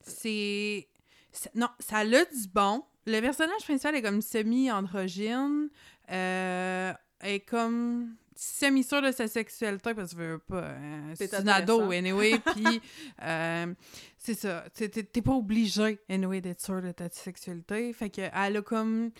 [0.00, 0.88] C'est...
[1.32, 2.84] c'est- Non, ça a du bon.
[3.06, 5.68] Le personnage principal est comme semi-androgyne.
[6.10, 6.92] Euh,
[7.22, 10.68] est comme semi-sûr de sa sexualité parce que je veux pas.
[10.70, 12.38] hein, C'est c'est une ado, anyway.
[12.54, 12.80] Puis,
[13.22, 13.74] euh,
[14.16, 14.64] c'est ça.
[14.74, 17.92] T'es- pas obligé, anyway, d'être sûr de ta sexualité.
[17.92, 19.10] Fait que elle a comme.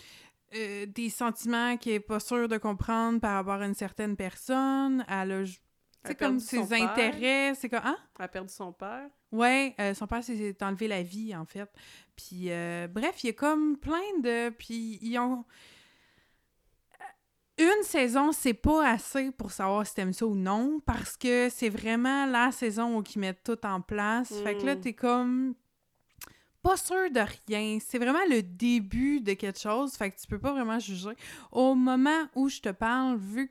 [0.55, 5.05] euh, des sentiments qu'elle est pas sûre de comprendre par rapport à une certaine personne.
[5.09, 5.45] Elle a
[6.05, 7.83] a comme ses intérêts, c'est comme...
[7.85, 7.99] Hein?
[8.19, 9.07] Elle a perdu son père.
[9.31, 11.71] Ouais, euh, son père s'est enlevé la vie, en fait.
[12.17, 14.49] Puis, euh, bref, il y a comme plein de...
[14.49, 15.45] Puis, ils ont...
[17.62, 21.69] Une saison, c'est pas assez pour savoir si t'aimes ça ou non, parce que c'est
[21.69, 24.32] vraiment la saison où ils mettent tout en place.
[24.43, 24.81] Fait que là, Mm.
[24.81, 25.55] t'es comme...
[26.62, 27.78] Pas sûr de rien.
[27.87, 31.11] C'est vraiment le début de quelque chose, fait que tu peux pas vraiment juger.
[31.53, 33.51] Au moment où je te parle, vu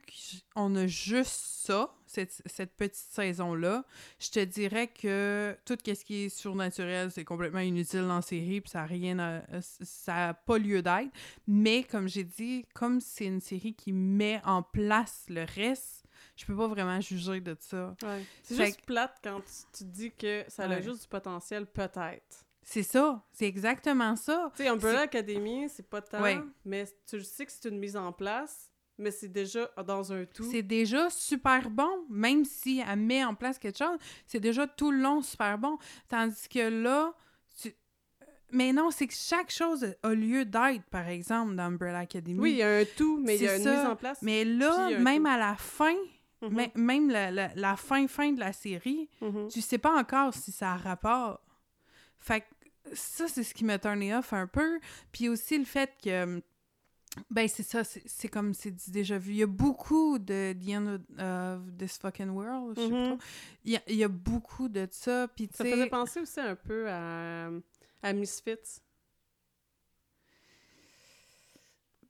[0.53, 3.84] qu'on a juste ça, cette, cette petite saison-là,
[4.19, 8.61] je te dirais que tout ce qui est surnaturel, c'est complètement inutile dans la série,
[8.61, 11.11] puis ça a rien à- ça a pas lieu d'être.
[11.48, 16.03] Mais comme j'ai dit, comme c'est une série qui met en place le reste,
[16.36, 17.95] je peux pas vraiment juger de ça.
[18.02, 18.23] Ouais.
[18.44, 22.45] C'est juste plate quand tu, tu dis que ça a juste du potentiel, peut-être.
[22.64, 24.52] C'est ça, c'est exactement ça.
[24.56, 26.40] Tu sais, Umbrella Academy, c'est pas tant, Ouais.
[26.65, 28.69] mais tu sais que c'est une mise en place,
[28.99, 30.43] mais c'est déjà dans un tout.
[30.51, 33.97] C'est déjà super bon, même si elle met en place quelque chose,
[34.27, 35.77] c'est déjà tout le long super bon.
[36.07, 37.13] Tandis que là,
[37.61, 37.73] tu-
[38.51, 42.39] mais non, c'est que chaque chose a lieu d'être, par exemple, dans Umbrella Academy.
[42.39, 43.76] Oui, il y a un tout, mais il y a une ça.
[43.77, 44.19] mise en place.
[44.21, 45.30] Mais là, même tout.
[45.30, 45.95] à la fin,
[46.41, 49.47] mê- même la, la- la fin fin de la série, Mhm.
[49.49, 51.41] tu sais pas encore si ça a rapport.
[52.17, 52.45] Fait que
[52.93, 54.80] ça, c'est ce qui m'a turné off un peu.
[55.11, 56.41] Puis aussi le fait que,
[57.30, 59.32] ben c'est ça, c'est comme c'est déjà vu.
[59.32, 63.04] Il y a beaucoup de The End of- This Fucking World, je sais Mhm.
[63.04, 63.18] pas trop.
[63.66, 65.28] Il y, a, il y a beaucoup de ça.
[65.28, 67.50] Puis tu Ça faisait penser aussi un peu à,
[68.04, 68.82] à Misfits.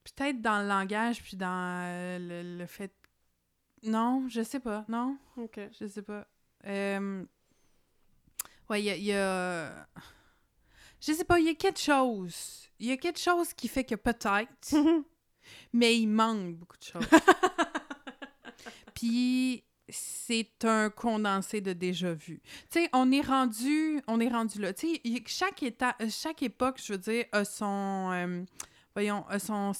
[0.04, 2.92] peut-être dans le langage, puis dans euh, le, le fait...
[3.84, 5.18] Non, je sais pas, non?
[5.38, 5.60] OK.
[5.80, 6.28] Je sais pas.
[6.66, 7.24] Euh...
[8.70, 9.88] Ouais, il y a, il y a-
[11.02, 12.68] Je sais pas, il y a quelque chose.
[12.80, 14.74] Il y a quelque chose qui fait que peut-être,
[15.74, 17.08] mais il manque beaucoup de choses.
[18.94, 22.42] Puis c'est un condensé de déjà vu.
[22.70, 24.74] Tu sais, on est rendu, on est rendu là.
[24.74, 28.44] Tu sais, chaque état, chaque époque, je veux dire, a son, euh,
[28.94, 29.72] voyons, a son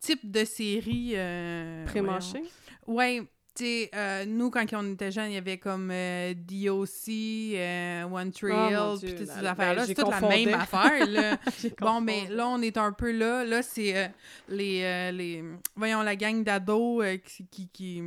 [0.00, 1.12] type de série.
[1.16, 1.84] Euh.
[2.86, 3.22] Ouais,
[3.64, 7.08] sais, euh, nous, quand on était jeunes, il y avait comme euh, DOC,
[7.54, 9.82] euh, One Tree Oh, Hill, Dieu, puis toutes ces là, affaires-là.
[9.82, 11.36] ben, c'est toute la même affaire, là.
[11.80, 12.34] Bon, mais confondu.
[12.36, 13.44] là, on est un peu là.
[13.44, 14.12] Là, c'est
[14.48, 15.44] les, les...
[15.76, 18.02] Voyons, la gang d'ados qui, qui, qui,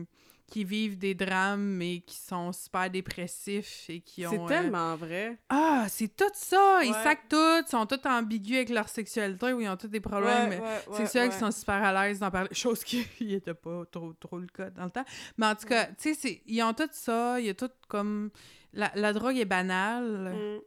[0.54, 4.30] qui vivent des drames, mais qui sont super dépressifs et qui ont...
[4.30, 5.40] C'est euh, tellement vrai.
[5.50, 6.82] Ah, c'est tout ça!
[6.84, 10.00] Ils sacent tout, ils sont tous ambigus avec leur sexualité ou ils ont tous des
[10.00, 12.50] problèmes Ouais, ouais, ouais, sexuels qui sont super à l'aise d'en parler.
[12.52, 15.06] Chose qui n'était pas trop, trop le cas dans le temps.
[15.40, 17.72] Mais en tout cas, tu sais, c'est- ils ont tout ça, il y a tout
[17.88, 18.30] comme...
[18.74, 20.36] La, la drogue est banale.
[20.36, 20.60] Mm.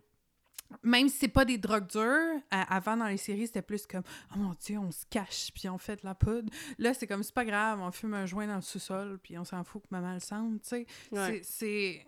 [0.83, 4.03] Même si c'est pas des drogues dures, à- avant dans les séries, c'était plus comme
[4.35, 6.53] Oh mon dieu, on se cache puis on fait de la poudre.
[6.79, 9.45] Là, c'est comme c'est pas grave, on fume un joint dans le sous-sol puis on
[9.45, 10.87] s'en fout que maman le sente, tu sais.
[11.13, 11.41] Ouais.
[11.43, 12.07] C'est- C'est.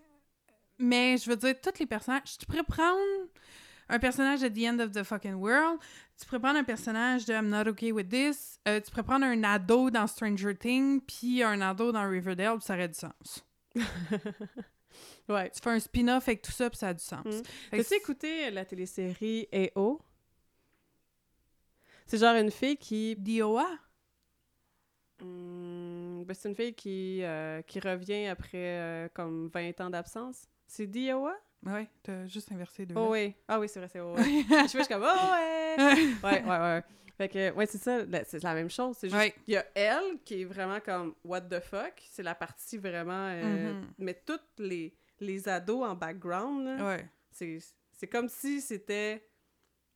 [0.79, 2.39] Mais je veux dire, tous les personnages.
[2.39, 2.99] Tu pourrais prendre
[3.89, 5.79] un personnage de The End of the Fucking World,
[6.19, 9.25] tu pourrais prendre un personnage de I'm Not Okay with This, euh, tu pourrais prendre
[9.25, 13.45] un ado dans Stranger Things puis un ado dans Riverdale, puis ça aurait du sens.
[15.29, 15.51] Ouais.
[15.51, 17.25] Tu fais un spin-off avec tout ça puis ça a du sens.
[17.25, 17.43] Mm.
[17.73, 20.01] Que T'as-tu écouté la télésérie A.O.?
[22.07, 23.15] C'est genre une fille qui...
[23.17, 23.67] DOA?
[25.21, 30.47] Hmm, ben, c'est une fille qui, euh, qui revient après euh, comme 20 ans d'absence.
[30.67, 31.35] C'est D.O.A.?
[31.67, 32.95] Ouais, t'as juste inversé deux.
[32.97, 33.35] Oh oui.
[33.49, 34.15] Ah oui, c'est vrai, c'est O.
[34.15, 34.45] ouais.
[34.49, 35.77] je suis comme oh ouais.
[36.23, 36.83] Ouais, ouais, ouais.
[37.17, 38.97] Fait que, ouais, c'est ça, c'est la même chose.
[38.97, 39.35] C'est juste, Ouais.
[39.49, 41.95] il y a elle qui est vraiment comme what the fuck?
[42.11, 43.27] C'est la partie vraiment.
[43.33, 43.87] euh, Mhm.
[43.99, 47.09] Mais toutes les, les ados en background, Ouais.
[47.31, 47.59] c'est,
[47.93, 49.25] c'est comme si c'était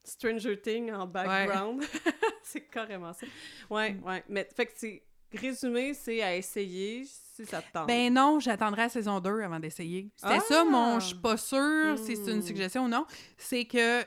[0.05, 1.83] Stranger Things en background.
[2.43, 3.27] c'est carrément ça.
[3.71, 4.05] Ouais, Mm.
[4.05, 4.25] ouais.
[4.29, 5.03] Mais fait que c'est.
[5.35, 7.89] Résumé, c'est à essayer si ça te tente.
[7.89, 10.11] Ben non, j'attendrai la saison 2 avant d'essayer.
[10.15, 10.41] C'était Ah!
[10.41, 12.43] ça, mon je suis pas sûre si c'est une Mm.
[12.43, 13.07] suggestion ou non.
[13.39, 14.05] C'est que,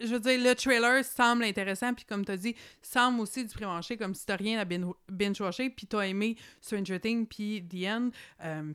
[0.00, 3.98] je veux dire, le trailer semble intéressant, puis comme t'as dit, semble aussi du pré-manché,
[3.98, 8.10] comme si t'as rien à bin- binge-watcher, puis t'as aimé Stranger Things, puis The End.
[8.42, 8.72] euh,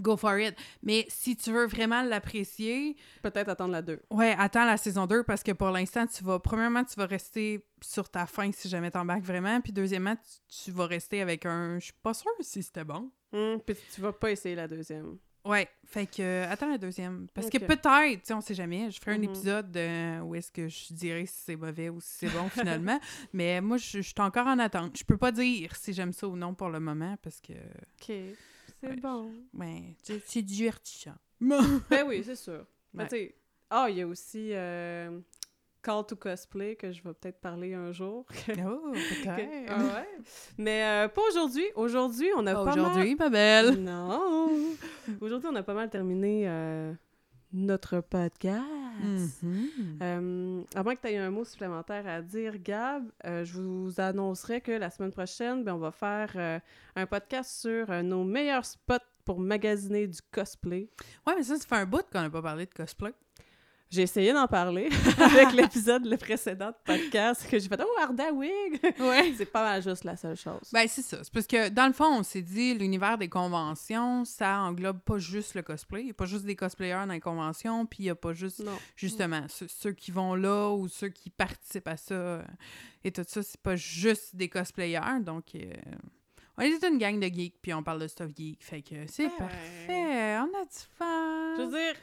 [0.00, 0.54] go for it.
[0.82, 4.00] Mais si tu veux vraiment l'apprécier, Peut-être attendre la 2.
[4.10, 7.64] ouais, attends la saison 2 parce que pour l'instant, tu vas, premièrement, tu vas rester
[7.82, 10.16] sur ta fin si jamais t'embarques vraiment, puis deuxièmement,
[10.48, 13.10] tu, tu vas rester avec un, je suis pas sûre si c'était bon.
[13.32, 15.16] Hum, puis tu vas pas essayer la deuxième.
[15.44, 17.26] Ouais, fait que euh, attends la deuxième.
[17.34, 19.24] Parce que peut-être, tu sais, on sait jamais, je ferai Mhm.
[19.24, 22.48] un épisode euh, où est-ce que je dirais si c'est mauvais ou si c'est bon
[22.48, 23.00] finalement.
[23.32, 24.96] Mais moi, je je suis encore en attente.
[24.96, 28.14] Je peux pas dire si j'aime ça ou non pour le moment parce que, OK.
[28.82, 28.96] C'est Ouais.
[28.96, 29.30] bon.
[29.54, 29.94] ouais,
[30.24, 31.14] c'est divertissant.
[31.40, 32.66] Ben oui, c'est sûr.
[32.94, 33.34] Mais tu sais,
[33.70, 35.20] ah, il y a aussi euh,
[35.82, 38.26] Call to Cosplay que je vais peut-être parler un jour.
[38.48, 39.68] Oh, peut-être.
[39.68, 40.08] Ah ouais.
[40.58, 41.64] Mais euh, pas aujourd'hui.
[41.76, 42.80] Aujourd'hui, on a pas mal...
[42.80, 43.82] Aujourd'hui, pas belle.
[43.82, 44.50] Non!
[45.20, 46.92] Aujourd'hui, on a pas mal terminé euh,
[47.52, 48.62] notre podcast.
[49.02, 49.98] Mhm.
[50.02, 54.00] Euh, à moins que tu aies un mot supplémentaire à dire, Gab, euh, je vous
[54.00, 56.58] annoncerai que la semaine prochaine, ben, on va faire euh,
[56.96, 60.88] un podcast sur euh, nos meilleurs spots pour magasiner du cosplay.
[61.26, 63.12] Ouais, mais ça, ça fait un bout qu'on n'a pas parlé de cosplay.
[63.92, 64.88] J'ai essayé d'en parler
[65.20, 69.34] avec l'épisode le précédent de podcast que j'ai fait «Oh, Arda Wig!» Ouais.
[69.36, 70.62] C'est pas mal juste la seule chose.
[70.72, 71.18] Ben, c'est ça.
[71.22, 75.18] C'est parce que, dans le fond, on s'est dit, l'univers des conventions, ça englobe pas
[75.18, 76.00] juste le cosplay.
[76.00, 78.32] Il n'y a pas juste des cosplayers dans les conventions, puis il n'y a pas
[78.32, 78.72] juste, non.
[78.96, 82.42] justement, ceux, ceux qui vont là ou ceux qui participent à ça euh,
[83.04, 85.20] et tout ça, c'est pas juste des cosplayers.
[85.20, 85.70] Donc, euh,
[86.56, 88.64] on est une gang de geeks, puis on parle de stuff geek.
[88.64, 89.30] Fait que c'est Ouais.
[89.38, 90.38] parfait.
[90.38, 91.54] On a du fun.
[91.58, 91.94] Je veux dire,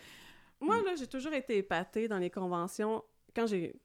[0.62, 3.04] moi, là, j'ai toujours été épatée dans les conventions
[3.36, 3.76] quand j'ai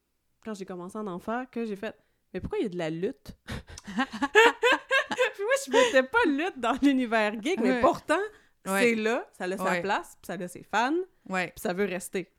[0.45, 1.95] quand j'ai commencé à en faire, que j'ai fait
[2.35, 3.35] «Mais pourquoi il y a de la lutte?»
[3.87, 8.19] Puis moi, je mettais pas lutte dans l'univers geek, mais pourtant,
[8.67, 8.81] Ouais.
[8.83, 10.95] c'est là, ça a sa place, puis ça a ses fans,
[11.29, 11.49] Ouais.
[11.49, 12.31] puis ça veut rester.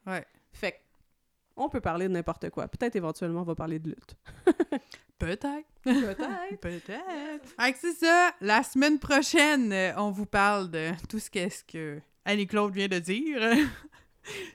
[0.53, 0.78] Fait que,
[1.56, 2.68] on peut parler de n'importe quoi.
[2.68, 4.16] Peut-être éventuellement, on va parler de lutte.
[5.18, 5.68] Peut-être.
[5.84, 6.60] Peut-être.
[6.62, 7.49] Peut-être.
[7.60, 8.34] Fait que c'est ça.
[8.41, 12.99] La semaine prochaine, euh, on vous parle de tout ce qu'est-ce que Annie-Claude vient de
[12.99, 13.40] dire.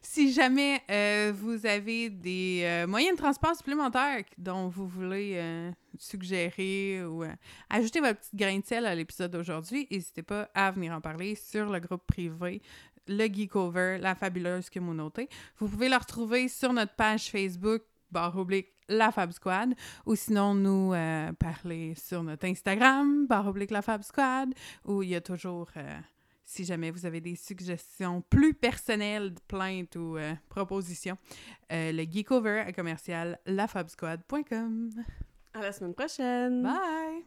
[0.03, 5.71] Si jamais euh, vous avez des euh, moyens de transport supplémentaires dont vous voulez euh,
[5.99, 7.25] suggérer ou
[7.69, 11.35] ajouter votre petite grain de sel à l'épisode d'aujourd'hui, n'hésitez pas à venir en parler
[11.35, 12.63] sur le groupe privé
[13.07, 15.29] le Geekover, la fabuleuse communauté.
[15.59, 19.75] Vous pouvez le retrouver sur notre page Facebook, barre oblique, la Fab Squad,
[20.07, 20.91] ou sinon nous
[21.41, 25.71] parler sur notre Instagram, barre oblique, la Fab Squad, où il y a toujours,
[26.51, 31.17] si jamais vous avez des suggestions plus personnelles, plaintes ou euh, propositions,
[31.73, 34.91] euh, le Geekover à commercial lafabsquad.com.
[35.55, 36.63] À la semaine prochaine!
[36.63, 37.25] Bye!